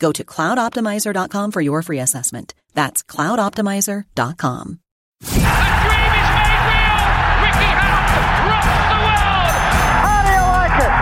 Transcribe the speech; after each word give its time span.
Go 0.00 0.10
to 0.12 0.24
cloudoptimizer.com 0.24 1.50
for 1.52 1.60
your 1.60 1.82
free 1.82 2.00
assessment. 2.00 2.54
That's 2.74 3.02
cloudoptimizer.com. 3.04 4.80
A 5.22 5.28
dream 5.28 5.36
is 5.36 6.30
made 6.34 6.60
real. 6.66 6.98
Ricky 7.44 7.70
Hatton 7.78 8.26
rocks 8.48 8.80
the 8.90 8.98
world. 9.06 9.54
How 10.00 10.20
do 10.24 10.32
you 10.34 10.46
like 10.56 10.76
it? 10.80 10.92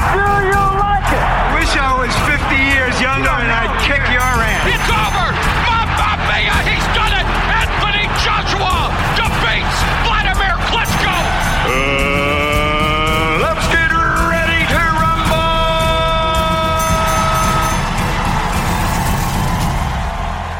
How 0.00 0.40
do 0.40 0.48
you 0.48 0.64
like 0.80 1.10
it? 1.12 1.26
Wish 1.60 1.72
I 1.76 1.90
was 2.00 2.14
50 2.24 2.56
years 2.56 2.96
younger 3.00 3.28
and 3.28 3.52
I'd 3.52 3.76
kick 3.84 4.02
your 4.08 4.24
ass. 4.24 4.64
It's 4.72 4.88
over. 4.88 5.17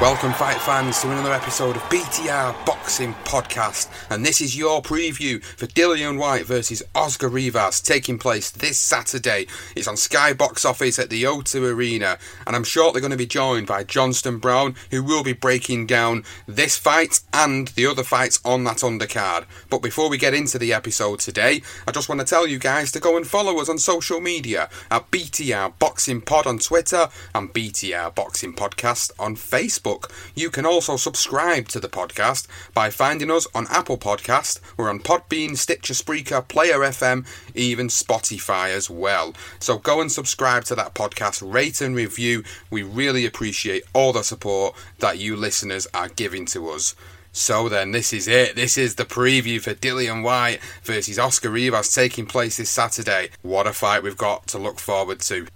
Welcome, 0.00 0.32
fight 0.32 0.60
fans, 0.60 1.00
to 1.00 1.10
another 1.10 1.32
episode 1.32 1.74
of 1.74 1.82
BTR 1.82 2.64
Boxing 2.64 3.14
Podcast, 3.24 3.90
and 4.10 4.24
this 4.24 4.40
is 4.40 4.56
your 4.56 4.80
preview 4.80 5.42
for 5.42 5.66
Dillian 5.66 6.20
Whyte 6.20 6.46
versus 6.46 6.84
Oscar 6.94 7.28
Rivas, 7.28 7.80
taking 7.80 8.16
place 8.16 8.48
this 8.48 8.78
Saturday. 8.78 9.48
It's 9.74 9.88
on 9.88 9.96
Sky 9.96 10.34
Box 10.34 10.64
Office 10.64 11.00
at 11.00 11.10
the 11.10 11.24
O2 11.24 11.74
Arena, 11.74 12.16
and 12.46 12.54
I'm 12.54 12.62
shortly 12.62 13.00
going 13.00 13.10
to 13.10 13.16
be 13.16 13.26
joined 13.26 13.66
by 13.66 13.82
Johnston 13.82 14.38
Brown, 14.38 14.76
who 14.92 15.02
will 15.02 15.24
be 15.24 15.32
breaking 15.32 15.88
down 15.88 16.22
this 16.46 16.76
fight 16.76 17.18
and 17.32 17.66
the 17.68 17.86
other 17.86 18.04
fights 18.04 18.40
on 18.44 18.62
that 18.64 18.78
undercard. 18.78 19.46
But 19.68 19.82
before 19.82 20.08
we 20.08 20.16
get 20.16 20.32
into 20.32 20.60
the 20.60 20.72
episode 20.72 21.18
today, 21.18 21.60
I 21.88 21.90
just 21.90 22.08
want 22.08 22.20
to 22.20 22.26
tell 22.26 22.46
you 22.46 22.60
guys 22.60 22.92
to 22.92 23.00
go 23.00 23.16
and 23.16 23.26
follow 23.26 23.58
us 23.60 23.68
on 23.68 23.78
social 23.78 24.20
media 24.20 24.70
at 24.92 25.10
BTR 25.10 25.76
Boxing 25.80 26.20
Pod 26.20 26.46
on 26.46 26.60
Twitter 26.60 27.08
and 27.34 27.52
BTR 27.52 28.14
Boxing 28.14 28.54
Podcast 28.54 29.10
on 29.18 29.34
Facebook. 29.34 29.87
You 30.34 30.50
can 30.50 30.66
also 30.66 30.96
subscribe 30.96 31.68
to 31.68 31.80
the 31.80 31.88
podcast 31.88 32.46
by 32.74 32.90
finding 32.90 33.30
us 33.30 33.46
on 33.54 33.66
Apple 33.70 33.98
Podcast. 33.98 34.60
We're 34.76 34.90
on 34.90 35.00
Podbean, 35.00 35.56
Stitcher, 35.56 35.94
Spreaker, 35.94 36.46
Player 36.46 36.78
FM, 36.78 37.26
even 37.54 37.88
Spotify 37.88 38.70
as 38.70 38.90
well. 38.90 39.34
So 39.58 39.78
go 39.78 40.00
and 40.00 40.10
subscribe 40.10 40.64
to 40.64 40.74
that 40.74 40.94
podcast, 40.94 41.42
rate 41.42 41.80
and 41.80 41.94
review. 41.94 42.44
We 42.70 42.82
really 42.82 43.26
appreciate 43.26 43.84
all 43.92 44.12
the 44.12 44.22
support 44.22 44.74
that 44.98 45.18
you 45.18 45.36
listeners 45.36 45.86
are 45.94 46.08
giving 46.08 46.44
to 46.46 46.70
us. 46.70 46.94
So 47.32 47.68
then, 47.68 47.92
this 47.92 48.12
is 48.12 48.26
it. 48.26 48.56
This 48.56 48.76
is 48.76 48.96
the 48.96 49.04
preview 49.04 49.60
for 49.60 49.74
Dillian 49.74 50.22
Whyte 50.22 50.60
versus 50.82 51.18
Oscar 51.18 51.50
Rivas 51.50 51.92
taking 51.92 52.26
place 52.26 52.56
this 52.56 52.70
Saturday. 52.70 53.30
What 53.42 53.66
a 53.66 53.72
fight 53.72 54.02
we've 54.02 54.16
got 54.16 54.46
to 54.48 54.58
look 54.58 54.80
forward 54.80 55.20
to. 55.20 55.46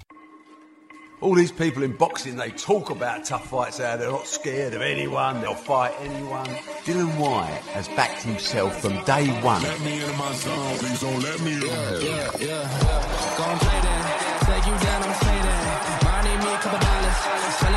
All 1.22 1.34
these 1.36 1.52
people 1.52 1.84
in 1.84 1.92
boxing, 1.92 2.34
they 2.34 2.50
talk 2.50 2.90
about 2.90 3.24
tough 3.24 3.48
fights 3.48 3.78
out. 3.78 4.00
They're 4.00 4.10
not 4.10 4.26
scared 4.26 4.74
of 4.74 4.82
anyone. 4.82 5.40
They'll 5.40 5.54
fight 5.54 5.94
anyone. 6.00 6.46
Dillian 6.84 7.16
Whyte 7.16 7.62
has 7.74 7.86
backed 7.86 8.22
himself 8.22 8.80
from 8.82 9.04
day 9.04 9.28
one. 9.40 9.62
Let 9.62 9.80
me 9.82 10.02
into 10.02 10.16
my 10.16 10.32
zone, 10.32 10.78
please 10.78 11.00
don't 11.00 11.22
let 11.22 11.40
me 11.42 11.54
in. 11.54 11.62
Yeah, 11.62 12.30
yeah. 12.40 13.38
Go 13.38 13.44
and 13.44 13.60
play 13.60 13.80
that. 13.86 14.02
Take 14.50 14.66
you 14.66 14.76
down, 14.82 15.02
I'm 15.04 15.14
stay 15.14 15.38
there. 15.46 16.10
Mine 16.10 16.24
need 16.24 16.44
me 16.44 16.54
a 16.54 16.58
couple 16.58 16.80
dollars. 16.80 17.71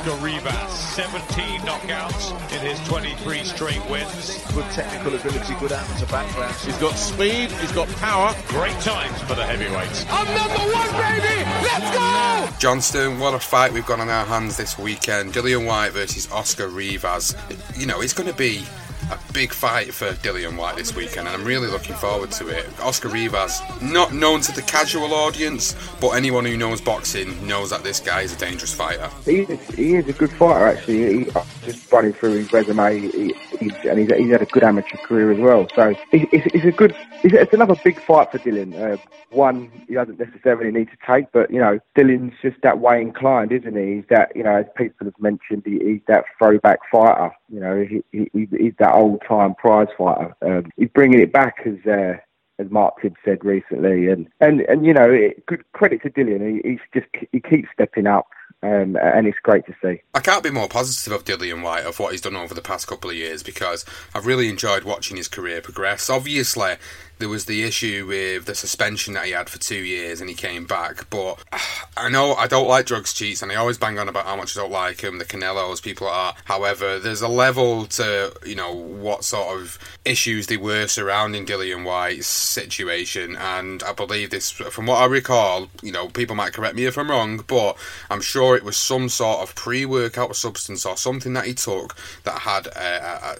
Oscar 0.00 0.24
Rivas, 0.24 0.94
17 0.94 1.60
knockouts 1.60 2.32
in 2.56 2.66
his 2.66 2.88
23 2.88 3.44
straight 3.44 3.90
wins. 3.90 4.42
Good 4.54 4.64
technical 4.70 5.14
ability, 5.14 5.54
good 5.60 5.72
amateur 5.72 6.06
background. 6.06 6.54
He's 6.54 6.78
got 6.78 6.94
speed, 6.94 7.50
he's 7.50 7.72
got 7.72 7.86
power. 7.96 8.34
Great 8.48 8.80
times 8.80 9.20
for 9.20 9.34
the 9.34 9.44
heavyweights. 9.44 10.06
I'm 10.08 10.26
number 10.34 10.74
one, 10.74 10.90
baby. 10.92 11.44
Let's 11.44 11.94
go. 11.94 12.58
Johnston, 12.58 13.18
what 13.18 13.34
a 13.34 13.38
fight 13.38 13.74
we've 13.74 13.84
got 13.84 14.00
on 14.00 14.08
our 14.08 14.24
hands 14.24 14.56
this 14.56 14.78
weekend. 14.78 15.34
Dillian 15.34 15.66
Whyte 15.66 15.92
versus 15.92 16.32
Oscar 16.32 16.68
Rivas. 16.68 17.36
You 17.76 17.84
know, 17.84 18.00
it's 18.00 18.14
going 18.14 18.30
to 18.30 18.34
be 18.34 18.64
a 19.10 19.32
big 19.32 19.52
fight 19.52 19.92
for 19.92 20.12
Dillian 20.12 20.56
Whyte 20.56 20.76
this 20.76 20.94
weekend, 20.94 21.26
and 21.26 21.36
I'm 21.36 21.44
really 21.44 21.68
looking 21.68 21.94
forward 21.96 22.30
to 22.32 22.48
it. 22.48 22.66
Oscar 22.80 23.08
Rivas, 23.08 23.60
not 23.82 24.12
known 24.12 24.40
to 24.42 24.52
the 24.52 24.62
casual 24.62 25.12
audience, 25.12 25.74
but 26.00 26.10
anyone 26.10 26.44
who 26.44 26.56
knows 26.56 26.80
boxing 26.80 27.46
knows 27.46 27.70
that 27.70 27.82
this 27.82 28.00
guy 28.00 28.22
is 28.22 28.32
a 28.32 28.38
dangerous 28.38 28.74
fighter. 28.74 29.08
He 29.24 29.40
is, 29.40 29.74
he 29.74 29.94
is 29.96 30.08
a 30.08 30.12
good 30.12 30.32
fighter, 30.32 30.68
actually. 30.68 31.24
He, 31.24 31.30
just 31.62 31.90
running 31.92 32.12
through 32.12 32.34
his 32.34 32.52
resume, 32.52 33.00
he, 33.00 33.34
he's, 33.58 33.74
and 33.84 33.98
he's, 33.98 34.12
he's 34.14 34.30
had 34.30 34.42
a 34.42 34.46
good 34.46 34.62
amateur 34.62 34.96
career 34.98 35.32
as 35.32 35.38
well. 35.38 35.68
So 35.74 35.94
it's, 36.12 36.46
it's, 36.54 36.64
a 36.64 36.72
good, 36.72 36.94
it's, 37.22 37.52
another 37.52 37.76
big 37.84 38.00
fight 38.00 38.30
for 38.30 38.38
Dillian. 38.38 38.74
Uh, 38.78 38.96
one 39.30 39.70
he 39.86 39.94
doesn't 39.94 40.18
necessarily 40.18 40.72
need 40.72 40.88
to 40.90 40.96
take, 41.06 41.30
but 41.32 41.50
you 41.50 41.60
know, 41.60 41.78
Dillian's 41.96 42.34
just 42.42 42.60
that 42.62 42.78
way 42.78 43.00
inclined, 43.00 43.52
isn't 43.52 43.76
he? 43.76 43.96
He's 43.96 44.04
that, 44.10 44.34
you 44.34 44.42
know, 44.42 44.56
as 44.56 44.66
people 44.76 45.06
have 45.06 45.20
mentioned, 45.20 45.62
he, 45.64 45.78
he's 45.78 46.00
that 46.08 46.24
throwback 46.38 46.80
fighter. 46.90 47.30
You 47.48 47.60
know, 47.60 47.84
he, 47.84 48.02
he, 48.12 48.48
he's 48.50 48.74
that 48.78 48.92
old 49.00 49.22
time 49.26 49.54
prize 49.54 49.88
fighter. 49.96 50.34
Um, 50.42 50.70
he's 50.76 50.90
bringing 50.94 51.20
it 51.20 51.32
back 51.32 51.56
as. 51.66 51.86
Uh, 51.86 52.18
as 52.60 52.70
Mark 52.70 53.00
Tibbs 53.00 53.16
said 53.24 53.42
recently, 53.42 54.08
and 54.08 54.28
and 54.40 54.60
and 54.62 54.84
you 54.84 54.92
know, 54.92 55.10
it, 55.10 55.46
good 55.46 55.64
credit 55.72 56.02
to 56.02 56.10
Dillian. 56.10 56.62
He, 56.62 56.68
he's 56.68 56.78
just 56.92 57.06
he 57.32 57.40
keeps 57.40 57.68
stepping 57.72 58.06
up, 58.06 58.26
um, 58.62 58.96
and 59.02 59.26
it's 59.26 59.38
great 59.42 59.64
to 59.66 59.74
see. 59.82 60.02
I 60.14 60.20
can't 60.20 60.44
be 60.44 60.50
more 60.50 60.68
positive 60.68 61.12
of 61.12 61.24
Dillian 61.24 61.62
Whyte 61.62 61.86
of 61.86 61.98
what 61.98 62.12
he's 62.12 62.20
done 62.20 62.36
over 62.36 62.52
the 62.52 62.60
past 62.60 62.86
couple 62.86 63.10
of 63.10 63.16
years 63.16 63.42
because 63.42 63.84
I've 64.14 64.26
really 64.26 64.48
enjoyed 64.48 64.84
watching 64.84 65.16
his 65.16 65.28
career 65.28 65.62
progress. 65.62 66.10
Obviously, 66.10 66.74
there 67.20 67.28
was 67.28 67.44
the 67.44 67.62
issue 67.62 68.06
with 68.08 68.46
the 68.46 68.54
suspension 68.54 69.14
that 69.14 69.26
he 69.26 69.32
had 69.32 69.48
for 69.48 69.58
two 69.58 69.76
years 69.76 70.20
and 70.20 70.28
he 70.28 70.34
came 70.34 70.66
back. 70.66 71.08
But 71.10 71.38
I 71.96 72.08
know 72.08 72.34
I 72.34 72.46
don't 72.46 72.66
like 72.66 72.86
drugs 72.86 73.12
cheats 73.12 73.42
and 73.42 73.52
I 73.52 73.56
always 73.56 73.78
bang 73.78 73.98
on 73.98 74.08
about 74.08 74.26
how 74.26 74.36
much 74.36 74.56
I 74.56 74.60
don't 74.62 74.72
like 74.72 75.02
him, 75.02 75.18
the 75.18 75.24
Canelos, 75.24 75.82
people 75.82 76.08
are. 76.08 76.34
However, 76.46 76.98
there's 76.98 77.22
a 77.22 77.28
level 77.28 77.86
to, 77.86 78.32
you 78.44 78.54
know, 78.54 78.74
what 78.74 79.22
sort 79.22 79.60
of 79.60 79.78
issues 80.04 80.46
they 80.46 80.56
were 80.56 80.86
surrounding 80.86 81.46
Dillian 81.46 81.84
Whyte's 81.84 82.26
situation. 82.26 83.36
And 83.36 83.82
I 83.82 83.92
believe 83.92 84.30
this, 84.30 84.50
from 84.50 84.86
what 84.86 84.96
I 84.96 85.04
recall, 85.04 85.68
you 85.82 85.92
know, 85.92 86.08
people 86.08 86.34
might 86.34 86.54
correct 86.54 86.74
me 86.74 86.86
if 86.86 86.96
I'm 86.96 87.10
wrong, 87.10 87.44
but 87.46 87.76
I'm 88.08 88.22
sure 88.22 88.56
it 88.56 88.64
was 88.64 88.76
some 88.76 89.08
sort 89.08 89.40
of 89.40 89.54
pre 89.54 89.84
workout 89.84 90.34
substance 90.34 90.86
or 90.86 90.96
something 90.96 91.34
that 91.34 91.44
he 91.44 91.54
took 91.54 91.94
that 92.24 92.40
had 92.40 92.68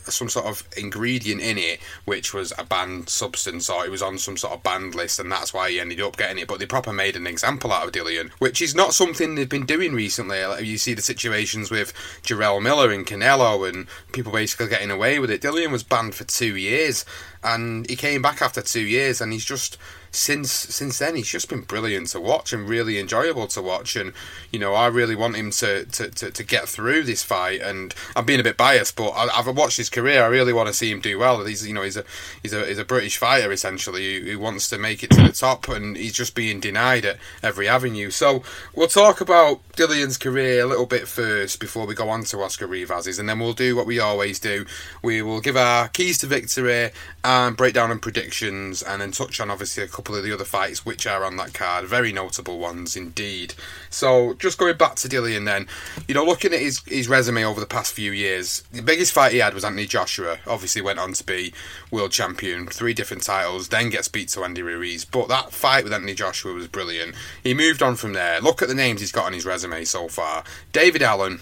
some 0.04 0.28
sort 0.28 0.46
of 0.46 0.62
ingredient 0.76 1.40
in 1.40 1.56
it 1.56 1.80
which 2.04 2.34
was 2.34 2.52
a 2.58 2.64
banned 2.64 3.08
substance 3.08 3.69
it 3.70 3.90
was 3.90 4.02
on 4.02 4.19
some 4.19 4.37
sort 4.37 4.52
of 4.52 4.62
banned 4.62 4.94
list 4.94 5.19
and 5.19 5.31
that's 5.31 5.55
why 5.55 5.70
he 5.70 5.81
ended 5.81 6.00
up 6.00 6.17
getting 6.17 6.38
it. 6.38 6.49
But 6.49 6.58
they 6.58 6.67
proper 6.67 6.93
made 6.93 7.17
an 7.17 7.26
example 7.26 7.72
out 7.72 7.87
of 7.87 7.93
Dillian, 7.93 8.31
which 8.38 8.61
is 8.61 8.75
not 8.75 8.94
something 8.94 9.34
they've 9.34 9.49
been 9.49 9.67
doing 9.67 9.93
recently. 9.93 10.44
Like 10.44 10.64
you 10.64 10.78
see 10.78 10.94
the 10.94 11.02
situations 11.02 11.70
with 11.70 11.93
Jarrell 12.22 12.62
Miller 12.62 12.90
and 12.90 13.06
Canelo 13.06 13.69
and 13.69 13.87
people 14.12 14.32
basically 14.32 14.69
getting 14.69 14.90
away 14.90 15.19
with 15.19 15.31
it. 15.31 15.43
Dillian 15.43 15.70
was 15.70 15.82
banned 15.82 16.14
for 16.14 16.25
two 16.25 16.56
years 16.56 17.05
and 17.43 17.88
he 17.88 17.96
came 17.96 18.22
back 18.22 18.43
after 18.43 18.61
two 18.61 18.82
years 18.82 19.20
and 19.20 19.32
he's 19.32 19.44
just 19.44 19.78
since 20.12 20.50
since 20.50 20.98
then 20.98 21.14
he's 21.14 21.28
just 21.28 21.48
been 21.48 21.62
brilliant 21.62 22.08
to 22.08 22.20
watch 22.20 22.52
and 22.52 22.68
really 22.68 22.98
enjoyable 22.98 23.46
to 23.48 23.62
watch. 23.62 23.96
And 23.96 24.12
you 24.50 24.58
know 24.58 24.74
I 24.74 24.88
really 24.88 25.14
want 25.14 25.36
him 25.36 25.50
to 25.52 25.84
to, 25.84 26.10
to, 26.10 26.30
to 26.30 26.44
get 26.44 26.68
through 26.68 27.04
this 27.04 27.22
fight. 27.22 27.60
And 27.60 27.94
I'm 28.16 28.24
being 28.24 28.40
a 28.40 28.44
bit 28.44 28.56
biased 28.56 28.96
but 28.96 29.10
I, 29.10 29.42
have 29.42 29.56
watched 29.56 29.76
his 29.76 29.90
career. 29.90 30.22
I 30.22 30.26
really 30.26 30.52
want 30.52 30.68
to 30.68 30.74
see 30.74 30.90
him 30.90 31.00
do 31.00 31.18
well. 31.18 31.44
He's 31.44 31.66
you 31.66 31.74
know 31.74 31.82
he's 31.82 31.96
a 31.96 32.04
he's 32.42 32.52
a, 32.52 32.66
he's 32.66 32.78
a 32.78 32.84
British 32.84 33.16
fighter 33.16 33.52
essentially 33.52 34.20
who, 34.20 34.32
who 34.32 34.38
wants 34.38 34.68
to 34.70 34.78
make 34.78 35.02
it 35.02 35.10
to 35.10 35.22
the 35.22 35.32
top. 35.32 35.68
And 35.68 35.96
he's 35.96 36.14
just 36.14 36.34
being 36.34 36.60
denied 36.60 37.04
at 37.04 37.18
every 37.42 37.68
avenue. 37.68 38.10
So 38.10 38.42
we'll 38.74 38.88
talk 38.88 39.20
about 39.20 39.60
Dillian's 39.72 40.18
career 40.18 40.62
a 40.62 40.66
little 40.66 40.86
bit 40.86 41.06
first 41.06 41.60
before 41.60 41.86
we 41.86 41.94
go 41.94 42.08
on 42.08 42.24
to 42.24 42.42
Oscar 42.42 42.66
Rivas's 42.66 43.18
and 43.18 43.28
then 43.28 43.38
we'll 43.38 43.52
do 43.52 43.76
what 43.76 43.86
we 43.86 43.98
always 44.00 44.38
do. 44.38 44.66
We 45.02 45.22
will 45.22 45.40
give 45.40 45.56
our 45.56 45.88
keys 45.88 46.18
to 46.18 46.26
victory 46.26 46.90
and 47.22 47.56
breakdown 47.56 47.90
and 47.90 48.02
predictions 48.02 48.82
and 48.82 49.00
then 49.00 49.12
touch 49.12 49.40
on 49.40 49.50
obviously 49.50 49.84
a 49.84 49.88
couple 50.00 50.17
of 50.17 50.25
the 50.25 50.32
other 50.32 50.47
fights 50.47 50.87
which 50.87 51.06
are 51.06 51.26
on 51.26 51.37
that 51.37 51.52
card. 51.52 51.85
Very 51.85 52.11
notable 52.11 52.58
ones 52.58 52.97
indeed. 52.97 53.52
So 53.91 54.32
just 54.32 54.56
going 54.56 54.79
back 54.79 54.94
to 54.97 55.08
Dillian 55.11 55.44
then, 55.44 55.67
you 56.08 56.14
know, 56.14 56.25
looking 56.25 56.55
at 56.55 56.61
his, 56.61 56.81
his 56.87 57.06
resume 57.06 57.44
over 57.44 57.61
the 57.61 57.67
past 57.67 57.93
few 57.93 58.11
years, 58.11 58.64
the 58.73 58.81
biggest 58.81 59.12
fight 59.12 59.32
he 59.32 59.38
had 59.38 59.52
was 59.52 59.62
Anthony 59.62 59.85
Joshua. 59.85 60.38
Obviously 60.47 60.81
went 60.81 60.99
on 60.99 61.12
to 61.12 61.23
be 61.23 61.52
world 61.91 62.12
champion, 62.12 62.67
three 62.67 62.94
different 62.94 63.23
titles, 63.23 63.69
then 63.69 63.91
gets 63.91 64.08
beat 64.08 64.31
to 64.31 64.43
Andy 64.43 64.62
Ruiz. 64.62 65.05
But 65.05 65.29
that 65.29 65.52
fight 65.52 65.85
with 65.85 65.93
Anthony 65.93 66.14
Joshua 66.14 66.55
was 66.55 66.67
brilliant. 66.67 67.14
He 67.43 67.52
moved 67.52 67.82
on 67.82 67.97
from 67.97 68.14
there. 68.14 68.41
Look 68.41 68.62
at 68.62 68.69
the 68.69 68.75
names 68.75 69.02
he's 69.02 69.12
got 69.12 69.26
on 69.26 69.35
his 69.35 69.44
resume 69.44 69.85
so 69.85 70.08
far. 70.08 70.44
David 70.73 71.02
Allen, 71.02 71.41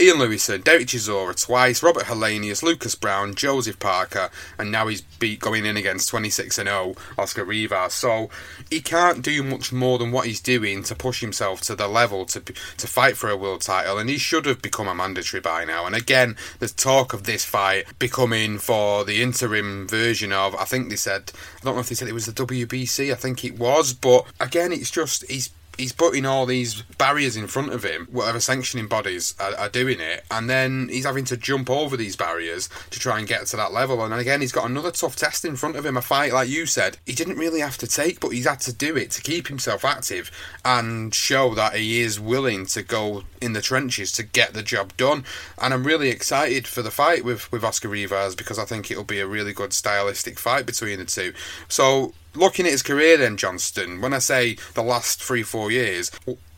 Ian 0.00 0.18
Lewison, 0.18 0.54
uh, 0.60 0.62
Derek 0.64 0.88
Chisora 0.88 1.40
twice, 1.40 1.80
Robert 1.80 2.04
Helenius, 2.04 2.64
Lucas 2.64 2.96
Browne, 2.96 3.34
Joseph 3.34 3.78
Parker, 3.78 4.28
and 4.58 4.72
now 4.72 4.88
he's 4.88 5.02
beat 5.02 5.38
going 5.38 5.64
in 5.64 5.76
against 5.76 6.08
26 6.08 6.58
and 6.58 6.68
0 6.68 6.94
Oscar 7.16 7.44
Rivas. 7.44 7.94
So 7.94 8.28
he 8.70 8.80
can't 8.80 9.22
do 9.22 9.44
much 9.44 9.72
more 9.72 9.98
than 9.98 10.10
what 10.10 10.26
he's 10.26 10.40
doing 10.40 10.82
to 10.84 10.96
push 10.96 11.20
himself 11.20 11.60
to 11.62 11.76
the 11.76 11.86
level 11.86 12.24
to 12.26 12.40
to 12.40 12.86
fight 12.88 13.16
for 13.16 13.30
a 13.30 13.36
world 13.36 13.60
title, 13.60 13.98
and 13.98 14.10
he 14.10 14.18
should 14.18 14.46
have 14.46 14.60
become 14.60 14.88
a 14.88 14.94
mandatory 14.96 15.40
by 15.40 15.64
now. 15.64 15.86
And 15.86 15.94
again, 15.94 16.36
there's 16.58 16.72
talk 16.72 17.12
of 17.12 17.22
this 17.22 17.44
fight 17.44 17.86
becoming 18.00 18.58
for 18.58 19.04
the 19.04 19.22
interim 19.22 19.86
version 19.86 20.32
of. 20.32 20.56
I 20.56 20.64
think 20.64 20.88
they 20.88 20.96
said 20.96 21.30
I 21.60 21.64
don't 21.64 21.74
know 21.74 21.80
if 21.80 21.88
they 21.88 21.94
said 21.94 22.08
it 22.08 22.14
was 22.14 22.26
the 22.26 22.32
WBC. 22.32 23.12
I 23.12 23.14
think 23.14 23.44
it 23.44 23.58
was, 23.60 23.92
but 23.92 24.26
again, 24.40 24.72
it's 24.72 24.90
just 24.90 25.24
he's 25.30 25.50
he's 25.76 25.92
putting 25.92 26.26
all 26.26 26.46
these 26.46 26.82
barriers 26.98 27.36
in 27.36 27.46
front 27.46 27.72
of 27.72 27.84
him, 27.84 28.08
whatever 28.10 28.40
sanctioning 28.40 28.86
bodies 28.86 29.34
are, 29.40 29.54
are, 29.56 29.68
doing 29.68 30.00
it, 30.00 30.24
and 30.30 30.48
then 30.48 30.88
he's 30.88 31.04
having 31.04 31.24
to 31.24 31.36
jump 31.36 31.68
over 31.68 31.96
these 31.96 32.16
barriers 32.16 32.68
to 32.90 33.00
try 33.00 33.18
and 33.18 33.26
get 33.26 33.46
to 33.46 33.56
that 33.56 33.72
level. 33.72 34.04
And 34.04 34.14
again, 34.14 34.40
he's 34.40 34.52
got 34.52 34.68
another 34.68 34.90
tough 34.90 35.16
test 35.16 35.44
in 35.44 35.56
front 35.56 35.76
of 35.76 35.84
him, 35.84 35.96
a 35.96 36.02
fight 36.02 36.32
like 36.32 36.48
you 36.48 36.66
said, 36.66 36.98
he 37.06 37.12
didn't 37.12 37.38
really 37.38 37.60
have 37.60 37.78
to 37.78 37.86
take, 37.86 38.20
but 38.20 38.30
he's 38.30 38.46
had 38.46 38.60
to 38.60 38.72
do 38.72 38.96
it 38.96 39.10
to 39.12 39.22
keep 39.22 39.48
himself 39.48 39.84
active 39.84 40.30
and 40.64 41.14
show 41.14 41.54
that 41.54 41.74
he 41.74 42.00
is 42.00 42.20
willing 42.20 42.66
to 42.66 42.82
go 42.82 43.24
in 43.40 43.52
the 43.52 43.62
trenches 43.62 44.12
to 44.12 44.22
get 44.22 44.52
the 44.52 44.62
job 44.62 44.96
done. 44.96 45.24
And 45.58 45.74
I'm 45.74 45.84
really 45.84 46.10
excited 46.10 46.66
for 46.66 46.82
the 46.82 46.90
fight 46.90 47.24
with, 47.24 47.50
with 47.50 47.64
Oscar 47.64 47.88
Rivas 47.88 48.34
because 48.34 48.58
I 48.58 48.64
think 48.64 48.90
it'll 48.90 49.04
be 49.04 49.20
a 49.20 49.26
really 49.26 49.52
good 49.52 49.72
stylistic 49.72 50.38
fight 50.38 50.66
between 50.66 50.98
the 50.98 51.04
two. 51.04 51.32
So 51.68 52.14
looking 52.34 52.66
at 52.66 52.72
his 52.72 52.82
career 52.82 53.16
then, 53.16 53.36
Johnston, 53.36 54.00
when 54.00 54.12
I 54.12 54.18
say 54.18 54.56
the 54.74 54.82
last 54.82 55.22
three, 55.22 55.42
four 55.42 55.70
years, 55.70 56.10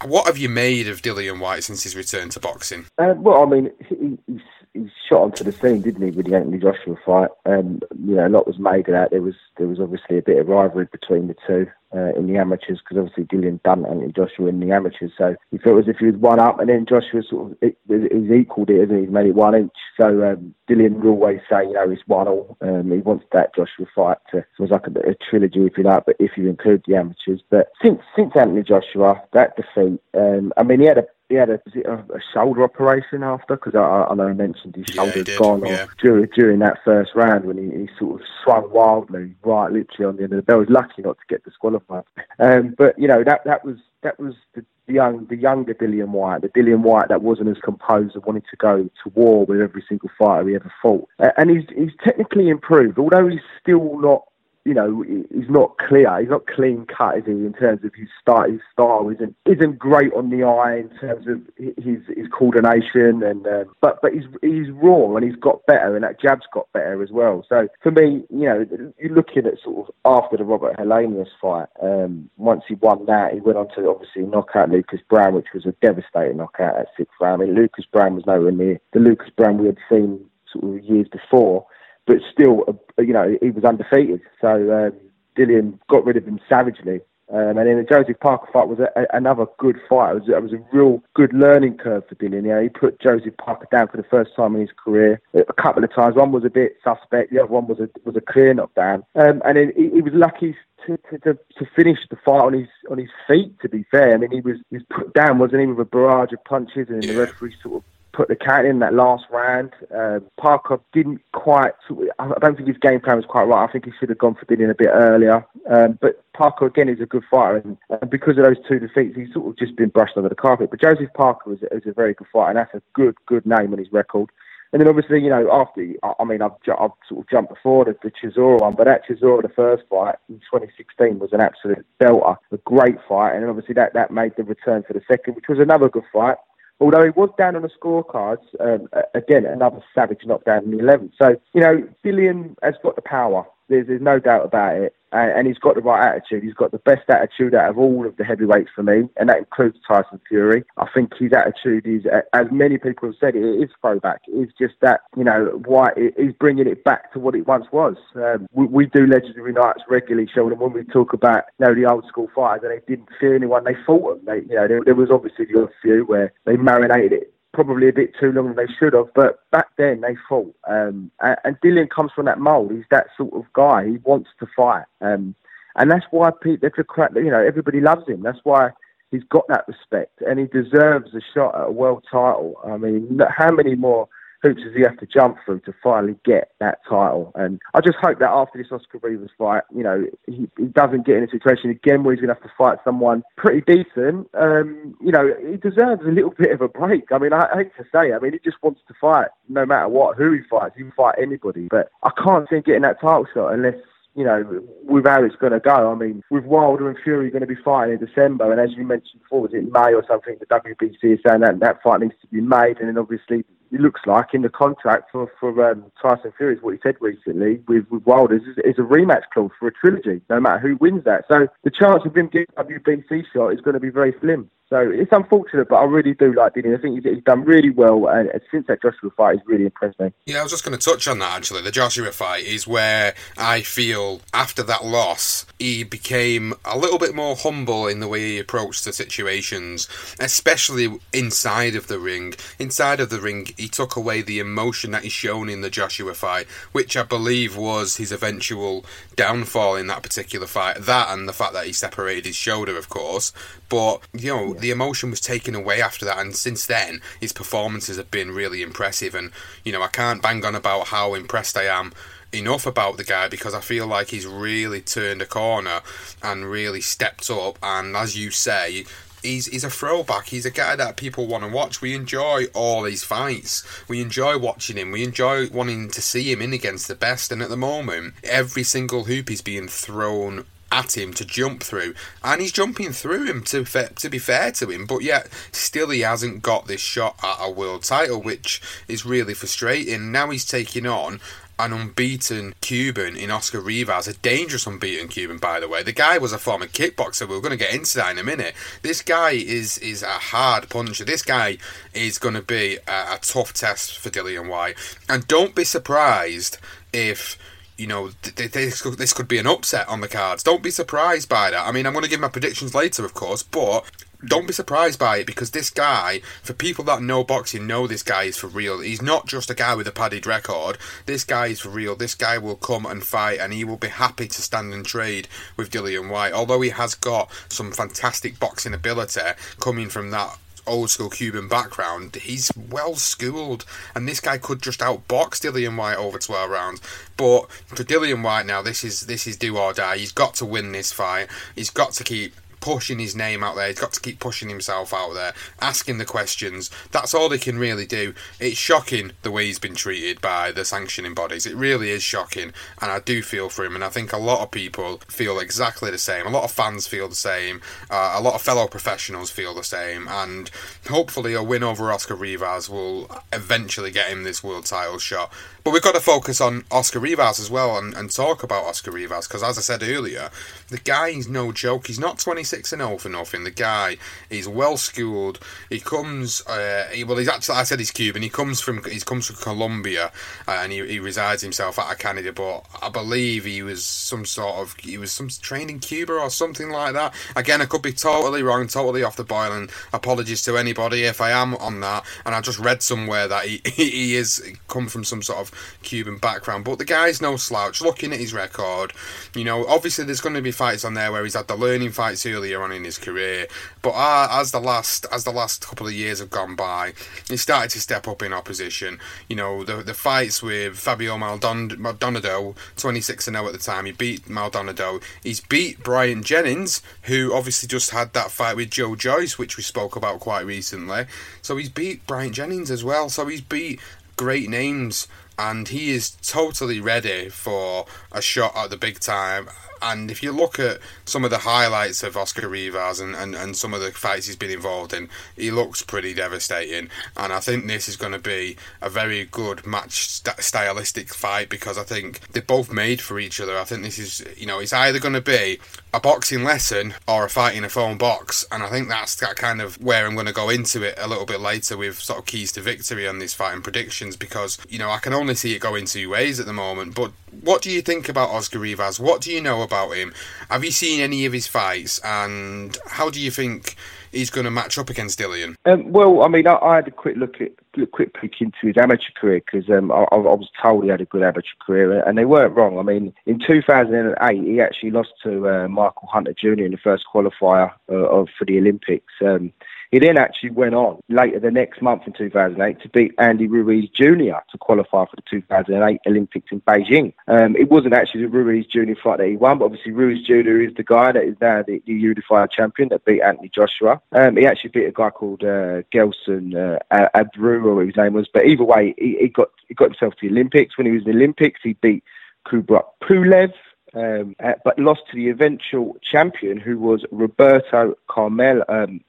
what 0.04 0.26
have 0.26 0.38
you 0.38 0.48
made 0.48 0.88
of 0.88 1.02
Dillian 1.02 1.40
Whyte 1.40 1.64
since 1.64 1.82
his 1.82 1.96
return 1.96 2.28
to 2.30 2.40
boxing? 2.40 2.86
Uh, 2.98 3.14
well, 3.16 3.42
I 3.42 3.46
mean, 3.46 3.70
he, 3.88 4.18
he's, 4.26 4.40
he 4.76 4.90
shot 5.08 5.22
onto 5.22 5.44
the 5.44 5.52
scene, 5.52 5.80
didn't 5.80 6.02
he, 6.02 6.10
with 6.10 6.26
the 6.26 6.36
Anthony 6.36 6.58
Joshua 6.58 6.96
fight? 7.04 7.30
Um, 7.46 7.80
you 8.04 8.14
know, 8.14 8.26
a 8.26 8.28
lot 8.28 8.46
was 8.46 8.58
made 8.58 8.88
of 8.88 8.92
that. 8.92 9.10
There 9.10 9.22
was 9.22 9.34
there 9.56 9.66
was 9.66 9.80
obviously 9.80 10.18
a 10.18 10.22
bit 10.22 10.38
of 10.38 10.48
rivalry 10.48 10.86
between 10.90 11.28
the 11.28 11.36
two 11.46 11.66
uh, 11.94 12.12
in 12.16 12.26
the 12.26 12.36
amateurs 12.36 12.80
because 12.80 12.98
obviously 12.98 13.24
Dillian 13.24 13.62
done 13.62 13.86
Anthony 13.86 14.12
Joshua 14.12 14.48
in 14.48 14.60
the 14.60 14.72
amateurs, 14.72 15.12
so 15.16 15.34
he 15.50 15.58
felt 15.58 15.78
as 15.78 15.88
if 15.88 15.96
he 15.98 16.06
was 16.06 16.16
one 16.16 16.38
up, 16.38 16.60
and 16.60 16.68
then 16.68 16.86
Joshua 16.86 17.22
sort 17.22 17.52
of 17.52 17.58
it, 17.62 17.78
he's 17.88 18.30
equalled 18.30 18.70
it, 18.70 18.80
hasn't 18.80 18.98
he? 18.98 19.04
He's 19.06 19.14
made 19.14 19.26
it 19.26 19.34
one 19.34 19.54
inch. 19.54 19.72
So 19.96 20.06
um, 20.30 20.54
Dillian 20.68 21.00
will 21.00 21.10
always 21.12 21.40
say, 21.48 21.64
you 21.64 21.72
know, 21.72 21.90
it's 21.90 22.06
one 22.06 22.28
all. 22.28 22.56
Um, 22.60 22.90
he 22.90 22.98
wants 22.98 23.24
that 23.32 23.54
Joshua 23.54 23.86
fight 23.94 24.18
to 24.32 24.44
so 24.56 24.64
it's 24.64 24.72
like 24.72 24.86
a, 24.86 25.10
a 25.10 25.14
trilogy, 25.14 25.64
if 25.64 25.78
you 25.78 25.84
like, 25.84 26.04
but 26.06 26.16
if 26.18 26.36
you 26.36 26.48
include 26.48 26.84
the 26.86 26.96
amateurs. 26.96 27.40
But 27.50 27.72
since 27.82 28.00
since 28.14 28.32
Anthony 28.36 28.62
Joshua, 28.62 29.22
that 29.32 29.56
defeat, 29.56 30.00
um, 30.14 30.52
I 30.56 30.62
mean, 30.62 30.80
he 30.80 30.86
had 30.86 30.98
a 30.98 31.06
he 31.28 31.34
had 31.34 31.50
a, 31.50 31.60
a, 31.84 31.94
a 31.94 32.20
shoulder 32.32 32.62
operation 32.62 33.22
after 33.22 33.56
because 33.56 33.74
I, 33.74 34.10
I, 34.10 34.14
know 34.14 34.28
he 34.28 34.34
mentioned 34.34 34.76
his 34.76 34.94
shoulder 34.94 35.12
had 35.12 35.36
gone 35.38 35.64
yeah. 35.64 35.84
off 35.84 35.90
during, 35.98 36.28
during 36.36 36.58
that 36.60 36.78
first 36.84 37.14
round 37.14 37.44
when 37.44 37.58
he, 37.58 37.76
he, 37.76 37.88
sort 37.98 38.20
of 38.20 38.26
swung 38.44 38.70
wildly 38.70 39.34
right 39.42 39.72
literally 39.72 40.08
on 40.08 40.16
the 40.16 40.22
end 40.22 40.32
of 40.32 40.36
the 40.36 40.42
bell. 40.42 40.60
He 40.60 40.66
was 40.66 40.70
lucky 40.70 41.02
not 41.02 41.18
to 41.18 41.24
get 41.28 41.44
disqualified. 41.44 42.04
Um, 42.38 42.74
but 42.76 42.98
you 42.98 43.08
know 43.08 43.24
that 43.24 43.44
that 43.44 43.64
was 43.64 43.76
that 44.02 44.20
was 44.20 44.34
the, 44.54 44.64
the 44.86 44.94
young 44.94 45.26
the 45.26 45.36
younger 45.36 45.74
Dillian 45.74 46.10
Whyte, 46.10 46.42
the 46.42 46.48
Dillian 46.48 46.82
Whyte 46.82 47.08
that 47.08 47.22
wasn't 47.22 47.48
as 47.48 47.62
composed 47.62 48.14
and 48.14 48.24
wanted 48.24 48.44
to 48.50 48.56
go 48.56 48.84
to 48.84 49.10
war 49.14 49.44
with 49.44 49.60
every 49.60 49.84
single 49.88 50.10
fighter 50.18 50.48
he 50.48 50.54
ever 50.54 50.72
fought. 50.80 51.08
And 51.36 51.50
he's 51.50 51.64
he's 51.74 51.92
technically 52.04 52.48
improved, 52.48 52.98
although 52.98 53.26
he's 53.26 53.40
still 53.60 53.98
not 53.98 54.26
you 54.66 54.74
know, 54.74 55.04
he's 55.06 55.48
not 55.48 55.78
clear. 55.78 56.18
He's 56.18 56.28
not 56.28 56.48
clean 56.48 56.86
cut, 56.86 57.18
is 57.18 57.24
he? 57.24 57.30
In 57.30 57.52
terms 57.52 57.84
of 57.84 57.94
his 57.94 58.08
style, 58.20 58.50
his 58.50 58.60
style 58.72 59.08
isn't 59.14 59.36
isn't 59.46 59.78
great 59.78 60.12
on 60.12 60.30
the 60.30 60.42
eye 60.42 60.78
in 60.78 60.90
terms 60.98 61.28
of 61.28 61.40
his 61.56 62.00
his 62.08 62.26
coordination, 62.36 63.22
and 63.22 63.46
um, 63.46 63.66
but 63.80 64.00
but 64.02 64.12
he's 64.12 64.24
he's 64.42 64.68
raw 64.72 65.14
and 65.14 65.24
he's 65.24 65.36
got 65.36 65.64
better, 65.66 65.94
and 65.94 66.02
that 66.02 66.20
jab's 66.20 66.46
got 66.52 66.66
better 66.72 67.00
as 67.00 67.10
well. 67.12 67.46
So 67.48 67.68
for 67.80 67.92
me, 67.92 68.24
you 68.28 68.46
know, 68.46 68.66
you're 68.98 69.14
looking 69.14 69.46
at 69.46 69.62
sort 69.62 69.88
of 69.88 69.94
after 70.04 70.36
the 70.36 70.44
Robert 70.44 70.76
Helenius 70.76 71.28
fight. 71.40 71.68
Um, 71.80 72.28
once 72.36 72.64
he 72.66 72.74
won 72.74 73.06
that, 73.06 73.34
he 73.34 73.40
went 73.40 73.58
on 73.58 73.68
to 73.76 73.88
obviously 73.88 74.22
knock 74.22 74.50
out 74.56 74.70
Lucas 74.70 75.00
Browne, 75.08 75.34
which 75.34 75.54
was 75.54 75.64
a 75.64 75.74
devastating 75.80 76.38
knockout 76.38 76.76
at 76.76 76.88
sixth 76.96 77.14
round. 77.20 77.40
I 77.40 77.46
mean, 77.46 77.54
Lucas 77.54 77.84
Browne 77.92 78.16
was 78.16 78.26
nowhere 78.26 78.50
near 78.50 78.80
the 78.92 78.98
Lucas 78.98 79.30
Browne 79.36 79.58
we 79.58 79.66
had 79.66 79.78
seen 79.88 80.26
sort 80.52 80.64
of 80.64 80.84
years 80.84 81.06
before 81.08 81.66
but 82.06 82.18
still, 82.32 82.64
uh, 82.68 83.02
you 83.02 83.12
know, 83.12 83.36
he 83.40 83.50
was 83.50 83.64
undefeated. 83.64 84.20
So 84.40 84.48
um, 84.48 84.92
Dillian 85.36 85.78
got 85.88 86.04
rid 86.04 86.16
of 86.16 86.24
him 86.24 86.40
savagely. 86.48 87.00
Um, 87.28 87.58
and 87.58 87.66
then 87.66 87.76
the 87.76 87.82
Joseph 87.82 88.20
Parker 88.20 88.48
fight 88.52 88.68
was 88.68 88.78
a, 88.78 88.88
a, 88.94 89.06
another 89.12 89.46
good 89.58 89.80
fight. 89.88 90.14
It 90.14 90.20
was, 90.20 90.28
it 90.28 90.42
was 90.42 90.52
a 90.52 90.64
real 90.72 91.02
good 91.14 91.34
learning 91.34 91.76
curve 91.78 92.04
for 92.08 92.14
Dillian. 92.14 92.44
You 92.44 92.54
know, 92.54 92.62
he 92.62 92.68
put 92.68 93.00
Joseph 93.00 93.36
Parker 93.36 93.66
down 93.72 93.88
for 93.88 93.96
the 93.96 94.04
first 94.04 94.30
time 94.36 94.54
in 94.54 94.60
his 94.60 94.70
career 94.76 95.20
a 95.34 95.52
couple 95.52 95.82
of 95.82 95.92
times. 95.92 96.14
One 96.14 96.30
was 96.30 96.44
a 96.44 96.50
bit 96.50 96.76
suspect, 96.84 97.32
the 97.32 97.42
other 97.42 97.52
one 97.52 97.66
was 97.66 97.80
a 97.80 97.88
was 98.04 98.14
a 98.14 98.20
clear 98.20 98.54
knockdown. 98.54 99.02
Um, 99.16 99.42
and 99.44 99.56
then 99.56 99.72
he, 99.76 99.90
he 99.90 100.02
was 100.02 100.12
lucky 100.14 100.56
to, 100.86 100.96
to, 101.10 101.18
to, 101.18 101.34
to, 101.58 101.66
finish 101.74 101.98
the 102.10 102.16
fight 102.24 102.42
on 102.42 102.52
his 102.52 102.68
on 102.88 102.98
his 102.98 103.10
feet. 103.26 103.58
To 103.60 103.68
be 103.68 103.84
fair, 103.90 104.14
I 104.14 104.18
mean, 104.18 104.30
he 104.30 104.40
was 104.40 104.58
he 104.70 104.76
was 104.76 104.86
put 104.88 105.12
down, 105.12 105.40
wasn't 105.40 105.62
he, 105.62 105.66
with 105.66 105.80
a 105.80 105.84
barrage 105.84 106.32
of 106.32 106.44
punches, 106.44 106.88
and 106.88 107.02
the 107.02 107.16
referee 107.16 107.56
sort 107.60 107.82
of 107.82 107.82
put 108.16 108.28
the 108.28 108.36
count 108.36 108.66
in 108.66 108.78
that 108.78 108.94
last 108.94 109.24
round. 109.30 109.72
Uh, 109.94 110.20
Parker 110.40 110.80
didn't 110.92 111.20
quite. 111.32 111.72
I 112.18 112.32
don't 112.40 112.56
think 112.56 112.66
his 112.66 112.78
game 112.78 113.00
plan 113.00 113.16
was 113.16 113.26
quite 113.26 113.44
right. 113.44 113.68
I 113.68 113.70
think 113.70 113.84
he 113.84 113.92
should 114.00 114.08
have 114.08 114.18
gone 114.18 114.34
for 114.34 114.46
Dillian 114.46 114.70
a 114.70 114.74
bit 114.74 114.88
earlier. 114.90 115.46
Um, 115.70 115.98
but 116.00 116.24
Parker 116.32 116.66
again 116.66 116.88
is 116.88 117.00
a 117.00 117.06
good 117.06 117.24
fighter, 117.30 117.58
and, 117.58 117.76
and, 117.90 118.10
because 118.10 118.38
of 118.38 118.44
those 118.44 118.56
two 118.66 118.78
defeats, 118.78 119.16
he's 119.16 119.32
sort 119.34 119.48
of 119.48 119.58
just 119.58 119.76
been 119.76 119.90
brushed 119.90 120.16
under 120.16 120.30
the 120.30 120.34
carpet. 120.34 120.70
But 120.70 120.80
Joseph 120.80 121.12
Parker 121.14 121.52
is, 121.52 121.60
is 121.70 121.86
a 121.86 121.92
very 121.92 122.14
good 122.14 122.28
fighter, 122.32 122.50
and 122.50 122.58
that's 122.58 122.74
a 122.74 122.82
good 122.94 123.14
good 123.26 123.44
name 123.44 123.72
on 123.72 123.78
his 123.78 123.92
record. 123.92 124.30
And 124.72 124.80
then 124.80 124.88
obviously, 124.88 125.22
you 125.22 125.30
know, 125.30 125.48
after 125.52 125.86
I 126.18 126.24
mean, 126.24 126.42
I've, 126.42 126.52
I've 126.68 126.90
sort 127.08 127.20
of 127.20 127.30
jumped 127.30 127.54
before 127.54 127.84
the, 127.84 127.96
the 128.02 128.10
Chisora 128.10 128.60
one, 128.60 128.74
but 128.76 128.84
that 128.84 129.06
Chisora, 129.06 129.42
the 129.42 129.48
first 129.48 129.84
fight 129.88 130.16
in 130.28 130.36
2016, 130.36 131.18
was 131.18 131.32
an 131.32 131.40
absolute 131.40 131.86
belter, 132.00 132.36
a 132.50 132.56
great 132.58 132.96
fight, 133.08 133.34
and 133.34 133.44
obviously 133.44 133.74
that 133.74 133.94
that 133.94 134.10
made 134.10 134.32
the 134.36 134.42
return 134.42 134.82
for 134.82 134.94
the 134.94 135.02
second, 135.06 135.34
which 135.34 135.48
was 135.48 135.58
another 135.58 135.88
good 135.88 136.04
fight 136.12 136.36
although 136.80 137.04
he 137.04 137.10
was 137.10 137.30
down 137.38 137.56
on 137.56 137.62
the 137.62 137.70
scorecards, 137.70 138.44
um, 138.60 138.88
again, 139.14 139.46
another 139.46 139.82
savage 139.94 140.20
knockdown 140.24 140.64
in 140.64 140.70
the 140.72 140.82
11th. 140.82 141.12
So, 141.18 141.40
you 141.54 141.60
know, 141.60 141.88
Dillian 142.04 142.56
has 142.62 142.74
got 142.82 142.96
the 142.96 143.02
power. 143.02 143.46
There's, 143.68 143.86
there's 143.86 144.02
no 144.02 144.18
doubt 144.18 144.44
about 144.44 144.76
it. 144.76 144.94
And, 145.12 145.30
and 145.30 145.46
he's 145.46 145.58
got 145.58 145.76
the 145.76 145.80
right 145.80 146.08
attitude. 146.08 146.42
He's 146.42 146.54
got 146.54 146.72
the 146.72 146.78
best 146.78 147.08
attitude 147.08 147.54
out 147.54 147.70
of 147.70 147.78
all 147.78 148.06
of 148.06 148.16
the 148.16 148.24
heavyweights 148.24 148.70
for 148.74 148.82
me, 148.82 149.08
and 149.16 149.28
that 149.28 149.38
includes 149.38 149.78
Tyson 149.86 150.20
Fury. 150.28 150.64
I 150.76 150.86
think 150.92 151.12
his 151.16 151.32
attitude 151.32 151.86
is, 151.86 152.04
as 152.32 152.46
many 152.50 152.76
people 152.78 153.08
have 153.08 153.16
said, 153.20 153.36
it 153.36 153.44
is 153.44 153.70
throwback. 153.80 154.22
It's 154.26 154.52
just 154.58 154.74
that, 154.82 155.00
you 155.16 155.24
know, 155.24 155.62
why 155.64 155.90
he's 156.16 156.32
bringing 156.38 156.66
it 156.66 156.84
back 156.84 157.12
to 157.12 157.18
what 157.18 157.34
it 157.34 157.46
once 157.46 157.66
was. 157.72 157.96
Um, 158.16 158.46
we, 158.52 158.66
we 158.66 158.86
do 158.86 159.06
legendary 159.06 159.52
nights 159.52 159.82
regularly, 159.88 160.28
Sheldon, 160.32 160.58
when 160.58 160.72
we 160.72 160.82
talk 160.84 161.12
about, 161.12 161.44
you 161.58 161.66
know, 161.66 161.74
the 161.74 161.86
old 161.90 162.06
school 162.08 162.28
fighters, 162.34 162.64
and 162.64 162.72
they 162.72 162.82
didn't 162.86 163.08
fear 163.20 163.36
anyone, 163.36 163.64
they 163.64 163.76
fought 163.86 164.16
them. 164.16 164.24
They, 164.26 164.48
you 164.48 164.56
know, 164.56 164.66
there, 164.66 164.80
there 164.84 164.94
was 164.94 165.10
obviously 165.10 165.46
the 165.46 165.68
few 165.82 166.04
where 166.04 166.32
they 166.44 166.56
marinated 166.56 167.12
it 167.12 167.32
probably 167.56 167.88
a 167.88 167.92
bit 167.92 168.12
too 168.20 168.30
long 168.32 168.54
than 168.54 168.56
they 168.56 168.72
should 168.78 168.92
have. 168.92 169.08
But 169.14 169.40
back 169.50 169.68
then 169.78 170.02
they 170.02 170.14
fought, 170.28 170.54
um, 170.68 171.10
and, 171.20 171.36
and 171.42 171.60
Dillian 171.60 171.88
comes 171.88 172.12
from 172.14 172.26
that 172.26 172.38
mould. 172.38 172.70
He's 172.70 172.84
that 172.90 173.06
sort 173.16 173.32
of 173.32 173.50
guy. 173.54 173.86
He 173.86 173.96
wants 174.04 174.28
to 174.40 174.46
fight, 174.54 174.84
um, 175.00 175.34
and 175.74 175.90
that's 175.90 176.04
why 176.10 176.30
that's 176.62 176.78
a 176.78 176.84
crap. 176.84 177.16
You 177.16 177.30
know, 177.30 177.42
everybody 177.42 177.80
loves 177.80 178.06
him. 178.06 178.22
That's 178.22 178.38
why 178.44 178.70
he's 179.10 179.24
got 179.24 179.48
that 179.48 179.66
respect, 179.66 180.20
and 180.20 180.38
he 180.38 180.46
deserves 180.46 181.14
a 181.14 181.20
shot 181.34 181.54
at 181.54 181.68
a 181.68 181.72
world 181.72 182.04
title. 182.10 182.60
I 182.64 182.76
mean, 182.76 183.20
how 183.36 183.50
many 183.50 183.74
more? 183.74 184.08
Hoops 184.42 184.62
does 184.62 184.74
he 184.74 184.82
have 184.82 184.98
to 184.98 185.06
jump 185.06 185.36
through 185.44 185.60
to 185.60 185.74
finally 185.82 186.16
get 186.24 186.52
that 186.60 186.78
title? 186.88 187.32
And 187.34 187.60
I 187.74 187.80
just 187.80 187.98
hope 188.00 188.18
that 188.18 188.30
after 188.30 188.58
this 188.58 188.70
Oscar 188.70 188.98
Rivas 188.98 189.30
fight, 189.38 189.62
you 189.74 189.82
know, 189.82 190.04
he, 190.26 190.48
he 190.56 190.64
doesn't 190.64 191.06
get 191.06 191.16
in 191.16 191.24
a 191.24 191.30
situation 191.30 191.70
again 191.70 192.04
where 192.04 192.14
he's 192.14 192.20
going 192.20 192.34
to 192.34 192.40
have 192.40 192.42
to 192.42 192.56
fight 192.56 192.78
someone 192.84 193.22
pretty 193.36 193.60
decent. 193.62 194.28
Um, 194.34 194.96
you 195.00 195.12
know, 195.12 195.34
he 195.40 195.56
deserves 195.56 196.02
a 196.02 196.10
little 196.10 196.30
bit 196.38 196.52
of 196.52 196.60
a 196.60 196.68
break. 196.68 197.12
I 197.12 197.18
mean, 197.18 197.32
I, 197.32 197.48
I 197.52 197.56
hate 197.58 197.76
to 197.76 197.84
say. 197.92 198.12
I 198.12 198.18
mean, 198.18 198.32
he 198.32 198.38
just 198.38 198.62
wants 198.62 198.80
to 198.88 198.94
fight 199.00 199.28
no 199.48 199.66
matter 199.66 199.88
what, 199.88 200.16
who 200.16 200.32
he 200.32 200.40
fights. 200.48 200.74
He 200.76 200.82
can 200.82 200.92
fight 200.92 201.16
anybody, 201.20 201.68
but 201.70 201.90
I 202.02 202.10
can't 202.22 202.48
see 202.48 202.56
him 202.56 202.62
getting 202.62 202.82
that 202.82 203.00
title 203.00 203.26
shot 203.32 203.52
unless 203.52 203.76
you 204.16 204.24
know, 204.24 204.62
with 204.84 205.06
how 205.06 205.22
it's 205.22 205.36
going 205.36 205.52
to 205.52 205.60
go. 205.60 205.92
I 205.92 205.94
mean, 205.94 206.22
with 206.30 206.44
Wilder 206.44 206.88
and 206.88 206.98
Fury 207.04 207.30
going 207.30 207.42
to 207.42 207.46
be 207.46 207.62
fighting 207.62 207.98
in 207.98 208.04
December, 208.04 208.50
and 208.50 208.58
as 208.58 208.74
you 208.74 208.82
mentioned 208.82 209.20
before, 209.22 209.42
was 209.42 209.52
it 209.52 209.70
May 209.70 209.92
or 209.92 210.02
something? 210.08 210.36
The 210.40 210.46
WBC 210.46 210.96
is 211.02 211.20
saying 211.24 211.40
that 211.40 211.60
that 211.60 211.82
fight 211.82 212.00
needs 212.00 212.14
to 212.22 212.26
be 212.28 212.40
made, 212.40 212.78
and 212.78 212.88
then 212.88 212.96
obviously 212.96 213.44
it 213.72 213.80
looks 213.80 214.00
like 214.06 214.34
in 214.34 214.42
the 214.42 214.48
contract 214.48 215.10
for 215.12 215.30
for 215.40 215.70
um, 215.70 215.90
Tyson 216.00 216.32
Fury 216.36 216.56
is 216.56 216.62
what 216.62 216.74
he 216.74 216.80
said 216.82 216.96
recently 217.00 217.62
with, 217.68 217.86
with 217.90 218.04
Wilder 218.04 218.36
is, 218.36 218.42
is 218.64 218.78
a 218.78 218.82
rematch 218.82 219.22
clause 219.32 219.50
for 219.58 219.68
a 219.68 219.72
trilogy, 219.72 220.20
no 220.30 220.40
matter 220.40 220.58
who 220.58 220.76
wins 220.76 221.04
that. 221.04 221.24
So 221.28 221.48
the 221.64 221.70
chance 221.70 222.02
of 222.04 222.16
him 222.16 222.28
getting 222.28 222.46
a 222.56 222.64
WBC 222.64 223.24
shot 223.32 223.48
is 223.48 223.60
going 223.60 223.74
to 223.74 223.80
be 223.80 223.90
very 223.90 224.14
slim. 224.20 224.50
So 224.68 224.78
it's 224.78 225.12
unfortunate, 225.12 225.68
but 225.68 225.76
I 225.76 225.84
really 225.84 226.14
do 226.14 226.32
like 226.32 226.54
Dillian. 226.54 226.76
I 226.76 226.82
think 226.82 226.96
he's, 226.96 227.14
he's 227.14 227.22
done 227.22 227.44
really 227.44 227.70
well, 227.70 228.08
and 228.08 228.28
since 228.50 228.66
that 228.66 228.82
Joshua 228.82 229.10
fight, 229.16 229.38
he's 229.38 229.46
really 229.46 229.66
impressed 229.66 230.00
me. 230.00 230.12
Yeah, 230.26 230.40
I 230.40 230.42
was 230.42 230.50
just 230.50 230.64
going 230.64 230.76
to 230.76 230.84
touch 230.84 231.06
on 231.06 231.20
that 231.20 231.36
actually. 231.36 231.62
The 231.62 231.70
Joshua 231.70 232.10
fight 232.10 232.44
is 232.44 232.66
where 232.66 233.14
I 233.38 233.60
feel 233.60 234.22
after 234.34 234.64
that 234.64 234.84
loss, 234.84 235.46
he 235.60 235.84
became 235.84 236.52
a 236.64 236.76
little 236.76 236.98
bit 236.98 237.14
more 237.14 237.36
humble 237.36 237.86
in 237.86 238.00
the 238.00 238.08
way 238.08 238.20
he 238.20 238.38
approached 238.40 238.84
the 238.84 238.92
situations, 238.92 239.88
especially 240.18 240.98
inside 241.12 241.76
of 241.76 241.86
the 241.86 242.00
ring. 242.00 242.34
Inside 242.58 242.98
of 242.98 243.08
the 243.08 243.20
ring, 243.20 243.46
he 243.56 243.68
took 243.68 243.94
away 243.94 244.20
the 244.20 244.40
emotion 244.40 244.90
that 244.90 245.04
he's 245.04 245.12
shown 245.12 245.48
in 245.48 245.60
the 245.60 245.70
Joshua 245.70 246.14
fight, 246.14 246.48
which 246.72 246.96
I 246.96 247.04
believe 247.04 247.56
was 247.56 247.98
his 247.98 248.10
eventual 248.10 248.84
downfall 249.14 249.76
in 249.76 249.86
that 249.86 250.02
particular 250.02 250.48
fight. 250.48 250.78
That 250.80 251.10
and 251.10 251.28
the 251.28 251.32
fact 251.32 251.52
that 251.52 251.66
he 251.66 251.72
separated 251.72 252.26
his 252.26 252.36
shoulder, 252.36 252.76
of 252.76 252.88
course. 252.88 253.32
But 253.68 254.00
you 254.12 254.34
know, 254.34 254.55
yeah. 254.56 254.60
the 254.60 254.70
emotion 254.70 255.10
was 255.10 255.20
taken 255.20 255.54
away 255.54 255.80
after 255.80 256.04
that, 256.04 256.18
and 256.18 256.34
since 256.34 256.66
then, 256.66 257.00
his 257.20 257.32
performances 257.32 257.96
have 257.96 258.10
been 258.10 258.30
really 258.32 258.62
impressive. 258.62 259.14
And 259.14 259.30
you 259.64 259.72
know, 259.72 259.82
I 259.82 259.88
can't 259.88 260.22
bang 260.22 260.44
on 260.44 260.54
about 260.54 260.88
how 260.88 261.14
impressed 261.14 261.56
I 261.56 261.64
am 261.64 261.92
enough 262.32 262.66
about 262.66 262.96
the 262.96 263.04
guy 263.04 263.28
because 263.28 263.54
I 263.54 263.60
feel 263.60 263.86
like 263.86 264.08
he's 264.08 264.26
really 264.26 264.80
turned 264.80 265.22
a 265.22 265.26
corner 265.26 265.80
and 266.22 266.50
really 266.50 266.80
stepped 266.80 267.30
up. 267.30 267.58
And 267.62 267.96
as 267.96 268.16
you 268.16 268.30
say, 268.30 268.84
he's 269.22 269.46
he's 269.46 269.64
a 269.64 269.70
throwback. 269.70 270.26
He's 270.26 270.46
a 270.46 270.50
guy 270.50 270.76
that 270.76 270.96
people 270.96 271.26
want 271.26 271.44
to 271.44 271.50
watch. 271.50 271.80
We 271.80 271.94
enjoy 271.94 272.46
all 272.54 272.82
these 272.82 273.04
fights. 273.04 273.64
We 273.88 274.00
enjoy 274.00 274.38
watching 274.38 274.76
him. 274.76 274.90
We 274.90 275.04
enjoy 275.04 275.48
wanting 275.48 275.90
to 275.90 276.02
see 276.02 276.30
him 276.30 276.42
in 276.42 276.52
against 276.52 276.88
the 276.88 276.94
best. 276.94 277.32
And 277.32 277.42
at 277.42 277.48
the 277.48 277.56
moment, 277.56 278.14
every 278.24 278.62
single 278.62 279.04
hoop 279.04 279.30
is 279.30 279.42
being 279.42 279.68
thrown 279.68 280.44
at 280.72 280.96
him 280.96 281.12
to 281.14 281.24
jump 281.24 281.62
through, 281.62 281.94
and 282.22 282.40
he's 282.40 282.52
jumping 282.52 282.92
through 282.92 283.24
him 283.26 283.42
to 283.44 283.64
to 283.64 284.08
be 284.08 284.18
fair 284.18 284.50
to 284.52 284.68
him, 284.68 284.86
but 284.86 285.02
yet 285.02 285.28
still 285.52 285.90
he 285.90 286.00
hasn't 286.00 286.42
got 286.42 286.66
this 286.66 286.80
shot 286.80 287.18
at 287.22 287.36
a 287.40 287.50
world 287.50 287.84
title, 287.84 288.20
which 288.20 288.60
is 288.88 289.06
really 289.06 289.34
frustrating. 289.34 290.12
Now 290.12 290.30
he's 290.30 290.44
taking 290.44 290.86
on 290.86 291.20
an 291.58 291.72
unbeaten 291.72 292.54
Cuban 292.60 293.16
in 293.16 293.30
Oscar 293.30 293.60
Rivas, 293.60 294.06
a 294.06 294.12
dangerous 294.14 294.66
unbeaten 294.66 295.08
Cuban, 295.08 295.38
by 295.38 295.58
the 295.58 295.68
way. 295.68 295.82
The 295.82 295.92
guy 295.92 296.18
was 296.18 296.32
a 296.32 296.38
former 296.38 296.66
kickboxer. 296.66 297.26
We're 297.26 297.40
going 297.40 297.50
to 297.50 297.56
get 297.56 297.74
into 297.74 297.96
that 297.96 298.10
in 298.10 298.18
a 298.18 298.24
minute. 298.24 298.54
This 298.82 299.02
guy 299.02 299.30
is 299.30 299.78
is 299.78 300.02
a 300.02 300.06
hard 300.06 300.68
puncher. 300.68 301.04
This 301.04 301.22
guy 301.22 301.58
is 301.94 302.18
going 302.18 302.34
to 302.34 302.42
be 302.42 302.78
a, 302.86 303.14
a 303.14 303.18
tough 303.22 303.54
test 303.54 303.98
for 303.98 304.10
Dillian 304.10 304.48
Whyte, 304.48 304.76
and 305.08 305.26
don't 305.26 305.54
be 305.54 305.64
surprised 305.64 306.58
if 306.92 307.38
you 307.76 307.86
know, 307.86 308.10
this 308.36 308.80
could, 308.80 308.98
this 308.98 309.12
could 309.12 309.28
be 309.28 309.38
an 309.38 309.46
upset 309.46 309.88
on 309.88 310.00
the 310.00 310.08
cards. 310.08 310.42
Don't 310.42 310.62
be 310.62 310.70
surprised 310.70 311.28
by 311.28 311.50
that. 311.50 311.66
I 311.66 311.72
mean, 311.72 311.86
I'm 311.86 311.92
going 311.92 312.04
to 312.04 312.10
give 312.10 312.20
my 312.20 312.28
predictions 312.28 312.74
later, 312.74 313.04
of 313.04 313.12
course, 313.12 313.42
but 313.42 313.84
don't 314.24 314.46
be 314.46 314.52
surprised 314.52 314.98
by 314.98 315.18
it 315.18 315.26
because 315.26 315.50
this 315.50 315.68
guy, 315.68 316.20
for 316.42 316.54
people 316.54 316.84
that 316.84 317.02
know 317.02 317.22
boxing, 317.22 317.66
know 317.66 317.86
this 317.86 318.02
guy 318.02 318.24
is 318.24 318.38
for 318.38 318.46
real. 318.46 318.80
He's 318.80 319.02
not 319.02 319.26
just 319.26 319.50
a 319.50 319.54
guy 319.54 319.74
with 319.74 319.86
a 319.86 319.92
padded 319.92 320.26
record. 320.26 320.78
This 321.04 321.24
guy 321.24 321.48
is 321.48 321.60
for 321.60 321.68
real. 321.68 321.94
This 321.96 322.14
guy 322.14 322.38
will 322.38 322.56
come 322.56 322.86
and 322.86 323.04
fight 323.04 323.40
and 323.40 323.52
he 323.52 323.64
will 323.64 323.76
be 323.76 323.88
happy 323.88 324.26
to 324.26 324.42
stand 324.42 324.72
and 324.72 324.84
trade 324.84 325.28
with 325.56 325.70
Dillian 325.70 326.10
Whyte. 326.10 326.32
Although 326.32 326.62
he 326.62 326.70
has 326.70 326.94
got 326.94 327.30
some 327.48 327.72
fantastic 327.72 328.40
boxing 328.40 328.72
ability 328.72 329.20
coming 329.60 329.90
from 329.90 330.10
that 330.12 330.38
old 330.66 330.90
school 330.90 331.10
Cuban 331.10 331.48
background, 331.48 332.16
he's 332.16 332.50
well 332.56 332.96
schooled, 332.96 333.64
and 333.94 334.08
this 334.08 334.20
guy 334.20 334.38
could 334.38 334.62
just 334.62 334.80
outbox 334.80 335.40
Dillian 335.40 335.76
Whyte 335.76 335.96
over 335.96 336.18
twelve 336.18 336.50
rounds. 336.50 336.80
But 337.16 337.50
for 337.66 337.84
Dillian 337.84 338.22
Whyte 338.22 338.46
now, 338.46 338.62
this 338.62 338.84
is 338.84 339.02
this 339.02 339.26
is 339.26 339.36
do 339.36 339.56
or 339.56 339.72
die. 339.72 339.98
He's 339.98 340.12
got 340.12 340.34
to 340.36 340.44
win 340.44 340.72
this 340.72 340.92
fight. 340.92 341.28
He's 341.54 341.70
got 341.70 341.92
to 341.92 342.04
keep 342.04 342.34
pushing 342.66 342.98
his 342.98 343.14
name 343.14 343.44
out 343.44 343.54
there. 343.54 343.68
He's 343.68 343.78
got 343.78 343.92
to 343.92 344.00
keep 344.00 344.18
pushing 344.18 344.48
himself 344.48 344.92
out 344.92 345.14
there, 345.14 345.34
asking 345.60 345.98
the 345.98 346.04
questions. 346.04 346.68
That's 346.90 347.14
all 347.14 347.30
he 347.30 347.38
can 347.38 347.60
really 347.60 347.86
do. 347.86 348.12
It's 348.40 348.58
shocking 348.58 349.12
the 349.22 349.30
way 349.30 349.46
he's 349.46 349.60
been 349.60 349.76
treated 349.76 350.20
by 350.20 350.50
the 350.50 350.64
sanctioning 350.64 351.14
bodies. 351.14 351.46
It 351.46 351.54
really 351.54 351.90
is 351.90 352.02
shocking, 352.02 352.52
and 352.82 352.90
I 352.90 352.98
do 352.98 353.22
feel 353.22 353.50
for 353.50 353.64
him. 353.64 353.76
And 353.76 353.84
I 353.84 353.88
think 353.88 354.12
a 354.12 354.18
lot 354.18 354.42
of 354.42 354.50
people 354.50 354.98
feel 355.06 355.38
exactly 355.38 355.92
the 355.92 355.98
same. 355.98 356.26
A 356.26 356.30
lot 356.30 356.42
of 356.42 356.50
fans 356.50 356.88
feel 356.88 357.06
the 357.06 357.14
same. 357.14 357.60
Uh, 357.88 358.16
a 358.16 358.20
lot 358.20 358.34
of 358.34 358.42
fellow 358.42 358.66
professionals 358.66 359.30
feel 359.30 359.54
the 359.54 359.62
same. 359.62 360.08
And 360.08 360.50
hopefully, 360.88 361.34
a 361.34 361.44
win 361.44 361.62
over 361.62 361.92
Oscar 361.92 362.16
Rivas 362.16 362.68
will 362.68 363.08
eventually 363.32 363.92
get 363.92 364.08
him 364.08 364.24
this 364.24 364.42
world 364.42 364.66
title 364.66 364.98
shot. 364.98 365.32
But 365.66 365.72
we've 365.72 365.82
got 365.82 365.96
to 365.96 366.00
focus 366.00 366.40
on 366.40 366.64
Oscar 366.70 367.00
Rivas 367.00 367.40
as 367.40 367.50
well 367.50 367.76
and, 367.76 367.92
and 367.92 368.08
talk 368.08 368.44
about 368.44 368.64
Oscar 368.64 368.92
Rivas 368.92 369.26
because, 369.26 369.42
as 369.42 369.58
I 369.58 369.60
said 369.60 369.82
earlier, 369.82 370.30
the 370.68 370.78
guy 370.78 371.08
is 371.08 371.28
no 371.28 371.50
joke. 371.50 371.88
He's 371.88 371.98
not 371.98 372.20
26 372.20 372.55
and 372.56 372.80
0 372.80 372.98
for 372.98 373.08
nothing. 373.08 373.44
The 373.44 373.50
guy 373.50 373.96
is 374.30 374.48
well 374.48 374.76
schooled. 374.76 375.38
He 375.70 375.80
comes, 375.80 376.46
uh, 376.46 376.88
he, 376.92 377.04
well, 377.04 377.16
he's 377.16 377.28
actually, 377.28 377.56
I 377.56 377.62
said 377.64 377.78
he's 377.78 377.90
Cuban. 377.90 378.22
He 378.22 378.28
comes 378.28 378.60
from, 378.60 378.84
he 378.84 378.98
comes 379.00 379.26
from 379.26 379.36
Colombia 379.36 380.12
uh, 380.48 380.60
and 380.62 380.72
he, 380.72 380.86
he 380.86 380.98
resides 380.98 381.42
himself 381.42 381.78
out 381.78 381.92
of 381.92 381.98
Canada. 381.98 382.32
But 382.32 382.64
I 382.82 382.88
believe 382.88 383.44
he 383.44 383.62
was 383.62 383.84
some 383.84 384.24
sort 384.24 384.56
of, 384.56 384.76
he 384.78 384.98
was 384.98 385.12
some 385.12 385.28
trained 385.28 385.70
in 385.70 385.80
Cuba 385.80 386.14
or 386.14 386.30
something 386.30 386.70
like 386.70 386.94
that. 386.94 387.14
Again, 387.34 387.60
I 387.60 387.66
could 387.66 387.82
be 387.82 387.92
totally 387.92 388.42
wrong, 388.42 388.66
totally 388.66 389.02
off 389.02 389.16
the 389.16 389.24
boil. 389.24 389.52
And 389.52 389.70
apologies 389.92 390.42
to 390.44 390.56
anybody 390.56 391.04
if 391.04 391.20
I 391.20 391.30
am 391.30 391.54
on 391.56 391.80
that. 391.80 392.04
And 392.24 392.34
I 392.34 392.40
just 392.40 392.58
read 392.58 392.82
somewhere 392.82 393.28
that 393.28 393.44
he, 393.44 393.60
he 393.72 394.14
is 394.16 394.42
come 394.68 394.88
from 394.88 395.04
some 395.04 395.22
sort 395.22 395.38
of 395.38 395.78
Cuban 395.82 396.18
background. 396.18 396.64
But 396.64 396.78
the 396.78 396.84
guy's 396.84 397.20
no 397.20 397.36
slouch. 397.36 397.80
Looking 397.80 398.12
at 398.12 398.20
his 398.20 398.34
record, 398.34 398.92
you 399.34 399.44
know, 399.44 399.66
obviously 399.66 400.04
there's 400.04 400.20
going 400.20 400.34
to 400.34 400.42
be 400.42 400.52
fights 400.52 400.84
on 400.84 400.94
there 400.94 401.12
where 401.12 401.24
he's 401.24 401.34
had 401.34 401.48
the 401.48 401.56
learning 401.56 401.92
fights 401.92 402.22
earlier 402.36 402.62
on 402.62 402.72
in 402.72 402.84
his 402.84 402.98
career. 402.98 403.46
But 403.82 403.90
uh, 403.90 404.28
as 404.30 404.52
the 404.52 404.60
last 404.60 405.06
as 405.10 405.24
the 405.24 405.30
last 405.30 405.66
couple 405.66 405.86
of 405.86 405.92
years 405.92 406.20
have 406.20 406.30
gone 406.30 406.56
by, 406.56 406.92
he 407.28 407.36
started 407.36 407.70
to 407.70 407.80
step 407.80 408.06
up 408.06 408.22
in 408.22 408.32
opposition. 408.32 408.98
You 409.28 409.36
know, 409.36 409.64
the 409.64 409.82
the 409.82 409.94
fights 409.94 410.42
with 410.42 410.78
Fabio 410.78 411.16
Maldonado, 411.18 412.54
26 412.76 413.28
and 413.28 413.36
0 413.36 413.46
at 413.46 413.52
the 413.52 413.58
time, 413.58 413.86
he 413.86 413.92
beat 413.92 414.28
Maldonado. 414.28 415.00
He's 415.22 415.40
beat 415.40 415.82
Bryant 415.82 416.24
Jennings, 416.24 416.82
who 417.02 417.34
obviously 417.34 417.68
just 417.68 417.90
had 417.90 418.12
that 418.12 418.30
fight 418.30 418.56
with 418.56 418.70
Joe 418.70 418.94
Joyce, 418.96 419.38
which 419.38 419.56
we 419.56 419.62
spoke 419.62 419.96
about 419.96 420.20
quite 420.20 420.46
recently. 420.46 421.06
So 421.42 421.56
he's 421.56 421.68
beat 421.68 422.06
Bryant 422.06 422.34
Jennings 422.34 422.70
as 422.70 422.84
well. 422.84 423.08
So 423.08 423.26
he's 423.26 423.40
beat 423.40 423.80
great 424.16 424.48
names 424.48 425.08
and 425.38 425.68
he 425.68 425.90
is 425.90 426.10
totally 426.22 426.80
ready 426.80 427.28
for 427.28 427.86
a 428.10 428.22
shot 428.22 428.56
at 428.56 428.70
the 428.70 428.76
big 428.76 429.00
time. 429.00 429.48
And 429.82 430.10
if 430.10 430.22
you 430.22 430.32
look 430.32 430.58
at 430.58 430.78
some 431.04 431.24
of 431.24 431.30
the 431.30 431.38
highlights 431.38 432.02
of 432.02 432.16
Oscar 432.16 432.48
Rivas 432.48 433.00
and, 433.00 433.14
and, 433.14 433.34
and 433.34 433.56
some 433.56 433.74
of 433.74 433.80
the 433.80 433.92
fights 433.92 434.26
he's 434.26 434.36
been 434.36 434.50
involved 434.50 434.92
in, 434.92 435.08
he 435.36 435.50
looks 435.50 435.82
pretty 435.82 436.14
devastating. 436.14 436.88
And 437.16 437.32
I 437.32 437.40
think 437.40 437.66
this 437.66 437.88
is 437.88 437.96
going 437.96 438.12
to 438.12 438.18
be 438.18 438.56
a 438.80 438.90
very 438.90 439.24
good 439.24 439.66
match 439.66 440.08
st- 440.08 440.40
stylistic 440.40 441.12
fight 441.12 441.48
because 441.48 441.78
I 441.78 441.82
think 441.82 442.20
they're 442.32 442.42
both 442.42 442.72
made 442.72 443.00
for 443.00 443.18
each 443.18 443.40
other. 443.40 443.58
I 443.58 443.64
think 443.64 443.82
this 443.82 443.98
is, 443.98 444.24
you 444.36 444.46
know, 444.46 444.58
it's 444.58 444.72
either 444.72 444.98
going 444.98 445.14
to 445.14 445.20
be 445.20 445.58
a 445.92 446.00
boxing 446.00 446.44
lesson 446.44 446.94
or 447.08 447.24
a 447.24 447.30
fight 447.30 447.56
in 447.56 447.64
a 447.64 447.68
phone 447.68 447.96
box. 447.96 448.44
And 448.52 448.62
I 448.62 448.68
think 448.68 448.88
that's 448.88 449.14
that 449.16 449.36
kind 449.36 449.60
of 449.60 449.82
where 449.82 450.06
I'm 450.06 450.14
going 450.14 450.26
to 450.26 450.32
go 450.32 450.50
into 450.50 450.82
it 450.82 450.94
a 450.98 451.08
little 451.08 451.26
bit 451.26 451.40
later 451.40 451.76
with 451.76 451.98
sort 451.98 452.18
of 452.18 452.26
keys 452.26 452.52
to 452.52 452.60
victory 452.60 453.08
on 453.08 453.18
this 453.18 453.34
fight 453.34 453.54
and 453.54 453.64
predictions 453.64 454.16
because, 454.16 454.58
you 454.68 454.78
know, 454.78 454.90
I 454.90 454.98
can 454.98 455.14
only 455.14 455.34
see 455.34 455.54
it 455.54 455.60
going 455.60 455.86
two 455.86 456.10
ways 456.10 456.38
at 456.38 456.46
the 456.46 456.52
moment. 456.52 456.94
But 456.94 457.12
what 457.40 457.62
do 457.62 457.70
you 457.70 457.82
think 457.82 458.08
about 458.08 458.30
Oscar 458.30 458.58
Rivas? 458.58 459.00
What 459.00 459.20
do 459.20 459.32
you 459.32 459.40
know 459.40 459.62
about 459.66 459.90
him? 459.90 460.14
Have 460.48 460.64
you 460.64 460.70
seen 460.70 461.00
any 461.00 461.26
of 461.26 461.32
his 461.32 461.46
fights? 461.46 462.00
And 462.04 462.76
how 462.86 463.10
do 463.10 463.20
you 463.20 463.30
think 463.30 463.76
he's 464.10 464.30
going 464.30 464.46
to 464.46 464.50
match 464.50 464.78
up 464.78 464.88
against 464.88 465.18
Dillian? 465.18 465.56
Um, 465.66 465.92
well, 465.92 466.22
I 466.22 466.28
mean, 466.28 466.46
I, 466.46 466.56
I, 466.56 466.76
had 466.76 466.88
a 466.88 466.90
quick 466.90 467.16
look 467.16 467.40
at 467.40 467.52
quick 467.92 468.14
peek 468.18 468.40
into 468.40 468.56
his 468.62 468.76
amateur 468.78 469.12
career 469.20 469.42
because 469.44 469.68
um, 469.70 469.92
I, 469.92 470.06
I, 470.10 470.16
was 470.16 470.48
told 470.62 470.84
he 470.84 470.90
had 470.90 471.02
a 471.02 471.04
good 471.04 471.22
amateur 471.22 471.48
career, 471.60 472.02
and 472.02 472.16
they 472.16 472.24
weren't 472.24 472.56
wrong. 472.56 472.78
I 472.78 472.82
mean, 472.82 473.12
in 473.26 473.38
2008, 473.38 474.42
he 474.42 474.60
actually 474.60 474.90
lost 474.90 475.10
to 475.24 475.48
uh, 475.48 475.68
Michael 475.68 476.08
Hunter 476.10 476.32
Jr. 476.32 476.64
in 476.64 476.70
the 476.70 476.78
first 476.78 477.04
qualifier 477.12 477.72
uh, 477.90 477.94
of 477.94 478.28
for 478.38 478.44
the 478.46 478.58
Olympics. 478.58 479.12
Um, 479.20 479.52
he 479.90 479.98
then 479.98 480.18
actually 480.18 480.50
went 480.50 480.74
on 480.74 481.00
later 481.08 481.38
the 481.38 481.50
next 481.50 481.80
month 481.82 482.02
in 482.06 482.12
2008 482.12 482.80
to 482.82 482.88
beat 482.88 483.12
Andy 483.18 483.46
Ruiz 483.46 483.88
Jr. 483.90 484.38
to 484.50 484.58
qualify 484.58 485.04
for 485.04 485.16
the 485.16 485.22
2008 485.30 486.00
Olympics 486.06 486.50
in 486.50 486.60
Beijing. 486.62 487.12
Um, 487.28 487.56
it 487.56 487.70
wasn't 487.70 487.94
actually 487.94 488.22
the 488.22 488.28
Ruiz 488.28 488.66
Jr. 488.66 489.00
fight 489.02 489.18
that 489.18 489.28
he 489.28 489.36
won, 489.36 489.58
but 489.58 489.66
obviously 489.66 489.92
Ruiz 489.92 490.26
Jr. 490.26 490.60
is 490.60 490.74
the 490.74 490.84
guy 490.84 491.12
that 491.12 491.24
is 491.24 491.36
now 491.40 491.62
the, 491.62 491.82
the 491.86 491.92
unified 491.92 492.50
champion 492.50 492.88
that 492.90 493.04
beat 493.04 493.22
Anthony 493.22 493.50
Joshua. 493.54 494.00
Um, 494.12 494.36
he 494.36 494.46
actually 494.46 494.70
beat 494.70 494.86
a 494.86 494.92
guy 494.92 495.10
called 495.10 495.42
uh, 495.42 495.82
Gelson 495.92 496.54
uh, 496.54 497.24
or 497.38 497.84
his 497.84 497.96
name 497.96 498.14
was. 498.14 498.28
But 498.32 498.46
either 498.46 498.64
way, 498.64 498.94
he, 498.98 499.16
he 499.20 499.28
got 499.28 499.48
he 499.68 499.74
got 499.74 499.88
himself 499.88 500.14
to 500.16 500.28
the 500.28 500.32
Olympics. 500.32 500.76
When 500.76 500.86
he 500.86 500.92
was 500.92 501.02
in 501.06 501.12
the 501.12 501.16
Olympics, 501.16 501.60
he 501.62 501.74
beat 501.74 502.04
Kubrat 502.46 502.84
Pulev. 503.02 503.52
Um, 503.94 504.36
but 504.62 504.78
lost 504.78 505.02
to 505.10 505.16
the 505.16 505.30
eventual 505.30 505.96
champion, 506.02 506.58
who 506.58 506.78
was 506.78 507.06
Roberto 507.10 507.94
Carmel, 508.08 508.62
um, 508.68 509.00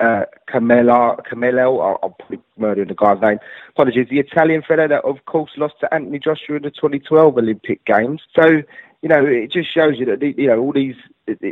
uh, 0.00 0.24
Camelo, 0.48 1.18
I'm 2.02 2.12
probably 2.18 2.40
murdering 2.56 2.88
the 2.88 2.94
guy's 2.94 3.20
name. 3.20 3.38
Apologies. 3.70 4.08
The 4.08 4.20
Italian 4.20 4.62
fella 4.62 4.88
that, 4.88 5.04
of 5.04 5.24
course, 5.26 5.50
lost 5.56 5.74
to 5.80 5.92
Anthony 5.92 6.18
Joshua 6.18 6.56
in 6.56 6.62
the 6.62 6.70
2012 6.70 7.36
Olympic 7.36 7.84
Games. 7.84 8.22
So, 8.34 8.62
you 9.02 9.08
know, 9.08 9.24
it 9.24 9.52
just 9.52 9.72
shows 9.72 9.98
you 9.98 10.06
that, 10.06 10.22
you 10.22 10.46
know, 10.46 10.58
all 10.58 10.72
these 10.72 10.96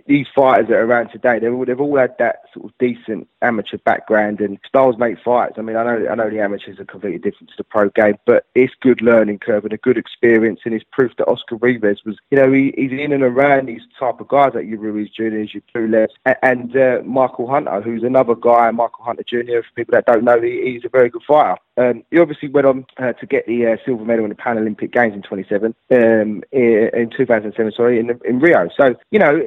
these 0.06 0.26
fighters 0.34 0.68
that 0.68 0.76
are 0.76 0.84
around 0.84 1.10
today, 1.10 1.38
they've 1.38 1.52
all, 1.52 1.64
they've 1.64 1.80
all 1.80 1.96
had 1.96 2.16
that 2.18 2.42
sort 2.52 2.66
of 2.66 2.72
decent 2.78 3.28
amateur 3.40 3.78
background 3.78 4.40
and 4.40 4.58
styles 4.66 4.98
make 4.98 5.18
fights. 5.24 5.54
I 5.58 5.62
mean, 5.62 5.76
I 5.76 5.84
know 5.84 6.06
I 6.10 6.14
know 6.14 6.30
the 6.30 6.40
amateurs 6.40 6.78
are 6.78 6.84
completely 6.84 7.18
different 7.18 7.50
to 7.50 7.56
the 7.56 7.64
pro 7.64 7.88
game, 7.90 8.16
but 8.26 8.46
it's 8.54 8.74
good 8.80 9.00
learning 9.02 9.38
curve 9.38 9.64
and 9.64 9.72
a 9.72 9.78
good 9.78 9.98
experience, 9.98 10.60
and 10.64 10.74
it's 10.74 10.84
proof 10.92 11.12
that 11.18 11.28
Oscar 11.28 11.56
Rivas 11.56 12.04
was, 12.04 12.16
you 12.30 12.38
know, 12.38 12.52
he, 12.52 12.72
he's 12.76 12.92
in 12.92 13.12
and 13.12 13.22
around 13.22 13.66
these 13.66 13.82
type 13.98 14.20
of 14.20 14.28
guys 14.28 14.52
like 14.54 14.66
your 14.66 14.78
Ruiz 14.78 15.10
Juniors, 15.10 15.54
your 15.54 15.62
Pulev, 15.74 16.08
and, 16.24 16.36
and 16.42 16.76
uh, 16.76 17.02
Michael 17.04 17.48
Hunter, 17.48 17.80
who's 17.80 18.02
another 18.02 18.34
guy, 18.34 18.70
Michael 18.70 19.04
Hunter 19.04 19.24
Jr. 19.26 19.62
For 19.62 19.74
people 19.74 19.92
that 19.92 20.06
don't 20.06 20.24
know, 20.24 20.40
he, 20.40 20.72
he's 20.72 20.84
a 20.84 20.88
very 20.88 21.08
good 21.08 21.22
fighter. 21.26 21.56
Um, 21.78 22.04
he 22.10 22.18
obviously 22.18 22.48
went 22.48 22.66
on 22.66 22.84
uh, 22.98 23.14
to 23.14 23.26
get 23.26 23.46
the 23.46 23.66
uh, 23.66 23.76
silver 23.84 24.04
medal 24.04 24.24
in 24.24 24.28
the 24.28 24.34
Pan 24.34 24.58
Olympic 24.58 24.92
Games 24.92 25.14
in 25.14 25.22
27, 25.22 25.74
um, 25.90 26.42
in 26.52 27.10
2007, 27.16 27.72
sorry, 27.74 27.98
in, 27.98 28.10
in 28.24 28.40
Rio. 28.40 28.68
So, 28.76 28.94
you 29.10 29.18
know, 29.18 29.40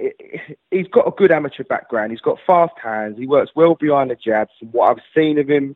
he's 0.71 0.87
got 0.87 1.07
a 1.07 1.11
good 1.11 1.31
amateur 1.31 1.63
background. 1.63 2.11
He's 2.11 2.21
got 2.21 2.39
fast 2.45 2.73
hands. 2.81 3.17
He 3.17 3.27
works 3.27 3.51
well 3.55 3.75
behind 3.75 4.11
the 4.11 4.15
jabs. 4.15 4.51
From 4.59 4.69
what 4.69 4.91
I've 4.91 5.03
seen 5.15 5.39
of 5.39 5.49
him 5.49 5.75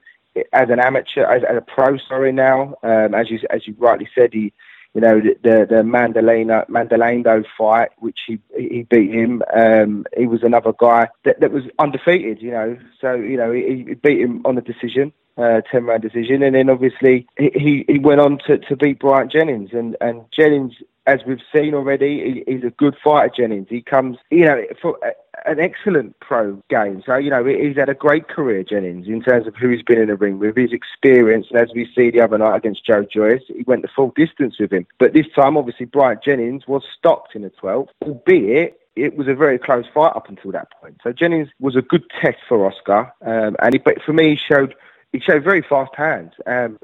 as 0.53 0.69
an 0.69 0.79
amateur, 0.79 1.23
as, 1.23 1.43
as 1.49 1.57
a 1.57 1.61
pro, 1.61 1.97
sorry, 1.97 2.31
now, 2.31 2.75
um, 2.83 3.13
as 3.13 3.29
you 3.29 3.39
as 3.49 3.67
you 3.67 3.75
rightly 3.77 4.07
said, 4.15 4.33
he, 4.33 4.53
you 4.93 5.01
know, 5.01 5.19
the 5.19 5.35
the, 5.43 5.65
the 5.69 5.83
Mandalena 5.83 7.45
fight, 7.57 7.89
which 7.97 8.19
he 8.27 8.39
he 8.57 8.83
beat 8.83 9.11
him. 9.11 9.41
Um, 9.53 10.05
he 10.17 10.27
was 10.27 10.43
another 10.43 10.73
guy 10.77 11.09
that, 11.25 11.39
that 11.39 11.51
was 11.51 11.63
undefeated. 11.77 12.41
You 12.41 12.51
know, 12.51 12.77
so 13.01 13.13
you 13.15 13.37
know 13.37 13.51
he, 13.51 13.85
he 13.87 13.93
beat 13.95 14.19
him 14.19 14.41
on 14.45 14.55
the 14.55 14.61
decision. 14.61 15.13
Uh, 15.37 15.61
10 15.71 15.85
round 15.85 16.01
decision, 16.01 16.43
and 16.43 16.53
then 16.53 16.69
obviously 16.69 17.25
he, 17.37 17.85
he 17.87 17.97
went 17.97 18.19
on 18.19 18.39
to, 18.45 18.57
to 18.57 18.75
beat 18.75 18.99
Bryant 18.99 19.31
Jennings, 19.31 19.69
and, 19.71 19.95
and 20.01 20.25
Jennings 20.37 20.73
as 21.05 21.19
we've 21.25 21.41
seen 21.53 21.73
already, 21.73 22.43
he, 22.47 22.53
he's 22.53 22.63
a 22.63 22.69
good 22.69 22.95
fighter, 23.03 23.33
Jennings. 23.37 23.67
He 23.69 23.81
comes, 23.81 24.17
you 24.29 24.45
know, 24.45 24.61
for 24.81 24.97
an 25.45 25.59
excellent 25.59 26.19
pro 26.19 26.61
game. 26.69 27.01
So, 27.05 27.15
you 27.15 27.29
know, 27.29 27.43
he's 27.45 27.77
had 27.77 27.89
a 27.89 27.93
great 27.93 28.27
career, 28.27 28.63
Jennings, 28.63 29.07
in 29.07 29.21
terms 29.21 29.47
of 29.47 29.55
who 29.55 29.69
he's 29.69 29.81
been 29.81 29.99
in 29.99 30.07
the 30.07 30.15
ring 30.15 30.39
with, 30.39 30.57
his 30.57 30.71
experience. 30.71 31.47
And 31.49 31.59
as 31.59 31.69
we 31.73 31.89
see 31.95 32.11
the 32.11 32.21
other 32.21 32.37
night 32.37 32.57
against 32.57 32.85
Joe 32.85 33.05
Joyce, 33.11 33.43
he 33.47 33.63
went 33.63 33.81
the 33.81 33.87
full 33.95 34.13
distance 34.15 34.59
with 34.59 34.71
him. 34.71 34.85
But 34.99 35.13
this 35.13 35.27
time, 35.35 35.57
obviously, 35.57 35.85
Bryant 35.85 36.23
Jennings 36.23 36.67
was 36.67 36.83
stopped 36.97 37.35
in 37.35 37.43
the 37.43 37.51
12th, 37.61 37.89
albeit 38.01 38.79
it 38.95 39.15
was 39.15 39.27
a 39.27 39.33
very 39.33 39.57
close 39.57 39.85
fight 39.93 40.15
up 40.15 40.29
until 40.29 40.51
that 40.51 40.69
point. 40.81 40.97
So 41.03 41.11
Jennings 41.13 41.49
was 41.59 41.75
a 41.75 41.81
good 41.81 42.03
test 42.21 42.37
for 42.47 42.65
Oscar, 42.65 43.13
um, 43.25 43.55
and 43.61 43.73
he, 43.73 43.79
but 43.79 44.01
for 44.05 44.13
me, 44.13 44.31
he 44.31 44.35
showed 44.35 44.75
he 45.11 45.19
showed 45.19 45.43
very 45.43 45.65
fast 45.67 45.91
hands, 45.95 46.33
um, 46.45 46.77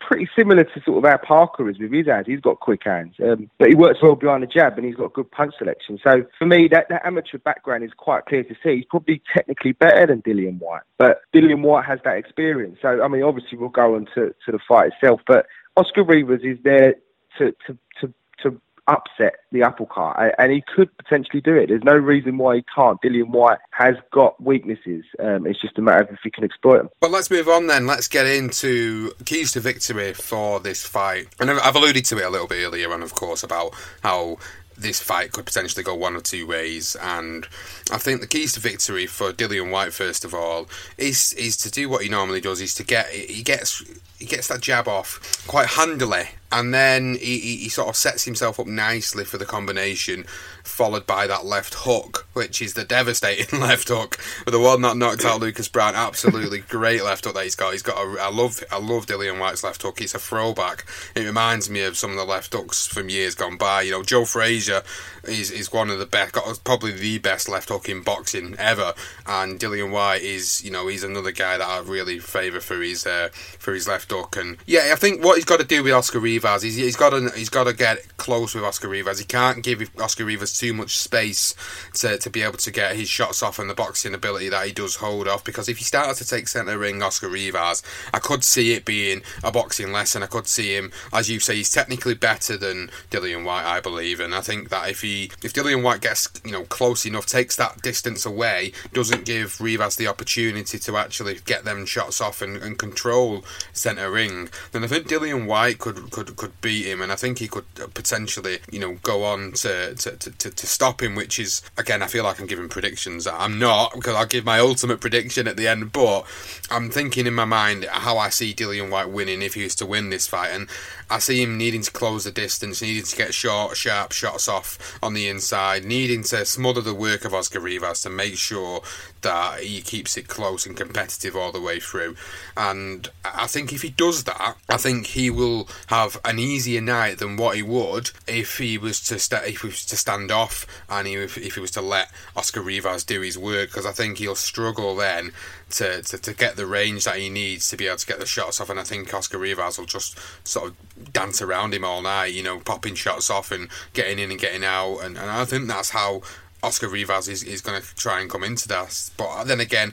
pretty 0.00 0.28
similar 0.36 0.64
to 0.64 0.82
sort 0.84 1.04
of 1.04 1.08
how 1.08 1.16
Parker 1.16 1.70
is 1.70 1.78
with 1.78 1.92
his 1.92 2.06
hands. 2.06 2.26
He's 2.26 2.40
got 2.40 2.58
quick 2.58 2.82
hands, 2.84 3.14
um, 3.22 3.48
but 3.58 3.68
he 3.68 3.76
works 3.76 4.00
well 4.02 4.16
behind 4.16 4.42
the 4.42 4.48
jab 4.48 4.76
and 4.76 4.86
he's 4.86 4.96
got 4.96 5.12
good 5.12 5.30
punch 5.30 5.54
selection. 5.58 5.98
So 6.02 6.24
for 6.38 6.46
me, 6.46 6.66
that, 6.68 6.88
that 6.88 7.06
amateur 7.06 7.38
background 7.38 7.84
is 7.84 7.92
quite 7.96 8.26
clear 8.26 8.42
to 8.42 8.54
see. 8.62 8.76
He's 8.76 8.84
probably 8.84 9.22
technically 9.32 9.72
better 9.72 10.06
than 10.06 10.22
Dillian 10.22 10.58
Whyte, 10.58 10.82
but 10.98 11.20
Dillian 11.32 11.62
Whyte 11.62 11.84
has 11.84 12.00
that 12.04 12.16
experience. 12.16 12.78
So 12.82 13.00
I 13.02 13.06
mean, 13.06 13.22
obviously 13.22 13.58
we'll 13.58 13.68
go 13.68 13.94
on 13.94 14.06
to, 14.14 14.34
to 14.46 14.52
the 14.52 14.58
fight 14.66 14.92
itself, 14.92 15.20
but 15.26 15.46
Oscar 15.76 16.02
Rivas 16.02 16.40
is 16.42 16.58
there 16.64 16.96
to, 17.38 17.54
to, 17.66 17.78
to, 18.00 18.14
to 18.42 18.60
upset 18.88 19.36
the 19.52 19.62
apple 19.62 19.86
cart, 19.86 20.34
and 20.38 20.52
he 20.52 20.62
could 20.74 20.88
potentially 20.96 21.40
do 21.40 21.54
it. 21.54 21.68
There's 21.68 21.84
no 21.84 21.94
reason 21.94 22.38
why 22.38 22.56
he 22.56 22.64
can't. 22.74 23.00
Dillian 23.02 23.28
Whyte 23.28 23.58
has 23.72 23.94
got 24.12 24.42
weaknesses. 24.42 25.04
Um, 25.18 25.46
it's 25.46 25.60
just 25.60 25.78
a 25.78 25.82
matter 25.82 26.02
of 26.02 26.10
if 26.10 26.20
he 26.24 26.30
can 26.30 26.44
exploit 26.44 26.78
them. 26.78 26.90
But 27.00 27.10
let's 27.10 27.30
move 27.30 27.48
on 27.48 27.66
then. 27.66 27.86
Let's 27.86 28.08
get 28.08 28.26
into 28.26 29.12
keys 29.24 29.52
to 29.52 29.60
victory 29.60 30.14
for 30.14 30.58
this 30.58 30.84
fight. 30.84 31.28
And 31.38 31.50
I've 31.50 31.76
alluded 31.76 32.04
to 32.06 32.18
it 32.18 32.24
a 32.24 32.30
little 32.30 32.48
bit 32.48 32.64
earlier 32.64 32.92
on, 32.92 33.02
of 33.02 33.14
course, 33.14 33.42
about 33.42 33.74
how 34.02 34.38
this 34.78 35.02
fight 35.02 35.32
could 35.32 35.44
potentially 35.44 35.82
go 35.82 35.94
one 35.94 36.14
or 36.14 36.20
two 36.20 36.46
ways. 36.46 36.96
And 37.00 37.46
I 37.90 37.98
think 37.98 38.20
the 38.20 38.26
keys 38.26 38.52
to 38.54 38.60
victory 38.60 39.06
for 39.06 39.32
Dillian 39.32 39.70
Whyte, 39.70 39.92
first 39.92 40.24
of 40.24 40.34
all, 40.34 40.68
is 40.96 41.32
is 41.34 41.56
to 41.58 41.70
do 41.70 41.88
what 41.88 42.02
he 42.02 42.08
normally 42.08 42.40
does. 42.40 42.60
Is 42.60 42.74
to 42.74 42.84
get 42.84 43.08
he 43.08 43.42
gets 43.42 43.84
he 44.18 44.26
gets 44.26 44.48
that 44.48 44.60
jab 44.60 44.88
off 44.88 45.44
quite 45.46 45.68
handily, 45.68 46.28
and 46.50 46.72
then 46.72 47.14
he, 47.14 47.38
he, 47.38 47.56
he 47.56 47.68
sort 47.68 47.88
of 47.88 47.96
sets 47.96 48.24
himself 48.24 48.58
up 48.58 48.66
nicely 48.66 49.24
for 49.24 49.38
the 49.38 49.46
combination 49.46 50.24
followed 50.68 51.06
by 51.06 51.26
that 51.26 51.44
left 51.44 51.74
hook, 51.78 52.28
which 52.34 52.62
is 52.62 52.74
the 52.74 52.84
devastating 52.84 53.60
left 53.60 53.88
hook, 53.88 54.18
the 54.46 54.60
one 54.60 54.82
that 54.82 54.96
knocked 54.96 55.24
out 55.24 55.40
Lucas 55.40 55.68
Browne. 55.68 55.94
Absolutely 55.94 56.60
great 56.60 57.02
left 57.02 57.24
hook 57.24 57.34
that 57.34 57.44
he's 57.44 57.54
got. 57.54 57.72
He's 57.72 57.82
got 57.82 57.96
a, 57.96 58.20
I 58.20 58.30
love 58.30 58.62
I 58.70 58.78
love 58.78 59.06
Dillian 59.06 59.40
Whyte's 59.40 59.64
left 59.64 59.82
hook. 59.82 60.00
It's 60.00 60.14
a 60.14 60.18
throwback. 60.18 60.84
It 61.14 61.24
reminds 61.24 61.68
me 61.68 61.82
of 61.82 61.96
some 61.96 62.10
of 62.10 62.16
the 62.16 62.24
left 62.24 62.52
hooks 62.52 62.86
from 62.86 63.08
years 63.08 63.34
gone 63.34 63.56
by. 63.56 63.82
You 63.82 63.92
know, 63.92 64.02
Joe 64.02 64.24
Frazier 64.24 64.82
is 65.24 65.50
is 65.50 65.72
one 65.72 65.90
of 65.90 65.98
the 65.98 66.06
best, 66.06 66.34
probably 66.64 66.92
the 66.92 67.18
best 67.18 67.48
left 67.48 67.70
hook 67.70 67.88
in 67.88 68.02
boxing 68.02 68.54
ever, 68.58 68.94
and 69.26 69.58
Dillian 69.58 69.90
Whyte 69.90 70.22
is 70.22 70.62
you 70.64 70.70
know 70.70 70.86
he's 70.86 71.02
another 71.02 71.32
guy 71.32 71.58
that 71.58 71.66
I 71.66 71.80
really 71.80 72.18
favour 72.18 72.60
for 72.60 72.80
his 72.82 73.06
uh, 73.06 73.30
for 73.32 73.72
his 73.74 73.88
left 73.88 74.10
hook. 74.12 74.36
And 74.36 74.58
yeah, 74.66 74.90
I 74.92 74.96
think 74.96 75.24
what 75.24 75.36
he's 75.36 75.44
got 75.44 75.60
to 75.60 75.66
do 75.66 75.82
with 75.82 75.92
Oscar 75.92 76.20
Rivas, 76.38 76.62
he's, 76.62 76.76
he's 76.76 76.94
got 76.94 77.10
to 77.10 77.30
he's 77.34 77.48
got 77.48 77.64
to 77.64 77.72
get 77.72 78.16
close 78.16 78.54
with 78.54 78.62
Oscar 78.62 78.88
Rivas. 78.88 79.18
He 79.18 79.24
can't 79.24 79.60
give 79.62 79.90
Oscar 80.00 80.24
Rivas 80.24 80.56
too 80.56 80.72
much 80.72 80.96
space 80.96 81.54
to, 81.94 82.16
to 82.18 82.30
be 82.30 82.42
able 82.42 82.58
to 82.58 82.70
get 82.70 82.94
his 82.94 83.08
shots 83.08 83.42
off 83.42 83.58
and 83.58 83.68
the 83.68 83.74
boxing 83.74 84.14
ability 84.14 84.48
that 84.50 84.66
he 84.66 84.72
does 84.72 84.96
hold 84.96 85.26
off. 85.26 85.42
Because 85.42 85.68
if 85.68 85.78
he 85.78 85.84
starts 85.84 86.18
to 86.18 86.26
take 86.26 86.46
centre 86.46 86.78
ring 86.78 87.02
Oscar 87.02 87.28
Rivas, 87.28 87.82
I 88.14 88.20
could 88.20 88.44
see 88.44 88.72
it 88.72 88.84
being 88.84 89.22
a 89.42 89.50
boxing 89.50 89.90
lesson. 89.90 90.22
I 90.22 90.26
could 90.26 90.46
see 90.46 90.76
him, 90.76 90.92
as 91.12 91.28
you 91.28 91.40
say, 91.40 91.56
he's 91.56 91.72
technically 91.72 92.14
better 92.14 92.56
than 92.56 92.90
Dillian 93.10 93.44
Whyte, 93.44 93.66
I 93.66 93.80
believe. 93.80 94.20
And 94.20 94.32
I 94.32 94.40
think 94.40 94.68
that 94.68 94.88
if 94.88 95.00
he 95.00 95.32
if 95.42 95.52
Dillian 95.52 95.82
Whyte 95.82 96.02
gets 96.02 96.28
you 96.44 96.52
know 96.52 96.64
close 96.64 97.04
enough, 97.04 97.26
takes 97.26 97.56
that 97.56 97.82
distance 97.82 98.24
away, 98.24 98.72
doesn't 98.92 99.24
give 99.24 99.60
Rivas 99.60 99.96
the 99.96 100.06
opportunity 100.06 100.78
to 100.78 100.96
actually 100.96 101.40
get 101.44 101.64
them 101.64 101.84
shots 101.84 102.20
off 102.20 102.40
and, 102.40 102.56
and 102.58 102.78
control 102.78 103.44
centre 103.72 104.10
ring, 104.10 104.50
then 104.70 104.84
I 104.84 104.86
think 104.86 105.08
Dillian 105.08 105.46
Whyte 105.46 105.78
could 105.78 106.10
could 106.10 106.27
could 106.32 106.60
beat 106.60 106.86
him, 106.86 107.00
and 107.00 107.12
I 107.12 107.16
think 107.16 107.38
he 107.38 107.48
could 107.48 107.64
potentially 107.94 108.58
you 108.70 108.80
know 108.80 108.94
go 109.02 109.24
on 109.24 109.52
to 109.52 109.94
to, 109.94 110.16
to, 110.16 110.50
to 110.50 110.66
stop 110.66 111.02
him, 111.02 111.14
which 111.14 111.38
is 111.38 111.62
again 111.76 112.02
I 112.02 112.06
feel 112.06 112.24
like 112.24 112.40
I'm 112.40 112.46
giving 112.46 112.68
predictions. 112.68 113.26
I'm 113.26 113.58
not 113.58 113.94
because 113.94 114.14
I'll 114.14 114.26
give 114.26 114.44
my 114.44 114.58
ultimate 114.58 115.00
prediction 115.00 115.48
at 115.48 115.56
the 115.56 115.68
end, 115.68 115.92
but 115.92 116.26
I'm 116.70 116.90
thinking 116.90 117.26
in 117.26 117.34
my 117.34 117.44
mind 117.44 117.84
how 117.90 118.18
I 118.18 118.28
see 118.28 118.54
Dillian 118.54 118.90
Whyte 118.90 119.10
winning 119.10 119.42
if 119.42 119.54
he 119.54 119.64
was 119.64 119.74
to 119.76 119.86
win 119.86 120.10
this 120.10 120.26
fight, 120.26 120.50
and 120.50 120.68
I 121.10 121.18
see 121.18 121.42
him 121.42 121.56
needing 121.56 121.82
to 121.82 121.90
close 121.90 122.24
the 122.24 122.30
distance, 122.30 122.82
needing 122.82 123.04
to 123.04 123.16
get 123.16 123.32
short, 123.34 123.76
sharp 123.76 124.12
shots 124.12 124.48
off 124.48 124.98
on 125.02 125.14
the 125.14 125.28
inside, 125.28 125.84
needing 125.84 126.22
to 126.24 126.44
smother 126.44 126.80
the 126.80 126.94
work 126.94 127.24
of 127.24 127.32
Oscar 127.32 127.60
Rivas 127.60 128.02
to 128.02 128.10
make 128.10 128.36
sure 128.36 128.82
that 129.22 129.60
he 129.60 129.80
keeps 129.80 130.16
it 130.16 130.28
close 130.28 130.66
and 130.66 130.76
competitive 130.76 131.36
all 131.36 131.52
the 131.52 131.60
way 131.60 131.80
through. 131.80 132.16
And 132.56 133.08
I 133.24 133.46
think 133.46 133.72
if 133.72 133.82
he 133.82 133.90
does 133.90 134.24
that, 134.24 134.56
I 134.68 134.76
think 134.76 135.06
he 135.06 135.30
will 135.30 135.68
have 135.88 136.20
an 136.24 136.38
easier 136.38 136.80
night 136.80 137.18
than 137.18 137.36
what 137.36 137.56
he 137.56 137.62
would 137.62 138.10
if 138.26 138.58
he 138.58 138.78
was 138.78 139.00
to 139.08 139.18
st- 139.18 139.44
if 139.44 139.60
he 139.62 139.68
was 139.68 139.84
to 139.86 139.96
stand 139.96 140.30
off 140.30 140.66
and 140.88 141.06
he, 141.06 141.14
if, 141.14 141.36
if 141.36 141.54
he 141.54 141.60
was 141.60 141.70
to 141.72 141.82
let 141.82 142.10
Oscar 142.36 142.60
Rivas 142.60 143.04
do 143.04 143.20
his 143.20 143.38
work 143.38 143.70
because 143.70 143.86
I 143.86 143.92
think 143.92 144.18
he'll 144.18 144.34
struggle 144.34 144.94
then 144.96 145.32
to, 145.70 146.02
to, 146.02 146.18
to 146.18 146.34
get 146.34 146.56
the 146.56 146.66
range 146.66 147.04
that 147.04 147.16
he 147.16 147.28
needs 147.28 147.68
to 147.70 147.76
be 147.76 147.86
able 147.86 147.98
to 147.98 148.06
get 148.06 148.18
the 148.18 148.26
shots 148.26 148.60
off. 148.60 148.70
And 148.70 148.80
I 148.80 148.84
think 148.84 149.12
Oscar 149.12 149.38
Rivas 149.38 149.78
will 149.78 149.86
just 149.86 150.18
sort 150.46 150.70
of 150.70 151.12
dance 151.12 151.42
around 151.42 151.74
him 151.74 151.84
all 151.84 152.02
night, 152.02 152.32
you 152.32 152.42
know, 152.42 152.60
popping 152.60 152.94
shots 152.94 153.30
off 153.30 153.52
and 153.52 153.68
getting 153.92 154.18
in 154.18 154.30
and 154.30 154.40
getting 154.40 154.64
out. 154.64 154.98
And, 154.98 155.18
and 155.18 155.30
I 155.30 155.44
think 155.44 155.68
that's 155.68 155.90
how 155.90 156.22
Oscar 156.62 156.88
Rivas 156.88 157.28
is, 157.28 157.42
is 157.42 157.60
going 157.60 157.80
to 157.80 157.94
try 157.94 158.20
and 158.20 158.30
come 158.30 158.44
into 158.44 158.68
that. 158.68 159.10
But 159.16 159.44
then 159.44 159.60
again, 159.60 159.92